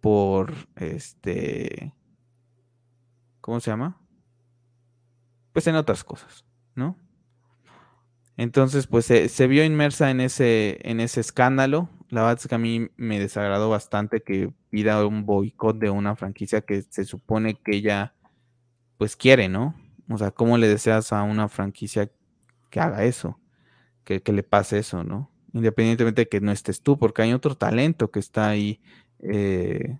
[0.00, 1.94] por este...
[3.40, 4.00] ¿Cómo se llama?
[5.52, 6.44] Pues en otras cosas.
[6.74, 6.96] ¿No?
[8.36, 11.88] Entonces, pues se, vio inmersa en ese, en ese escándalo.
[12.08, 16.16] La verdad es que a mí me desagradó bastante que pida un boicot de una
[16.16, 18.14] franquicia que se supone que ella,
[18.98, 19.74] pues quiere, ¿no?
[20.08, 22.10] O sea, ¿cómo le deseas a una franquicia
[22.70, 23.38] que haga eso?
[24.04, 25.30] Que, le pase eso, ¿no?
[25.52, 28.80] Independientemente de que no estés tú, porque hay otro talento que está ahí
[29.20, 29.98] eh,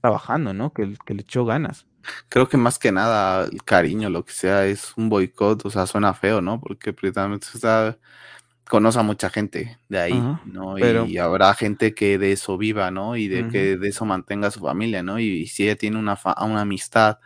[0.00, 0.72] trabajando, ¿no?
[0.72, 1.86] Que, que le echó ganas
[2.28, 5.86] creo que más que nada el cariño, lo que sea, es un boicot, o sea,
[5.86, 6.60] suena feo, ¿no?
[6.60, 7.98] Porque precisamente está,
[8.68, 10.78] conoce a mucha gente de ahí, ¿no?
[10.78, 13.16] Y habrá gente que de eso viva, ¿no?
[13.16, 15.18] Y de que de eso mantenga su familia, ¿no?
[15.18, 17.18] Y, si ella tiene una, una amistad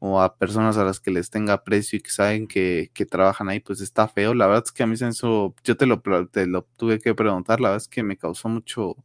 [0.00, 3.48] o a personas a las que les tenga aprecio y que saben que, que, trabajan
[3.48, 4.34] ahí, pues está feo.
[4.34, 6.00] La verdad es que a mí eso, yo te lo,
[6.30, 8.96] te lo tuve que preguntar, la verdad es que me causó mucho,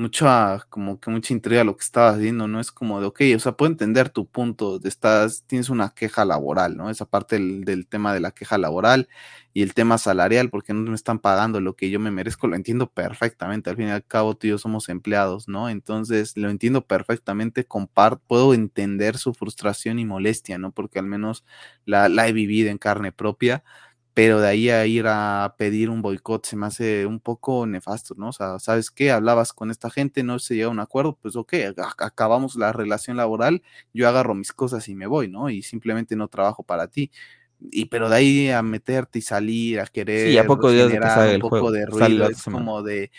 [0.00, 2.58] mucha, como que mucha intriga lo que estabas diciendo, ¿no?
[2.58, 6.76] Es como de, ok, o sea, puedo entender tu punto, estás, tienes una queja laboral,
[6.76, 6.88] ¿no?
[6.90, 9.08] Esa parte del, tema de la queja laboral
[9.52, 12.56] y el tema salarial, porque no me están pagando lo que yo me merezco, lo
[12.56, 15.68] entiendo perfectamente, al fin y al cabo tú y yo somos empleados, ¿no?
[15.68, 20.72] Entonces, lo entiendo perfectamente, comparto, puedo entender su frustración y molestia, ¿no?
[20.72, 21.44] Porque al menos
[21.84, 23.62] la, la he vivido en carne propia
[24.14, 28.14] pero de ahí a ir a pedir un boicot se me hace un poco nefasto,
[28.16, 28.28] ¿no?
[28.28, 29.12] O sea, ¿sabes qué?
[29.12, 31.54] Hablabas con esta gente, no se llega a un acuerdo, pues ok,
[31.98, 33.62] acabamos la relación laboral,
[33.92, 35.48] yo agarro mis cosas y me voy, ¿no?
[35.50, 37.10] Y simplemente no trabajo para ti.
[37.70, 41.40] Y pero de ahí a meterte y salir, a querer sí, a poco generar un
[41.40, 43.10] poco de ruido, es como de,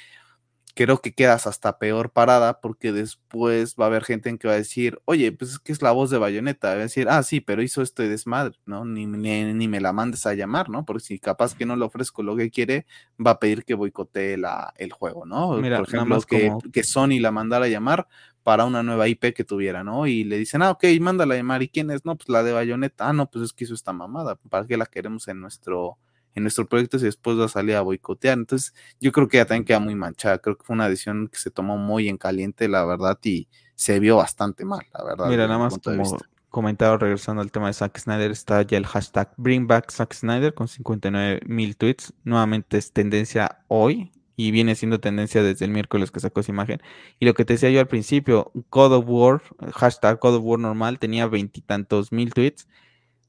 [0.76, 4.54] creo que quedas hasta peor parada porque después va a haber gente en que va
[4.54, 7.24] a decir, oye, pues es que es la voz de Bayonetta, va a decir, ah,
[7.24, 8.86] sí, pero hizo esto de desmadre, ¿no?
[8.86, 10.86] Ni, ni, me la mandes a llamar, ¿no?
[10.86, 12.86] Porque si capaz que no le ofrezco lo que quiere,
[13.26, 15.50] va a pedir que boicotee la, el juego, ¿no?
[15.50, 18.08] Por ejemplo, que, que Sony la mandara a llamar
[18.44, 20.08] para una nueva IP que tuviera, ¿no?
[20.08, 22.06] Y le dicen, ah, ok, mándala a llamar, ¿y quién es?
[22.06, 24.78] No, pues la de Bayonetta, ah, no, pues es que hizo esta mamada, ¿para qué
[24.78, 25.98] la queremos en nuestro
[26.36, 28.38] en nuestro proyecto y después va a salir a boicotear.
[28.38, 30.40] Entonces, yo creo que ya también queda muy manchada.
[30.40, 34.00] Creo que fue una decisión que se tomó muy en caliente, la verdad, y se
[34.00, 35.28] vio bastante mal, la verdad.
[35.28, 36.18] Mira, nada más como
[36.52, 40.54] comentado regresando al tema de Zack Snyder, está ya el hashtag Bring Back Zack Snyder
[40.54, 42.14] con 59 mil tweets.
[42.24, 46.82] Nuevamente es tendencia hoy y viene siendo tendencia desde el miércoles que sacó esa imagen.
[47.20, 49.42] Y lo que te decía yo al principio, God of War,
[49.74, 52.68] hashtag God of War normal, tenía veintitantos mil tweets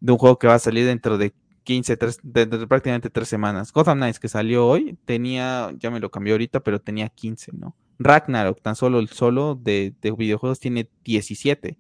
[0.00, 1.32] de un juego que va a salir dentro de
[1.64, 3.72] 15, de, prácticamente tres semanas.
[3.72, 7.76] Gotham Knights que salió hoy tenía, ya me lo cambió ahorita, pero tenía 15, ¿no?
[7.98, 11.78] Ragnarok, tan solo el solo de, videojuegos tiene 17.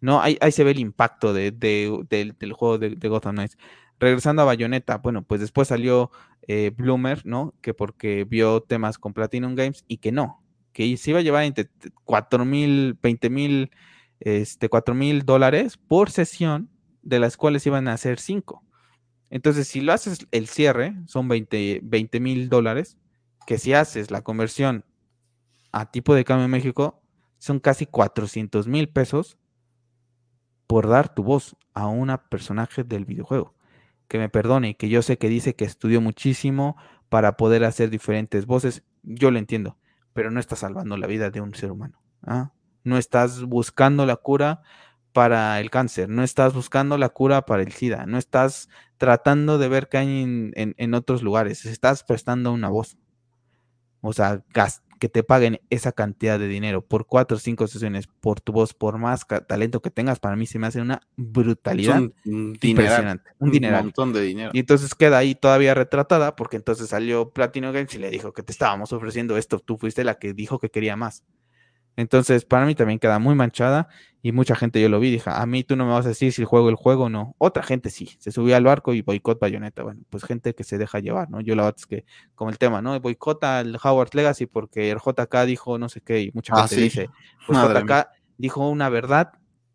[0.00, 0.20] ¿no?
[0.20, 3.56] Ahí, ahí se ve el impacto de, del juego de, Gotham Knights.
[3.98, 6.10] Regresando a Bayonetta, bueno, pues después salió
[6.46, 7.54] eh, Bloomer, ¿no?
[7.60, 10.42] Que porque vio temas con Platinum Games y que no,
[10.72, 11.70] que se iba a llevar entre
[12.04, 13.70] 4 mil, 20 mil,
[14.20, 16.68] este, 4 mil dólares por sesión,
[17.02, 18.63] de las cuales iban a ser 5.
[19.30, 22.98] Entonces, si lo haces el cierre, son 20 mil dólares,
[23.46, 24.84] que si haces la conversión
[25.72, 27.02] a tipo de cambio en México,
[27.38, 29.38] son casi 400 mil pesos
[30.66, 33.54] por dar tu voz a una personaje del videojuego.
[34.08, 36.76] Que me perdone, que yo sé que dice que estudió muchísimo
[37.08, 39.76] para poder hacer diferentes voces, yo lo entiendo,
[40.12, 42.00] pero no estás salvando la vida de un ser humano.
[42.22, 42.52] ¿ah?
[42.82, 44.62] No estás buscando la cura
[45.14, 48.68] para el cáncer, no estás buscando la cura para el SIDA, no estás
[48.98, 52.98] tratando de ver qué hay en, en otros lugares, estás prestando una voz.
[54.02, 54.42] O sea,
[54.98, 58.74] que te paguen esa cantidad de dinero por cuatro o cinco sesiones, por tu voz,
[58.74, 63.30] por más talento que tengas, para mí se me hace una brutalidad un impresionante.
[63.38, 64.50] Un, montón de dinero.
[64.52, 68.42] Y entonces queda ahí todavía retratada, porque entonces salió Platino Games y le dijo que
[68.42, 71.22] te estábamos ofreciendo esto, tú fuiste la que dijo que quería más.
[71.96, 73.88] Entonces, para mí también queda muy manchada
[74.22, 76.32] y mucha gente yo lo vi, dije, a mí tú no me vas a decir
[76.32, 77.34] si el juego el juego o no.
[77.38, 79.82] Otra gente sí, se subió al barco y boicot bayoneta.
[79.82, 81.40] Bueno, pues gente que se deja llevar, ¿no?
[81.40, 82.04] Yo la verdad es que,
[82.34, 82.98] como el tema, ¿no?
[83.00, 86.82] Boicota al Howard Legacy porque el JK dijo no sé qué y mucha ah, gente
[86.82, 87.10] dice,
[87.46, 88.08] pues JK
[88.38, 89.32] dijo una verdad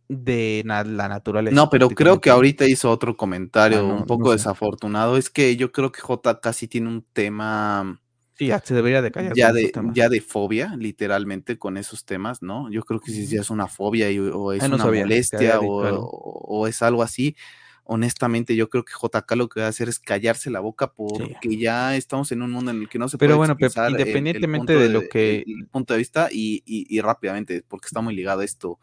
[0.08, 1.56] de la naturaleza.
[1.56, 5.16] No, pero creo que ahorita hizo otro comentario ah, un poco desafortunado.
[5.18, 8.02] Es que yo creo que JK sí tiene un tema
[8.40, 9.36] Sí, ya se debería de callar.
[9.36, 12.72] Ya de, ya de fobia, literalmente, con esos temas, ¿no?
[12.72, 17.04] Yo creo que si ya es una fobia o es una molestia o, es algo
[17.04, 17.36] así.
[17.84, 21.58] Honestamente, yo creo que JK lo que va a hacer es callarse la boca porque
[21.58, 24.88] ya estamos en un mundo en el que no se Pero puede bueno, independientemente de,
[24.88, 25.44] lo que...
[25.70, 28.80] punto de vista y, rápidamente, porque está muy ligado a esto,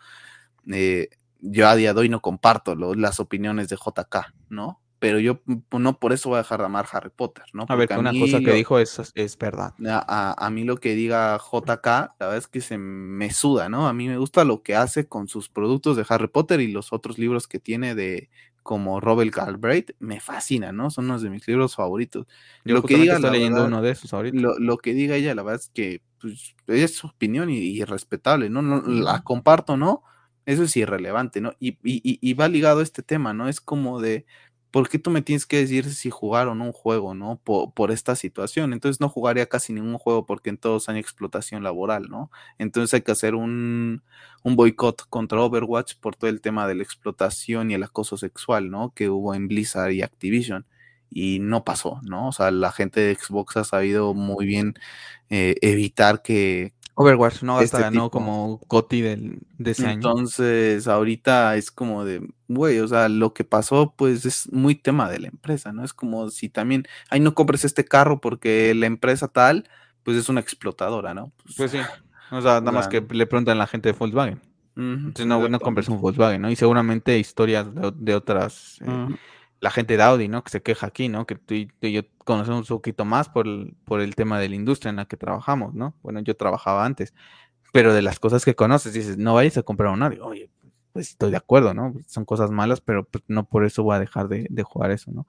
[0.70, 1.08] eh,
[1.40, 4.82] yo a día de hoy no comparto las opiniones de JK, ¿no?
[4.98, 5.40] Pero yo
[5.72, 7.66] no por eso voy a dejar de amar Harry Potter, ¿no?
[7.68, 9.74] a ver, una cosa que dijo es, es verdad.
[9.84, 13.88] A, mí lo que diga JK, la verdad es que se me suda, ¿no?
[13.88, 16.92] A mí me gusta lo que hace con sus productos de Harry Potter y los
[16.92, 18.30] otros libros que tiene de
[18.62, 20.90] como Robert Galbraith, me fascina, ¿no?
[20.90, 22.26] Son unos de mis libros favoritos.
[22.64, 24.36] lo que diga, estoy leyendo uno de esos ahorita.
[24.58, 28.62] Lo, que diga ella, la verdad es que pues, es su opinión y, respetable, ¿no?
[28.62, 28.82] ¿no?
[28.82, 30.02] La comparto, ¿no?
[30.46, 31.52] Eso es irrelevante, ¿no?
[31.60, 33.48] Y, y, y va ligado a este tema, ¿no?
[33.48, 34.26] Es como de,
[34.76, 37.40] ¿por qué tú me tienes que decir si jugar o no un juego, ¿no?
[37.42, 38.74] Por, esta situación.
[38.74, 42.30] Entonces no jugaría casi ningún juego porque en todos hay explotación laboral, ¿no?
[42.58, 44.02] Entonces hay que hacer un,
[44.42, 48.70] un boicot contra Overwatch por todo el tema de la explotación y el acoso sexual,
[48.70, 48.92] ¿no?
[48.94, 50.66] Que hubo en Blizzard y Activision.
[51.08, 52.28] Y no pasó, ¿no?
[52.28, 54.74] O sea, la gente de Xbox ha sabido muy bien
[55.30, 57.58] eh, evitar que, Overwatch, ¿no?
[57.58, 59.96] Hasta este ganó como Coti del, de ese año.
[59.96, 65.10] Entonces, ahorita es como de, güey, o sea, lo que pasó, pues es muy tema
[65.10, 65.84] de la empresa, ¿no?
[65.84, 69.68] Es como si también, ay, no compres este carro porque la empresa tal,
[70.04, 71.32] pues es una explotadora, ¿no?
[71.44, 71.78] Pues, pues sí.
[72.30, 74.40] O sea, nada más que le preguntan a la gente de Volkswagen.
[74.74, 76.50] Entonces, no, no compres un Volkswagen, ¿no?
[76.50, 78.78] Y seguramente historias de, otras.
[78.80, 79.08] Eh,
[79.60, 80.44] la gente de Audi, ¿no?
[80.44, 81.26] Que se queja aquí, ¿no?
[81.26, 84.56] Que tú y, yo conocemos un poquito más por el, por el tema de la
[84.56, 85.94] industria en la que trabajamos, ¿no?
[86.02, 87.14] Bueno, yo trabajaba antes,
[87.72, 90.18] pero de las cosas que conoces, dices, no vayas a comprar un Audi.
[90.20, 90.50] Oye,
[90.92, 91.94] pues estoy de acuerdo, ¿no?
[92.06, 95.26] Son cosas malas, pero pues, no por eso voy a dejar de, jugar eso, ¿no?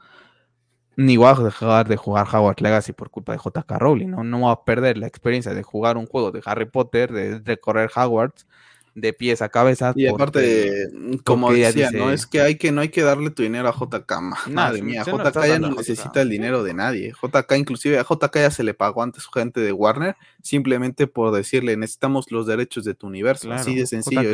[0.95, 4.24] Ni voy a dejar de jugar Hogwarts Legacy por culpa de JK Rowling, ¿no?
[4.24, 7.91] No voy a perder la experiencia de jugar un juego de Harry Potter, de recorrer
[7.94, 8.48] Hogwarts,
[8.98, 9.94] de pies a cabeza.
[9.95, 10.90] Y aparte,
[11.24, 14.11] como decía, no es que hay que no hay que darle tu dinero a JK.
[14.49, 17.14] Madre mía, JK ya no necesita el dinero de nadie.
[17.22, 21.34] JK inclusive a JK ya se le pagó antes su gente de Warner simplemente por
[21.36, 23.52] decirle necesitamos los derechos de tu universo.
[23.52, 24.32] Así de sencillo.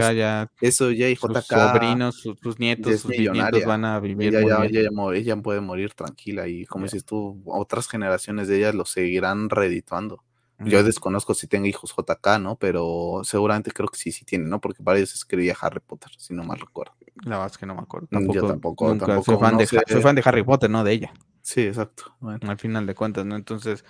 [0.62, 1.22] eso ya y JK.
[1.22, 4.34] Sus sobrinos, sus, nietos, sus nietos van a vivir.
[4.34, 8.86] Ella, ya, ella, puede morir tranquila y como dices tú, otras generaciones de ellas lo
[8.86, 10.24] seguirán reeditando.
[10.66, 12.56] Yo desconozco si tenga hijos JK, ¿no?
[12.56, 14.60] Pero seguramente creo que sí, sí tiene, ¿no?
[14.62, 16.94] Porque para ellos escribía Harry Potter, si no mal recuerdo.
[17.24, 18.08] La verdad es que no me acuerdo.
[18.12, 18.88] Mm, yo tampoco.
[19.24, 21.14] soy, fan de, soy, fan de, Harry Potter, no de ella.
[21.42, 22.16] Sí, exacto.
[22.22, 23.36] Al final de cuentas, ¿no?
[23.36, 23.84] Entonces,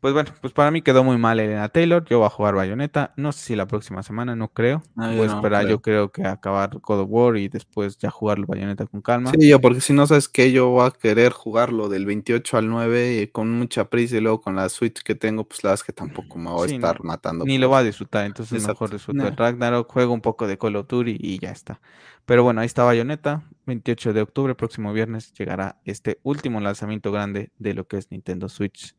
[0.00, 2.04] pues bueno, pues para mí quedó muy mal Elena Taylor.
[2.06, 3.12] Yo voy a jugar Bayonetta.
[3.16, 4.82] No sé si la próxima semana, no creo.
[4.96, 8.46] Ah, voy a esperar, yo creo que acabar God of War y después ya jugarlo
[8.46, 9.30] Bayonetta con calma.
[9.30, 12.68] Sí, yo, porque si no sabes que yo voy a querer jugarlo del 28 al
[12.70, 15.82] 9 y con mucha prisa y luego con la Switch que tengo, pues la verdad
[15.82, 17.44] es que tampoco me voy a estar matando.
[17.44, 20.76] Ni lo voy a disfrutar, entonces mejor disfruto el Ragnarok, juego un poco de Call
[20.76, 21.78] of Duty y ya está.
[22.24, 23.42] Pero bueno, ahí está Bayonetta.
[23.66, 28.48] 28 de octubre, próximo viernes, llegará este último lanzamiento grande de lo que es Nintendo
[28.48, 28.94] Switch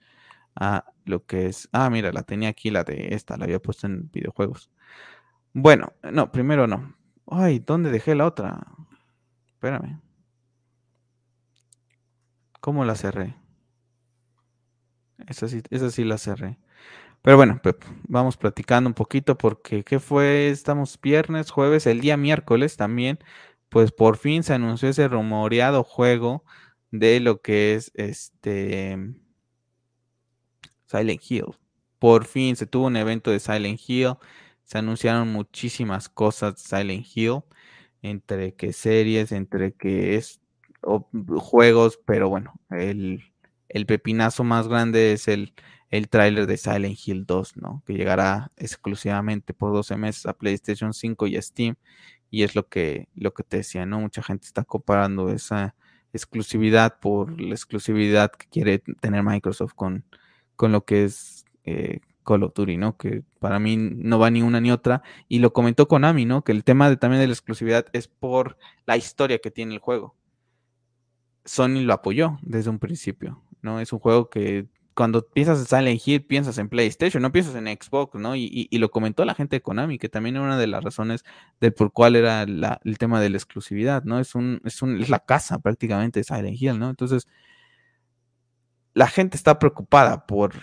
[0.55, 1.69] a lo que es.
[1.71, 4.69] Ah, mira, la tenía aquí, la de esta, la había puesto en videojuegos.
[5.53, 6.95] Bueno, no, primero no.
[7.27, 8.65] Ay, ¿dónde dejé la otra?
[9.53, 10.01] Espérame.
[12.59, 13.35] ¿Cómo la cerré?
[15.27, 16.57] Esa sí, esa sí la cerré.
[17.21, 17.61] Pero bueno,
[18.07, 20.49] vamos platicando un poquito porque ¿qué fue?
[20.49, 23.19] Estamos viernes, jueves, el día miércoles también,
[23.69, 26.43] pues por fin se anunció ese rumoreado juego
[26.91, 28.97] de lo que es este
[30.91, 31.45] Silent Hill.
[31.99, 34.15] Por fin se tuvo un evento de Silent Hill,
[34.63, 37.41] se anunciaron muchísimas cosas de Silent Hill,
[38.01, 40.41] entre que series, entre que es
[41.37, 43.23] juegos, pero bueno, el,
[43.69, 45.53] el pepinazo más grande es el
[45.91, 47.83] el tráiler de Silent Hill 2, ¿no?
[47.85, 51.75] Que llegará exclusivamente por 12 meses a PlayStation 5 y a Steam.
[52.31, 53.99] Y es lo que, lo que te decía, ¿no?
[53.99, 55.75] Mucha gente está comparando esa
[56.13, 60.05] exclusividad por la exclusividad que quiere tener Microsoft con,
[60.55, 62.97] con lo que es eh, Call of Duty, ¿no?
[62.97, 65.01] Que para mí no va ni una ni otra.
[65.27, 66.43] Y lo comentó Konami, ¿no?
[66.43, 69.79] Que el tema de, también de la exclusividad es por la historia que tiene el
[69.79, 70.15] juego.
[71.45, 73.79] Sony lo apoyó desde un principio, ¿no?
[73.79, 77.65] Es un juego que cuando piensas en Silent Hill, piensas en PlayStation, no piensas en
[77.67, 78.35] Xbox, ¿no?
[78.35, 81.23] Y, lo comentó la gente de Konami, que también era una de las razones
[81.59, 84.19] del por cuál era el tema de la exclusividad, ¿no?
[84.19, 86.89] Es, un, es, un, es la casa prácticamente de Silent Hill, ¿no?
[86.89, 87.27] Entonces,
[88.93, 90.53] la gente está preocupada por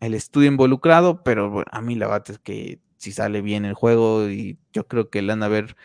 [0.00, 3.74] el estudio involucrado, pero bueno, a mí la verdad es que si sale bien el
[3.74, 5.76] juego y yo creo que le han de haber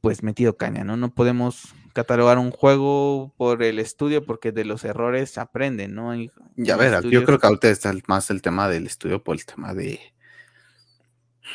[0.00, 0.96] pues metido caña, ¿no?
[0.96, 6.12] No podemos catalogar un juego por el estudio porque de los errores se aprenden, ¿no?
[6.56, 9.74] ya ver, yo creo que ahorita está más el tema del estudio por el tema
[9.74, 9.98] de...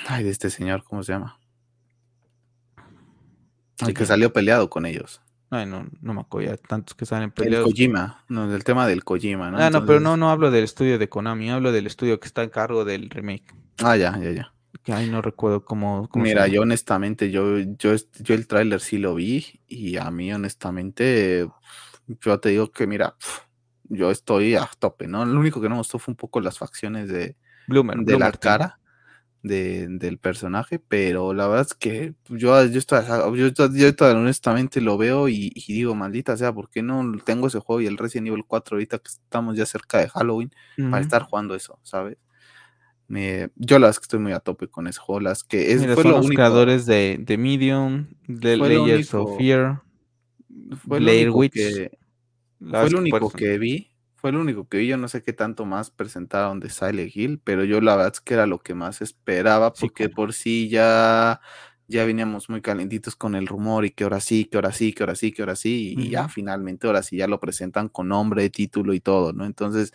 [0.08, 1.40] Ay, de este señor, ¿cómo se llama?
[3.80, 5.22] El que salió peleado con ellos.
[5.52, 7.68] Ay, no, no me acuerdo, tantos que salen peleados.
[7.68, 9.58] El Kojima, no, del tema del Kojima, ¿no?
[9.60, 12.42] Ah, no, pero no, no hablo del estudio de Konami, hablo del estudio que está
[12.42, 13.54] en cargo del remake.
[13.84, 14.54] Ah, ya, ya, ya
[14.84, 16.10] que ahí no recuerdo cómo.
[16.16, 21.48] Mira, yo honestamente, yo, yo, yo el tráiler sí lo vi y a mí honestamente,
[22.08, 23.16] yo te digo que mira,
[23.84, 25.26] yo estoy a tope, ¿no?
[25.26, 27.36] Lo único que no me gustó fue un poco las facciones de,
[27.68, 28.80] de la cara
[29.44, 33.00] de, del personaje, pero la verdad es que yo, yo, estoy,
[33.74, 37.88] yo, honestamente lo veo y, digo, maldita sea, ¿por qué no tengo ese juego y
[37.88, 40.52] el Resident Evil 4 ahorita que estamos ya cerca de Halloween
[40.90, 42.18] para estar jugando eso, ¿sabes?
[43.56, 46.12] yo las que estoy muy a tope con ese juego, las que es, fue son
[46.12, 49.82] los creadores de, de, Medium, de Layers of Fear,
[50.88, 51.52] fue Blair Witch.
[51.52, 51.92] Que,
[52.62, 53.91] fue el único que vi,
[54.22, 57.42] fue el único que vi, yo no sé qué tanto más presentaron de Silent Hill,
[57.44, 61.42] pero yo la verdad es que era lo que más esperaba, porque por sí ya,
[61.88, 65.02] ya veníamos muy calentitos con el rumor y que ahora sí, que ahora sí, que
[65.02, 68.48] ahora sí, que ahora sí, y ya finalmente ahora sí ya lo presentan con nombre,
[68.52, 69.44] título y todo, ¿no?
[69.44, 69.92] Entonces,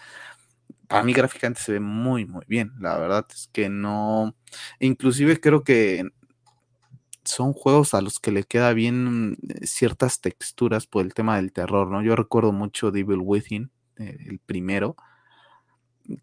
[0.89, 2.73] para mí gráficamente se ve muy, muy bien.
[2.81, 4.35] La verdad es que no,
[4.81, 6.05] inclusive creo que
[7.25, 11.53] son juegos a los que le queda bien eh, ciertas texturas por el tema del
[11.53, 12.03] terror, ¿no?
[12.03, 14.97] Yo recuerdo mucho Devil Within, el primero,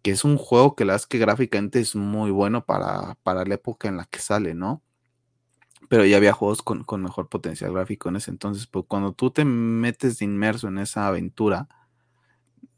[0.02, 3.44] que es un juego que la verdad es que gráficamente es muy bueno para, para
[3.44, 4.82] la época en la que sale, ¿no?
[5.88, 9.30] Pero ya había juegos con, con mejor potencial gráfico en ese entonces, pues cuando tú
[9.30, 11.68] te metes de inmerso en esa aventura,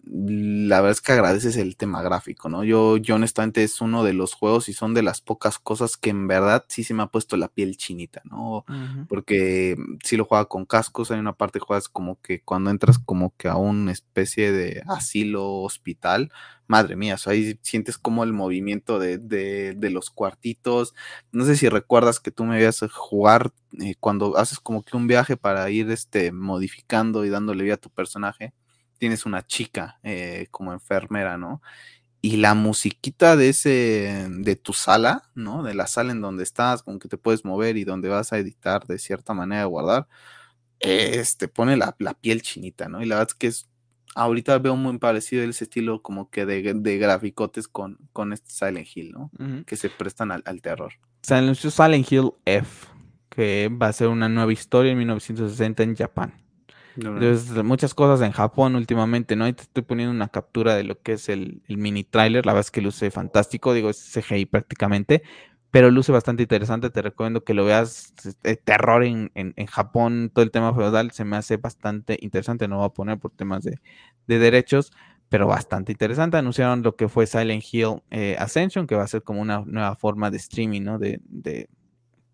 [0.08, 2.62] la verdad es que agradeces el tema gráfico, ¿no?
[2.62, 6.10] Yo, yo honestamente es uno de los juegos y son de las pocas cosas que
[6.10, 8.64] en verdad sí se me ha puesto la piel chinita, ¿no?
[9.08, 12.98] Porque si lo juega con cascos, hay una parte que juegas como que cuando entras
[12.98, 16.30] como que a una especie de asilo hospital,
[16.68, 20.94] madre mía, ahí sientes como el movimiento de, de, de, los cuartitos.
[21.32, 25.08] No sé si recuerdas que tú me veías jugar eh, cuando haces como que un
[25.08, 28.52] viaje para ir este, modificando y dándole vida a tu personaje
[28.96, 31.62] tienes una chica eh, como enfermera, ¿no?
[32.22, 35.62] Y la musiquita de ese, de tu sala, ¿no?
[35.62, 38.38] De la sala en donde estás, con que te puedes mover y donde vas a
[38.38, 40.08] editar de cierta manera, guardar,
[40.80, 43.02] te pone la, piel chinita, ¿no?
[43.02, 43.68] Y la verdad es que es,
[44.14, 48.88] ahorita veo muy parecido ese estilo como que de, de graficotes con, con este Silent
[48.94, 49.30] Hill, ¿no?
[49.64, 50.94] Que se prestan al, al terror.
[51.22, 52.88] Silent Hill F,
[53.28, 56.45] que va a ser una nueva historia en 1960 en Japón.
[56.96, 59.44] Muchas cosas en Japón últimamente, ¿no?
[59.44, 62.46] Ahí te estoy poniendo una captura de lo que es el, mini trailer.
[62.46, 65.22] La verdad es que luce fantástico, digo, es CGI prácticamente,
[65.70, 66.90] pero luce bastante interesante.
[66.90, 68.14] Te recomiendo que lo veas.
[68.24, 69.30] Este, terror en,
[69.66, 72.68] Japón, todo el tema feudal se me hace bastante interesante.
[72.68, 73.78] No voy a poner por temas de,
[74.26, 74.92] derechos,
[75.28, 76.38] pero bastante interesante.
[76.38, 79.96] Anunciaron lo que fue Silent Hill eh, Ascension, que va a ser como una nueva
[79.96, 80.98] forma de streaming, ¿no?
[80.98, 81.68] De, de,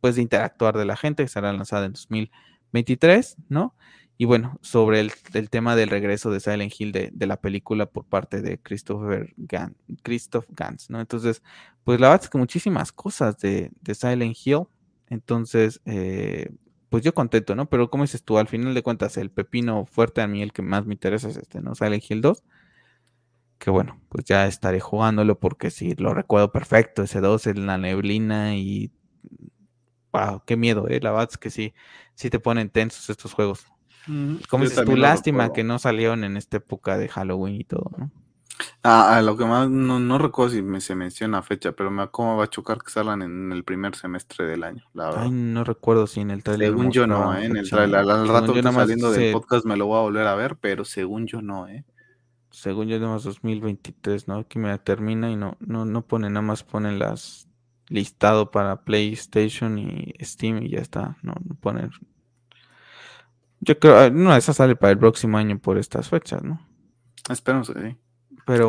[0.01, 3.75] pues, de interactuar de la gente, que será lanzada en 2023, ¿no?
[4.19, 8.41] Y bueno, sobre el, tema del regreso de Silent Hill de, la película por parte
[8.41, 11.01] de Christopher Gans, Christoph Gans, ¿no?
[11.01, 11.43] Entonces,
[11.85, 14.65] pues la verdad es que muchísimas cosas de, Silent Hill.
[15.09, 16.51] Entonces, eh,
[16.93, 17.71] pues yo contento, ¿no?
[17.71, 20.61] Pero como dices tú, al final de cuentas, el pepino fuerte a mí, el que
[20.63, 21.75] más me interesa es este, ¿no?
[21.75, 22.45] Silent Hill 2.
[23.59, 27.79] Que bueno, pues ya estaré jugándolo porque sí, lo recuerdo perfecto, ese 2 en la
[27.79, 28.93] neblina y...
[30.13, 31.01] Wow, qué miedo, ¿eh?
[31.01, 31.73] La verdad es que sí,
[32.15, 33.72] sí te ponen tensos estos juegos.
[34.49, 38.11] Como dices tú, lástima que no salieron en esta época de Halloween y todo, ¿no?
[38.85, 42.45] Ah, lo que más, no, recuerdo si me, se menciona fecha, pero me cómo va
[42.45, 44.85] a chocar que salgan en el primer semestre del año,
[45.17, 46.69] Ay, no recuerdo si en el trailer.
[46.69, 47.45] Según yo no, ¿eh?
[47.45, 48.01] en el trailer.
[48.01, 51.27] Al, rato que saliendo del podcast me lo voy a volver a ver, pero según
[51.27, 51.85] yo no, ¿eh?
[52.51, 54.39] Según yo más 2023, ¿no?
[54.39, 57.49] Aquí me termina y no, no, no pone, nada más ponen las
[57.89, 61.91] listado para PlayStation y Steam y ya está, no, no ponen.
[63.63, 66.61] Yo creo, ah, no, esa sale para el próximo año por estas fechas, ¿no?
[67.31, 67.73] Espero, sí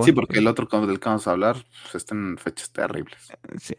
[0.04, 3.32] sí, porque el otro del que vamos a hablar pues, está en fechas terribles.
[3.32, 3.76] Eh, sí.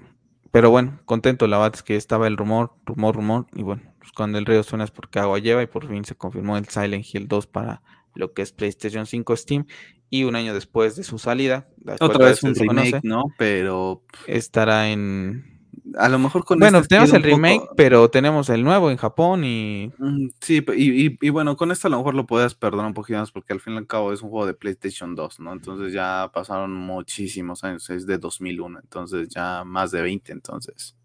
[0.51, 4.13] Pero bueno, contento, la verdad es que estaba el rumor, rumor, rumor, y bueno, pues
[4.13, 7.05] cuando el río suena es porque agua lleva y por fin se confirmó el Silent
[7.13, 7.83] Hill 2 para
[8.15, 9.67] lo que es PlayStation 5 Steam
[10.11, 11.69] y un año después de su salida.
[12.01, 13.25] Otra vez un remake, ¿no?
[13.37, 14.05] Pero...
[14.29, 15.54] Estará en
[15.99, 19.93] a lo mejor con Bueno, tenemos el remake, pero tenemos el nuevo en Japón y.
[20.41, 23.53] Sí, y, bueno, con esto a lo mejor lo puedes perdonar un poquito más porque
[23.53, 25.53] al fin y al cabo es un juego de PlayStation 2, ¿no?
[25.53, 30.97] Entonces ya pasaron muchísimos años, es de 2001, entonces ya más de 20, entonces.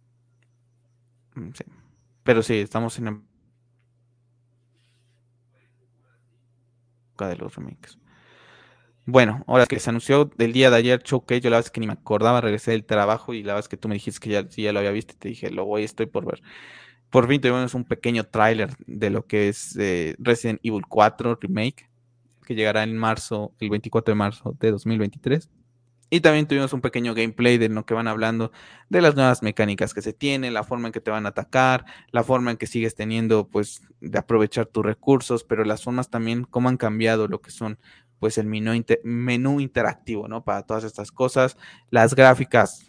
[1.36, 1.64] Mm, sí.
[2.24, 3.28] Pero sí, estamos en.
[7.18, 7.98] de los remakes.
[9.12, 11.88] Bueno, ahora que se anunció del día de ayer Showcase, yo la es que ni
[11.88, 14.72] me acordaba, regresé del trabajo y la es que tú me dijiste que ya, ya
[14.72, 16.44] lo había visto y te dije, lo voy, estoy por ver.
[17.10, 21.90] Por fin tuvimos un pequeño tráiler de lo que es eh, Resident Evil 4 Remake,
[22.46, 25.50] que llegará en marzo, el 24 de marzo de 2023.
[26.12, 28.52] Y también tuvimos un pequeño gameplay de lo que van hablando
[28.90, 31.86] de las nuevas mecánicas que se tienen, la forma en que te van a atacar,
[32.12, 36.44] la forma en que sigues teniendo, pues, de aprovechar tus recursos, pero las formas también,
[36.44, 37.80] cómo han cambiado lo que son
[38.20, 40.44] pues el menú, interactivo, ¿no?
[40.44, 41.58] Para todas estas cosas.
[41.90, 42.88] Las gráficas,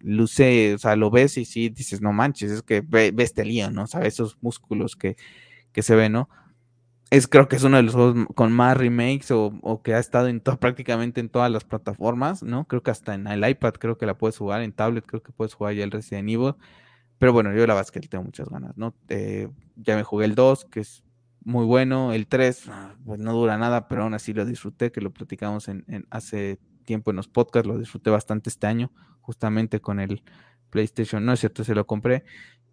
[0.00, 3.70] luce, o sea, lo ves y sí dices, no manches, es que ves este lío,
[3.70, 3.86] ¿no?
[3.86, 4.14] ¿Sabes?
[4.14, 5.16] Esos músculos que,
[5.74, 6.28] se ven, ¿no?
[7.10, 10.28] Es creo que es uno de los juegos con más remakes o, que ha estado
[10.28, 12.66] en prácticamente en todas las plataformas, ¿no?
[12.66, 15.32] Creo que hasta en el iPad creo que la puedes jugar, en tablet creo que
[15.32, 16.54] puedes jugar ya el Resident Evil.
[17.18, 18.94] Pero bueno, yo la verdad que tengo muchas ganas, ¿no?
[19.08, 21.02] Eh, ya me jugué el 2, que es
[21.46, 22.12] muy bueno.
[22.12, 25.68] El 3, ah, pues no dura nada, pero aún así lo disfruté, que lo platicamos
[25.68, 28.90] en, hace tiempo en los podcasts, lo disfruté bastante este año,
[29.20, 30.22] justamente con el
[30.70, 32.24] PlayStation, no es cierto, se lo compré.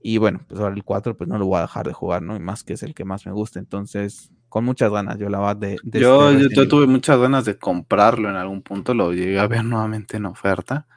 [0.01, 2.35] Y bueno, pues ahora el 4, pues no lo voy a dejar de jugar, ¿no?
[2.35, 3.59] Y más que es el que más me gusta.
[3.59, 5.77] Entonces, con muchas ganas, yo la verdad de...
[5.83, 9.63] yo, este yo tuve muchas ganas de comprarlo en algún punto, lo llegué a ver
[9.63, 10.87] nuevamente en oferta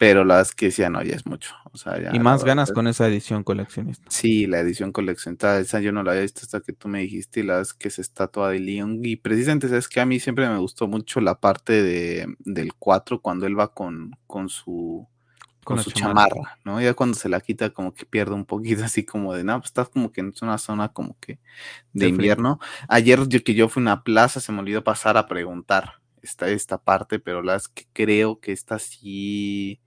[0.00, 1.54] pero la verdad es que decía, no, ya es mucho.
[2.14, 4.06] y más ganas con esa edición coleccionista.
[4.08, 7.40] Sí, la edición coleccionista, esa yo no la había visto hasta que tú me dijiste,
[7.40, 9.04] y la es que es estatua de Leon.
[9.04, 13.20] Y precisamente, sabes que a mí siempre me gustó mucho la parte de, del 4
[13.20, 15.06] cuando él va con, con su
[15.64, 16.58] con, su chamarra.
[16.64, 16.80] ¿no?
[16.80, 19.68] Ya cuando se la quita como que pierde un poquito así como de, no, pues
[19.68, 21.40] estás como que en una zona como que
[21.92, 22.58] de, invierno.
[22.88, 26.48] Ayer yo que yo fui a una plaza se me olvidó pasar a preguntar esta,
[26.48, 29.78] esta parte, pero la verdad es que creo que esta sí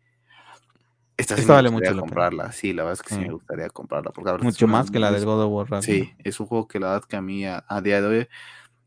[1.17, 2.51] esta, sí vale mucho comprarla.
[2.51, 4.11] Sí, la verdad es que sí, me gustaría comprarla.
[4.11, 5.83] Porque mucho más que la del God of War.
[5.83, 8.27] Sí, es un juego que la verdad que a mí a, día de hoy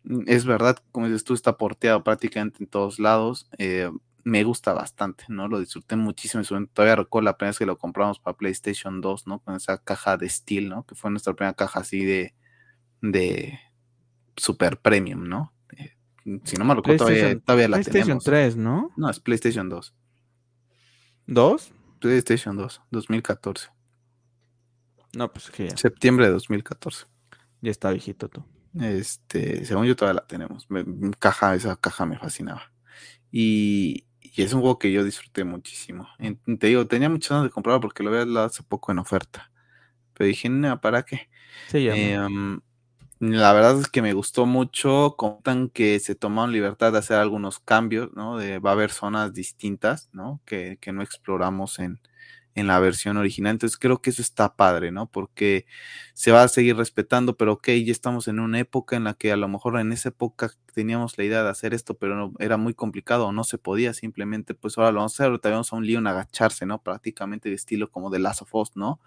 [0.05, 3.49] mm, es verdad, como dices tú, está porteado prácticamente en todos lados.
[3.59, 3.91] Eh,
[4.25, 5.47] me gusta bastante, ¿no?
[5.47, 6.43] Lo disfruté muchísimo.
[6.73, 9.39] Todavía recuerdo la primera vez que lo compramos para PlayStation 2, ¿no?
[9.39, 10.85] Con esa caja de Steel, ¿no?
[10.85, 12.35] Que fue nuestra primera caja así de,
[13.03, 13.61] de
[14.37, 15.53] super premium, ¿no?
[15.77, 15.97] Eh,
[16.43, 18.91] si no me recuerdo, todavía, todavía la PlayStation 3, ¿no?
[18.97, 19.95] No, es PlayStation 2.
[21.29, 21.73] ¿Dos?
[21.99, 23.69] PlayStation 2, 2014.
[25.17, 25.77] No, pues que ya.
[25.77, 27.07] Septiembre de 2014.
[27.63, 28.45] Ya está viejito tú.
[28.79, 30.67] Este, según yo todavía la tenemos.
[31.19, 32.73] caja, esa caja me fascinaba.
[33.33, 34.07] Y,
[34.37, 36.07] es un juego que yo disfruté muchísimo.
[36.59, 39.51] te digo, tenía muchas ganas de comprarlo porque lo había hace poco en oferta.
[40.13, 41.31] Pero dije, no, ¿para qué?
[41.69, 42.29] Sí, ya.
[43.19, 45.15] La verdad es que me gustó mucho.
[45.17, 48.37] Contan que se tomaron libertad de hacer algunos cambios, ¿no?
[48.37, 50.41] De, va a haber zonas distintas, ¿no?
[50.45, 51.99] Que, que no exploramos en,
[52.55, 53.53] en, la versión original.
[53.53, 55.11] Entonces creo que eso está padre, ¿no?
[55.11, 55.67] Porque
[56.15, 59.33] se va a seguir respetando, pero ok, ya estamos en una época en la que
[59.33, 62.59] a lo mejor en esa época teníamos la idea de hacer esto, pero no, era
[62.59, 65.27] muy complicado o no se podía simplemente, pues ahora lo vamos a hacer.
[65.29, 66.83] Ahorita vamos a un Leon agacharse, ¿no?
[66.83, 69.01] Prácticamente de estilo como de Last of Us, ¿no?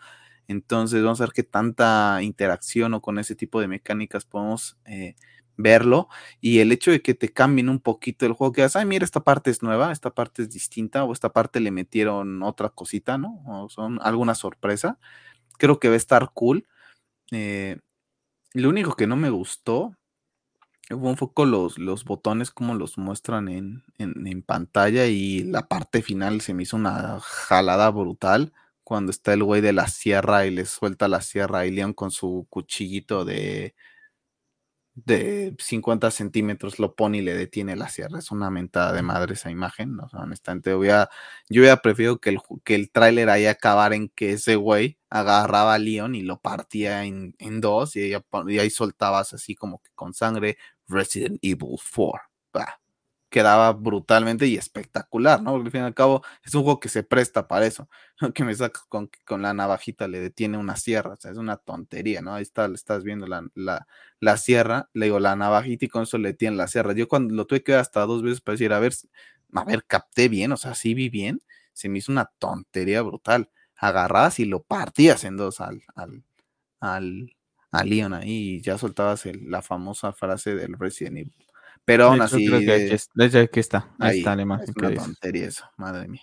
[0.50, 5.16] Entonces vamos a ver qué tanta interacción o con ese tipo de mecánicas podemos eh,
[5.58, 6.10] verlo.
[6.42, 9.06] Y el hecho de que te cambien un poquito el juego, que digas, ay, mira,
[9.06, 13.20] esta parte es nueva, esta parte es distinta, o esta parte le metieron otra cosita,
[13.20, 13.44] ¿no?
[13.46, 14.98] O son alguna sorpresa.
[15.60, 16.68] creo que va a estar cool.
[17.32, 17.78] Eh,
[18.54, 19.96] lo único que no me gustó
[20.92, 26.42] un poco los, los botones como los muestran en, en, pantalla y la parte final
[26.42, 28.54] se me hizo una jalada brutal
[28.90, 32.10] cuando está el güey de la sierra y le suelta la sierra y Leon con
[32.10, 33.76] su cuchillito de,
[34.96, 38.18] de 50 centímetros lo pone y le detiene la sierra.
[38.18, 39.96] Es una mentada de madre esa imagen.
[39.96, 40.10] ¿no?
[40.14, 41.08] honestamente, hubiera,
[41.50, 45.76] yo hubiera preferido que el, que el tráiler ahí acabara en que ese güey agarraba
[45.76, 50.16] a Leon y lo partía en, dos y, y, ahí soltabas así como que con
[50.16, 50.58] sangre
[50.88, 52.79] Resident Evil 4
[53.30, 55.52] quedaba brutalmente y espectacular, ¿no?
[55.52, 57.88] Porque al fin y al cabo es un juego que se presta para eso,
[58.34, 61.58] que me saca con, con la navajita, le detiene una sierra, o sea, es una
[61.58, 62.34] tontería, ¿no?
[62.34, 63.88] Ahí está, estás viendo la, la,
[64.20, 66.94] la, sierra, le digo la navajita y con eso le tiene la sierra.
[66.94, 68.94] Yo cuando lo tuve que ver hasta dos veces para decir, a ver,
[69.54, 71.42] a ver, capté bien, o sea, sí vi bien,
[71.74, 73.50] se me hizo una tontería brutal.
[73.76, 76.24] Agarras y lo partías en dos al, al,
[76.82, 81.49] al, Leon ahí y ya soltabas la famosa frase del Resident Evil
[81.90, 82.46] pero aún así.
[82.46, 83.90] Creo que aquí, está.
[83.98, 84.70] Ahí, está la imagen.
[84.70, 86.22] Es una tontería eso, madre mía.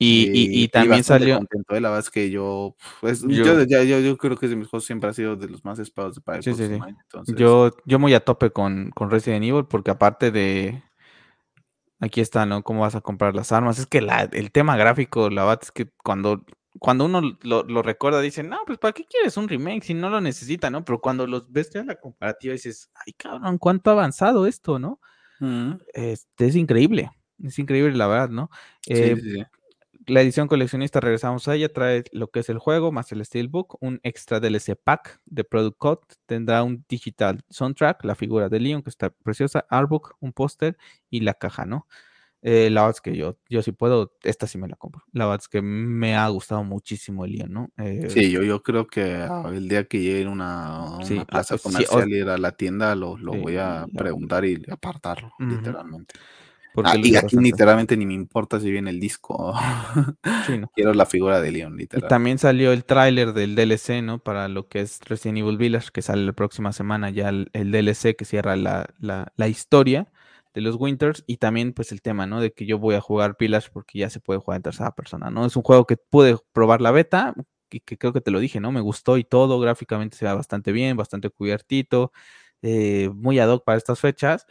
[0.00, 1.36] Y, y, y, también salió.
[1.38, 1.80] Contento, ¿eh?
[1.80, 5.10] La verdad es que yo, pues, yo, yo, yo, creo que de mis juegos siempre
[5.10, 6.74] ha sido de los más esperados para el sí, sí, sí.
[6.74, 7.34] Entonces...
[7.36, 10.82] Yo, yo muy a tope con, con Resident Evil, porque aparte de.
[12.00, 12.62] Aquí está, ¿no?
[12.62, 13.78] ¿Cómo vas a comprar las armas?
[13.78, 16.44] Es que la, el tema gráfico, la verdad es que cuando
[16.78, 20.20] cuando uno lo, recuerda, dice, no, pues ¿para qué quieres un remake si no lo
[20.20, 20.84] necesita, no?
[20.84, 25.00] Pero cuando los ves en la comparativa dices, ay, cabrón, cuánto ha avanzado esto, ¿no?
[25.94, 27.10] este, es increíble,
[27.42, 28.50] es increíble la verdad, ¿no?
[28.88, 29.16] Eh,
[30.08, 33.76] la edición coleccionista, regresamos a ella, trae lo que es el juego, más el Steelbook,
[33.80, 38.82] un extra DLC pack de Product Code, tendrá un digital soundtrack, la figura de Leon,
[38.82, 40.78] que está preciosa, artbook, un póster
[41.10, 41.86] y la caja, ¿no?
[42.40, 45.02] Eh, la verdad es que yo, yo si puedo, esta sí me la compro.
[45.12, 47.70] La verdad es que me ha gustado muchísimo el Leon, ¿no?
[47.78, 51.56] Eh, sí, yo, yo creo que ah, el día que llegue a una, una plaza
[51.56, 56.14] ah, comercial y ir a la tienda, lo, lo voy a preguntar y apartarlo, literalmente.
[56.84, 59.52] Ah, y aquí literalmente ni me importa si viene el disco.
[60.74, 62.06] Quiero la figura de Leon, literalmente.
[62.06, 64.20] Y también salió el tráiler del DLC, ¿no?
[64.20, 67.72] Para lo que es Resident Evil Village, que sale la próxima semana ya el, el
[67.72, 70.06] DLC que cierra la, la, la historia
[70.54, 72.40] de los Winters y también pues el tema, ¿no?
[72.40, 75.30] De que yo voy a jugar Pillars porque ya se puede jugar en tercera persona,
[75.30, 75.46] ¿no?
[75.46, 77.34] Es un juego que pude probar la beta,
[77.70, 78.72] y que creo que te lo dije, ¿no?
[78.72, 82.12] Me gustó y todo, gráficamente se ve bastante bien, bastante cubiertito,
[82.62, 84.46] eh, muy ad hoc para estas fechas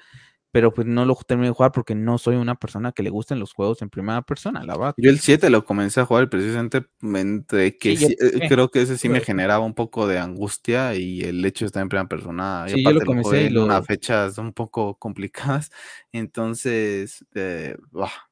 [0.52, 3.40] pero pues no lo terminé de jugar porque no soy una persona que le gusten
[3.40, 4.95] los juegos en primera persona, la verdad.
[4.98, 9.22] Yo el 7 lo comencé a jugar precisamente que eh, creo que ese sí me
[9.22, 12.65] generaba un poco de angustia y el hecho de estar en primera persona.
[12.68, 15.72] Sí, yo lo comencé en unas fechas un poco complicadas,
[16.11, 17.76] entonces, eh,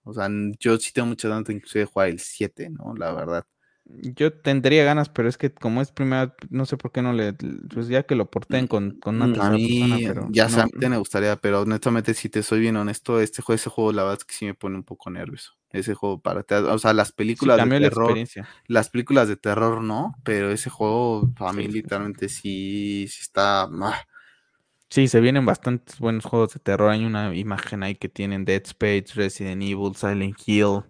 [0.03, 0.29] o sea,
[0.59, 2.93] yo sí tengo mucha ganas inclusive de jugar el 7, ¿no?
[2.95, 3.45] La verdad.
[3.87, 7.33] Yo tendría ganas, pero es que como es primera, no sé por qué no le,
[7.33, 10.97] pues ya que lo porten con, con una mm, a mí, pero ya no, me
[10.97, 14.25] gustaría, pero honestamente, si te soy bien honesto, este juego, ese juego, la verdad es
[14.25, 15.53] que sí me pone un poco nervioso.
[15.69, 18.17] Ese juego para, o sea, las películas de terror,
[18.67, 23.63] las películas de terror no, pero ese juego a mí literalmente sí, sí está.
[23.63, 24.07] Ah.
[24.89, 26.89] Sí, se vienen bastantes buenos juegos de terror.
[26.89, 30.83] Hay una imagen ahí que tienen Dead Space, Resident Evil, Silent Hill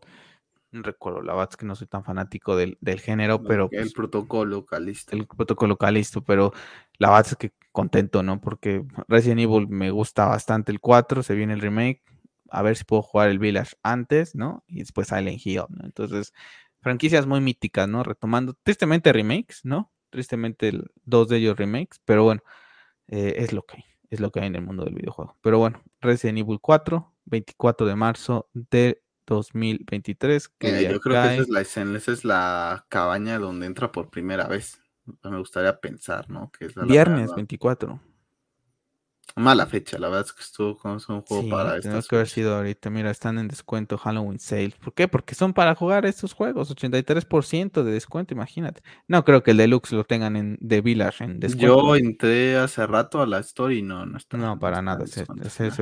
[0.83, 3.65] recuerdo, la verdad es que no soy tan fanático del, género, pero...
[3.71, 5.15] el pues protocolo calisto.
[5.15, 6.53] El protocolo calisto, pero
[6.97, 8.39] la verdad es que contento, ¿no?
[8.39, 12.01] Porque Resident Evil me gusta bastante el 4, se viene el remake,
[12.49, 14.63] a ver si puedo jugar el Village antes, ¿no?
[14.67, 15.85] Y después Silent Hill, ¿no?
[15.85, 16.33] Entonces,
[16.79, 18.03] franquicias muy míticas, ¿no?
[18.03, 19.91] Retomando, tristemente remakes, ¿no?
[20.09, 20.71] Tristemente
[21.03, 22.41] dos de ellos remakes, pero bueno,
[23.07, 25.35] eh, es lo que hay, es lo que hay en el mundo del videojuego.
[25.41, 30.49] Pero bueno, Resident Evil 4, 24 de marzo de 2023.
[30.49, 34.09] Que yo creo que esa es la escena, esa es la cabaña donde entra por
[34.09, 34.81] primera vez.
[35.23, 36.51] Me gustaría pensar, ¿no?
[36.51, 37.99] Que es Viernes 24.
[39.37, 41.89] Mala fecha, la verdad es que estuvo con un juego para esto.
[42.07, 42.89] que haber sido ahorita.
[42.89, 44.73] Mira, están en descuento Halloween Sale.
[44.81, 45.09] ¿Por qué?
[45.09, 46.73] Porque son para jugar estos juegos.
[46.73, 48.81] 83% de descuento, imagínate.
[49.09, 51.81] No creo que el Deluxe lo tengan en de Village en descuento.
[51.81, 54.37] Yo entré hace rato a la story y no, no está.
[54.37, 55.05] No, para nada.
[55.05, 55.25] Se,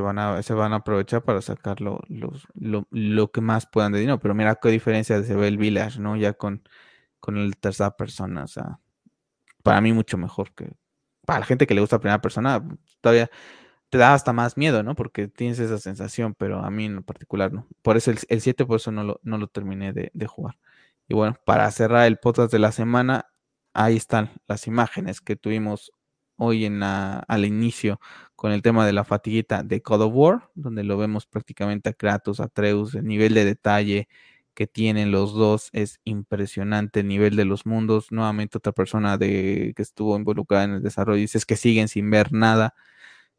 [0.02, 4.20] van a, se van a aprovechar para sacar lo, lo, que más puedan de dinero.
[4.20, 6.16] Pero mira qué diferencia se ve el Village, ¿no?
[6.16, 6.68] Ya con,
[7.20, 8.46] con el tercera persona.
[8.46, 8.80] O sea,
[9.62, 10.72] para mí mucho mejor que,
[11.26, 12.64] para la gente que le gusta primera persona,
[13.04, 13.30] todavía
[13.90, 14.96] te da hasta más miedo, ¿no?
[14.96, 17.68] Porque tienes esa sensación, pero a mí en particular no.
[17.84, 20.58] Por eso el, 7, por eso no lo, no lo terminé de, jugar.
[21.08, 23.28] Y bueno, para cerrar el podcast de la semana,
[23.74, 25.92] ahí están las imágenes que tuvimos
[26.38, 28.00] hoy en la, al inicio
[28.36, 31.94] con el tema de la fatiguita de God of War, donde lo vemos prácticamente a
[31.94, 34.08] Kratos, a Atreus, el nivel de detalle
[34.54, 38.12] que tienen los dos es impresionante el nivel de los mundos.
[38.12, 42.10] Nuevamente otra persona de, que estuvo involucrada en el desarrollo dice es que siguen sin
[42.10, 42.76] ver nada.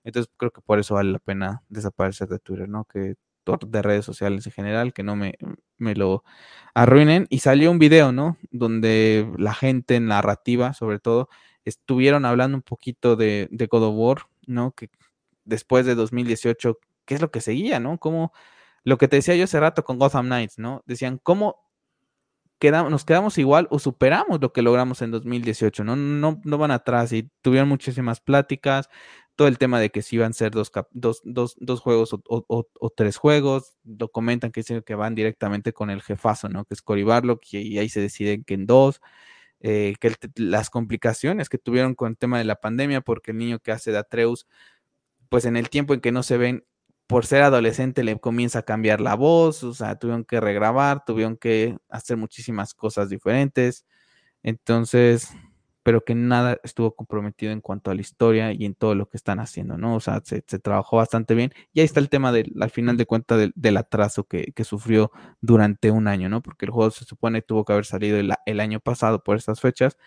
[0.04, 2.84] Entonces creo que por eso vale la pena desaparecer de Twitter, ¿no?
[2.84, 3.16] Que
[3.66, 5.34] de redes sociales en general, que no me,
[5.76, 6.24] me lo
[6.74, 7.26] arruinen.
[7.30, 8.38] Y salió un video, ¿no?
[8.50, 11.28] Donde la gente narrativa, sobre todo,
[11.64, 14.72] estuvieron hablando un poquito de, de God of War, ¿no?
[14.72, 14.90] Que
[15.44, 17.98] después de 2018, ¿qué es lo que seguía, ¿no?
[17.98, 18.32] Como
[18.82, 20.82] lo que te decía yo hace rato con Gotham Knights, ¿no?
[20.86, 21.64] Decían, ¿cómo
[22.58, 25.84] quedamos, nos quedamos igual o superamos lo que logramos en 2018?
[25.84, 25.96] ¿no?
[25.96, 28.88] No, no van atrás y tuvieron muchísimas pláticas,
[29.36, 32.90] todo el tema de que si iban a ser dos, dos, dos, dos juegos o,
[32.96, 36.64] tres juegos, lo comentan que dicen que van directamente con el jefazo, ¿no?
[36.64, 39.00] Que es Cory Barlock y, ahí se deciden que en dos.
[39.60, 43.60] Eh, que las complicaciones que tuvieron con el tema de la pandemia, porque el niño
[43.60, 44.46] que hace de Atreus,
[45.30, 46.64] pues en el tiempo en que no se ven,
[47.06, 51.36] por ser adolescente le comienza a cambiar la voz, o sea, tuvieron que regrabar, tuvieron
[51.36, 53.86] que hacer muchísimas cosas diferentes.
[54.42, 55.30] Entonces,
[55.84, 59.18] pero que nada estuvo comprometido en cuanto a la historia y en todo lo que
[59.18, 59.94] están haciendo, ¿no?
[59.94, 61.52] O sea, se, trabajó bastante bien.
[61.74, 65.12] Y ahí está el tema del, al final de cuentas, del, atraso que, sufrió
[65.42, 66.42] durante un año, ¿no?
[66.42, 69.98] Porque el juego se supone tuvo que haber salido el, año pasado por estas fechas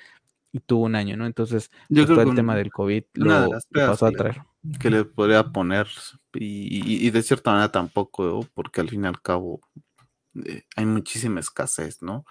[0.51, 1.27] y tuvo un año, ¿no?
[1.27, 4.41] Entonces, pues, todo el tema del COVID lo, pasó a traer.
[4.79, 5.87] Que le podría poner,
[6.33, 9.61] y, de cierta manera tampoco, porque al fin y al cabo
[10.43, 12.25] eh, hay muchísima escasez, ¿no?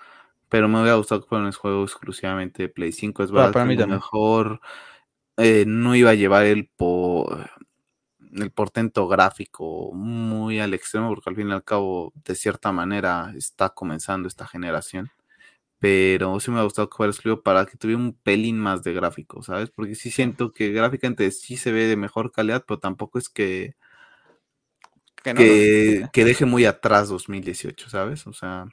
[0.57, 3.23] Pero me hubiera gustado que fuera un juego exclusivamente de Play 5.
[3.23, 4.63] Es verdad para que mí mejor
[5.37, 6.71] eh, no iba a llevar el,
[8.33, 13.35] el portento gráfico muy al extremo, porque al fin y al cabo, de cierta manera,
[13.37, 15.11] está comenzando esta generación.
[15.79, 18.95] Pero sí me ha gustado que fuera exclusivo para que tuviera un pelín más de
[18.95, 19.69] gráfico, ¿sabes?
[19.69, 23.75] Porque sí siento que gráficamente sí se ve de mejor calidad, pero tampoco es que,
[25.23, 28.27] que, que deje muy atrás 2018, ¿sabes?
[28.27, 28.69] O sea,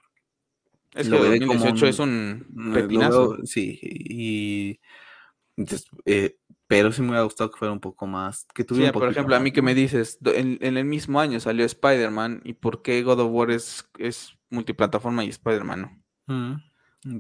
[0.96, 3.38] es que 2018 es un pepinazo.
[3.46, 4.80] sí, y.
[6.06, 6.38] Eh,
[6.68, 8.48] pero sí me hubiera gustado que fuera un poco más.
[8.54, 12.42] Que tuviera por ejemplo, a mí que me dices, en, el mismo año salió Spider-Man,
[12.44, 16.64] ¿y por qué God of War es, es multiplataforma y Spider-Man no?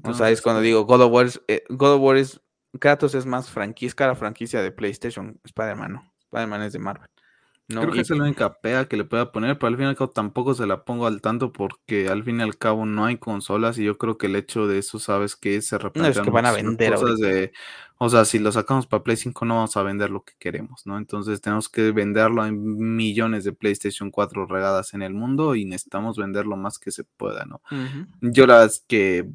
[0.03, 2.41] o sea, es cuando digo God of War es, eh, God of War es
[2.79, 6.13] Kratos es más franquicia, cara franquicia de PlayStation, Spider-Man no.
[6.19, 7.09] Spider-Man es de Marvel.
[7.67, 9.95] Creo que es la única pega que le pueda poner, pero al fin y al
[9.95, 13.17] cabo tampoco se la pongo al tanto porque al fin y al cabo no hay
[13.17, 16.25] consolas y yo creo que el hecho de eso, ¿sabes que Se replantean no, es
[16.25, 17.53] que van a vender cosas de,
[17.97, 20.85] o sea, si lo sacamos para Play 5 no vamos a vender lo que queremos,
[20.85, 20.97] ¿no?
[20.97, 26.17] Entonces tenemos que venderlo en millones de PlayStation 4 regadas en el mundo y necesitamos
[26.17, 27.61] vender lo más que se pueda, ¿no?
[28.19, 29.29] Yo la verdad es que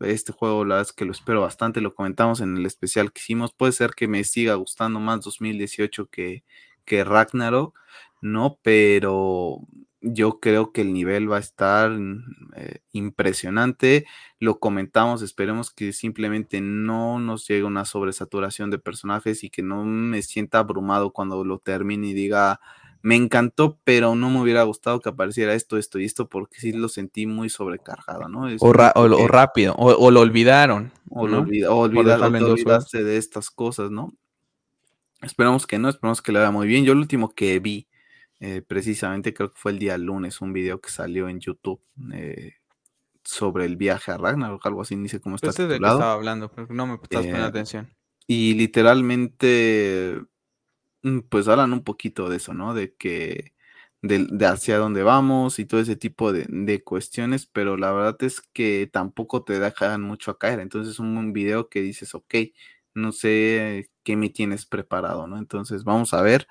[0.00, 3.20] este juego, la verdad es que lo espero bastante, lo comentamos en el especial que
[3.20, 6.44] hicimos, puede ser que me siga gustando más 2018 que
[6.86, 7.78] que Ragnarok,
[8.22, 8.58] ¿no?
[8.62, 9.60] Pero
[10.00, 11.92] yo creo que el nivel va a estar
[12.56, 14.06] eh, impresionante.
[14.38, 19.84] Lo comentamos, esperemos que simplemente no nos llegue una sobresaturación de personajes y que no
[19.84, 22.60] me sienta abrumado cuando lo termine y diga,
[23.02, 26.72] me encantó, pero no me hubiera gustado que apareciera esto, esto y esto, porque sí
[26.72, 28.48] lo sentí muy sobrecargado, ¿no?
[28.60, 30.92] o, rápido, o, lo olvidaron.
[31.10, 34.12] O lo olvidaste de estas cosas, ¿no?
[35.22, 36.84] Esperamos que no, esperamos que le vaya muy bien.
[36.84, 37.88] Yo el último que vi,
[38.40, 41.80] eh, precisamente creo que fue el día lunes, un video que salió en YouTube
[42.12, 42.54] eh,
[43.24, 45.48] sobre el viaje a Ragnarok, algo así, ni sé cómo está.
[45.48, 47.88] Este de que estaba hablando, pero no me estás poniendo eh, atención.
[48.26, 50.20] Y literalmente,
[51.02, 52.74] mm, pues hablan un poquito de eso, ¿no?
[52.74, 53.54] De que,
[54.02, 58.40] de, hacia dónde vamos y todo ese tipo de, de, cuestiones, pero la verdad es
[58.52, 60.60] que tampoco te dejan mucho a caer.
[60.60, 62.34] Entonces es un video que dices, ok,
[62.96, 65.38] no sé qué me tienes preparado, ¿no?
[65.38, 66.48] Entonces vamos a ver.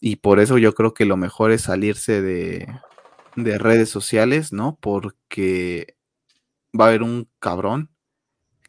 [0.00, 2.68] Y por eso yo creo que lo mejor es salirse de,
[3.36, 4.78] redes sociales, ¿no?
[4.80, 5.96] Porque
[6.78, 7.90] va a haber un cabrón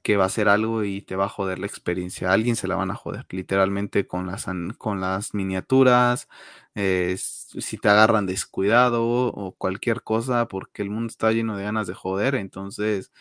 [0.03, 2.29] que va a hacer algo y te va a joder la experiencia.
[2.29, 4.45] A alguien se la van a joder, literalmente con las,
[4.77, 6.27] con las miniaturas,
[6.75, 11.93] si te agarran descuidado o cualquier cosa, porque el mundo está lleno de ganas de
[11.95, 12.35] joder.
[12.35, 13.11] Entonces,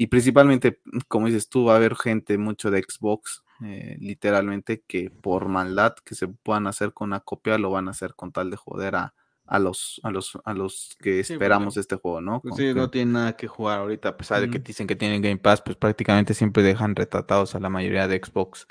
[0.00, 5.10] y principalmente, como dices tú, va a haber gente mucho de Xbox, eh, literalmente, que
[5.10, 8.48] por maldad que se puedan hacer con una copia, lo van a hacer con tal
[8.48, 9.14] de joder a,
[9.44, 12.40] a los, a los, a los que esperamos este juego, ¿no?
[12.40, 15.20] Pues sí, no tienen nada que jugar ahorita, a pesar de que dicen que tienen
[15.20, 18.68] Game Pass, pues prácticamente siempre dejan retratados a la mayoría de Xbox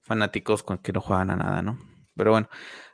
[0.00, 1.76] fanáticos con que no juegan a nada, ¿no?
[2.14, 2.48] Pero bueno,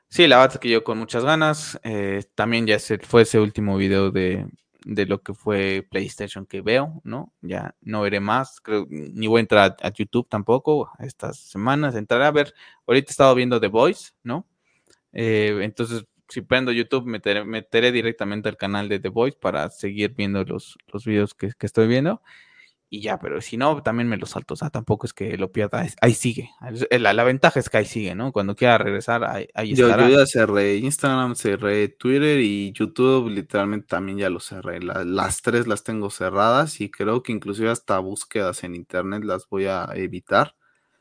[0.08, 3.38] sí, la verdad es que yo con muchas ganas, eh, también ya se, fue ese
[3.38, 4.46] último video de,
[4.84, 7.32] de lo que fue PlayStation que veo, ¿no?
[7.40, 12.24] Ya no veré más, creo, ni voy a entrar a, YouTube tampoco estas semanas, entraré
[12.24, 12.54] a ver,
[12.86, 14.46] ahorita he estado viendo The Voice, ¿no?
[15.12, 20.14] Eh, entonces si prendo YouTube, meteré, meteré directamente al canal de The Voice para seguir
[20.14, 22.22] viendo los, los videos que, que estoy viendo
[22.90, 24.54] y ya, pero si no, también me lo salto.
[24.54, 25.86] O sea, tampoco es que lo pierda.
[26.00, 26.50] Ahí sigue.
[26.90, 28.32] La, la ventaja es que ahí sigue, ¿no?
[28.32, 30.08] Cuando quiera regresar, ahí, ahí yo, estará.
[30.08, 34.80] Yo ya cerré Instagram, cerré Twitter y YouTube, literalmente también ya lo cerré.
[34.80, 39.66] las tres las tengo cerradas y creo que inclusive hasta búsquedas en internet las voy
[39.66, 40.54] a evitar.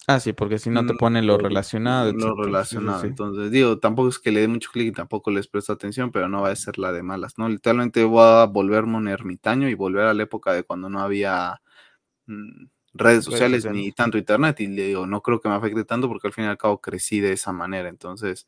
[0.10, 2.14] Ah, sí, porque si no te pone lo relacionado.
[2.14, 3.04] Lo relacionado.
[3.04, 6.30] Entonces, digo, tampoco es que le dé mucho clic y tampoco les presto atención, pero
[6.30, 7.50] no va a ser la de malas, ¿no?
[7.50, 11.62] Literalmente voy a volverme un ermitaño y volver a la época de cuando no había
[12.28, 16.08] Mm, redes sociales ni tanto internet y le digo, no creo que me afecte tanto
[16.10, 18.48] porque al fin y al cabo crecí de esa manera, entonces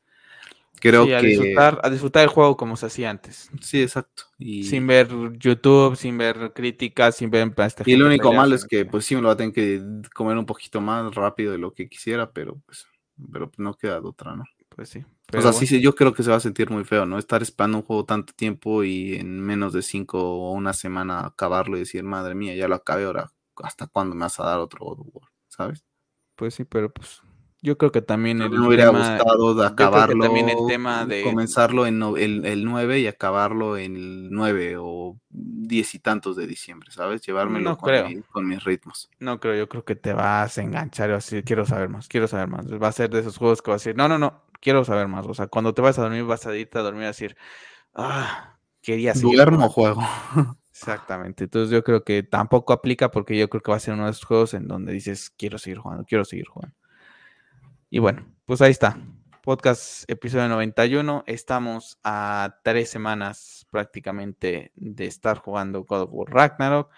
[0.80, 1.16] creo que...
[1.16, 3.50] A disfrutar, a disfrutar el juego como se hacía antes.
[3.62, 4.24] Sí, exacto.
[4.38, 4.64] Y...
[4.64, 7.52] Sin ver YouTube, sin ver críticas, sin ver...
[7.58, 9.82] Este y lo único malo es que pues sí me lo va a tener que
[10.14, 12.88] comer un poquito más rápido de lo que quisiera, pero pues,
[13.32, 14.44] pero no queda de otra, ¿no?
[14.70, 15.04] Pues sí.
[15.36, 17.18] o sea, sí, yo creo que se va a sentir muy feo, ¿no?
[17.18, 21.76] Estar esperando un juego tanto tiempo y en menos de cinco o una semana acabarlo
[21.76, 24.86] y decir, madre mía, ya lo acabé ahora, ¿hasta cuándo me vas a dar otro
[24.86, 25.28] God?
[25.48, 25.84] ¿Sabes?
[26.36, 27.22] Pues sí, pero pues
[27.62, 31.86] yo creo que también el me hubiera gustado de acabarlo, también el tema de comenzarlo
[31.86, 36.92] en el, el, 9 y acabarlo en el 9 o 10 y tantos de diciembre,
[36.92, 37.22] ¿sabes?
[37.22, 37.92] Llevármelo con,
[38.32, 39.10] con, mis ritmos.
[39.20, 42.48] No creo, yo creo que te vas a enganchar así, quiero saber más, quiero saber
[42.48, 42.66] más.
[42.72, 45.08] Va a ser de esos juegos que vas a decir, no, no, no, quiero saber
[45.08, 45.26] más.
[45.28, 47.36] O sea, cuando te vas a dormir vas a irte a dormir a decir,
[47.94, 49.36] ah, quería seguir.
[49.36, 50.02] Duermo juego.
[50.72, 51.44] Exactamente.
[51.44, 54.12] Entonces yo creo que tampoco aplica porque yo creo que va a ser uno de
[54.12, 56.74] esos juegos en donde dices, quiero seguir jugando, quiero seguir jugando.
[57.92, 59.00] Y bueno, pues ahí está.
[59.42, 61.24] Podcast episodio 91.
[61.26, 66.92] Estamos a tres semanas prácticamente de estar jugando God of Ragnarok.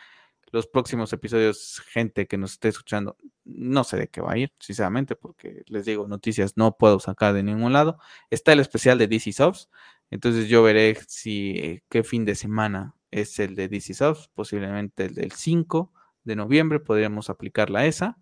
[0.52, 3.16] Los próximos episodios, gente que nos esté escuchando,
[3.46, 7.34] no sé de qué va a ir, sinceramente, porque les digo, noticias no puedo sacar
[7.34, 7.98] de ningún lado.
[8.30, 9.70] Está el especial de DC Subs,
[10.10, 15.06] entonces yo veré si eh, qué fin de semana es el de DC Subs, posiblemente
[15.06, 15.94] el del 5
[16.26, 18.18] de noviembre, podríamos aplicarla esa.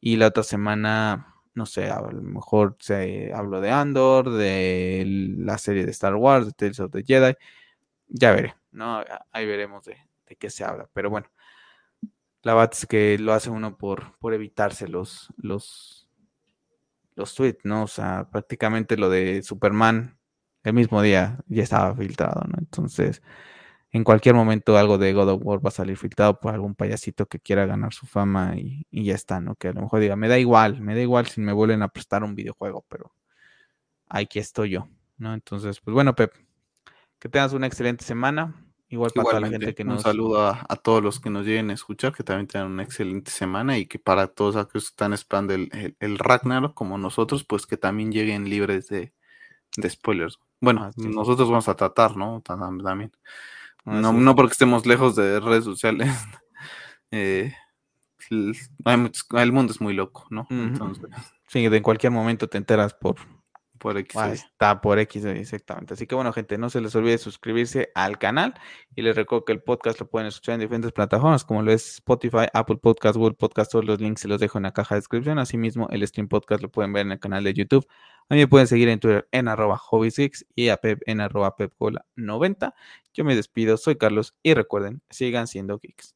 [0.00, 5.04] Y la otra semana, no sé, a lo mejor se hablo de Andor, de
[5.38, 7.34] la serie de Star Wars, de Tales of the Jedi.
[8.08, 9.02] Ya veré, ¿no?
[9.32, 9.96] Ahí veremos de,
[10.38, 10.88] qué se habla.
[10.92, 11.28] Pero bueno,
[12.42, 16.10] la verdad es que lo hace uno por, por evitarse los, los,
[17.14, 17.84] los tweets, ¿no?
[17.84, 20.18] O sea, prácticamente lo de Superman
[20.62, 22.58] el mismo día ya estaba filtrado, ¿no?
[22.58, 23.22] Entonces,
[23.96, 27.24] en cualquier momento algo de God of War va a salir filtrado por algún payasito
[27.26, 29.54] que quiera ganar su fama y, ya está, ¿no?
[29.54, 31.88] Que a lo mejor diga, me da igual, me da igual si me vuelven a
[31.88, 33.14] prestar un videojuego, pero
[34.08, 35.32] aquí estoy yo, ¿no?
[35.32, 36.30] Entonces, pues bueno, Pep,
[37.18, 38.62] que tengas una excelente semana.
[38.88, 39.96] Igual para toda la gente que nos.
[39.96, 43.32] Un saludo a, todos los que nos lleguen a escuchar, que también tengan una excelente
[43.32, 47.66] semana y que para todos aquellos que están esperando el, el, Ragnarok como nosotros, pues
[47.66, 49.12] que también lleguen libres de,
[49.88, 50.38] spoilers.
[50.60, 52.42] Bueno, ah, nosotros vamos a tratar, ¿no?
[52.42, 53.10] También.
[53.86, 56.10] No, no porque estemos lejos de redes sociales.
[57.12, 57.54] Eh,
[58.30, 60.48] el mundo es muy loco, ¿no?
[61.46, 63.14] sí, en cualquier momento te enteras por,
[63.78, 64.16] por X.
[64.32, 65.94] está por X, exactamente.
[65.94, 68.54] Así que bueno, gente, no se les olvide suscribirse al canal
[68.94, 71.94] y les recuerdo que el podcast lo pueden escuchar en diferentes plataformas como lo es
[71.94, 75.00] Spotify, Apple Podcast, Google Podcast, todos los links se los dejo en la caja de
[75.00, 75.38] descripción.
[75.38, 77.86] Asimismo, el stream podcast lo pueden ver en el canal de YouTube.
[78.28, 81.54] A mí me pueden seguir en Twitter en arroba hobbysix y a Pep en arroba
[81.56, 82.74] pepcola90.
[83.14, 86.14] Yo me despido, soy Carlos y recuerden, sigan siendo geeks.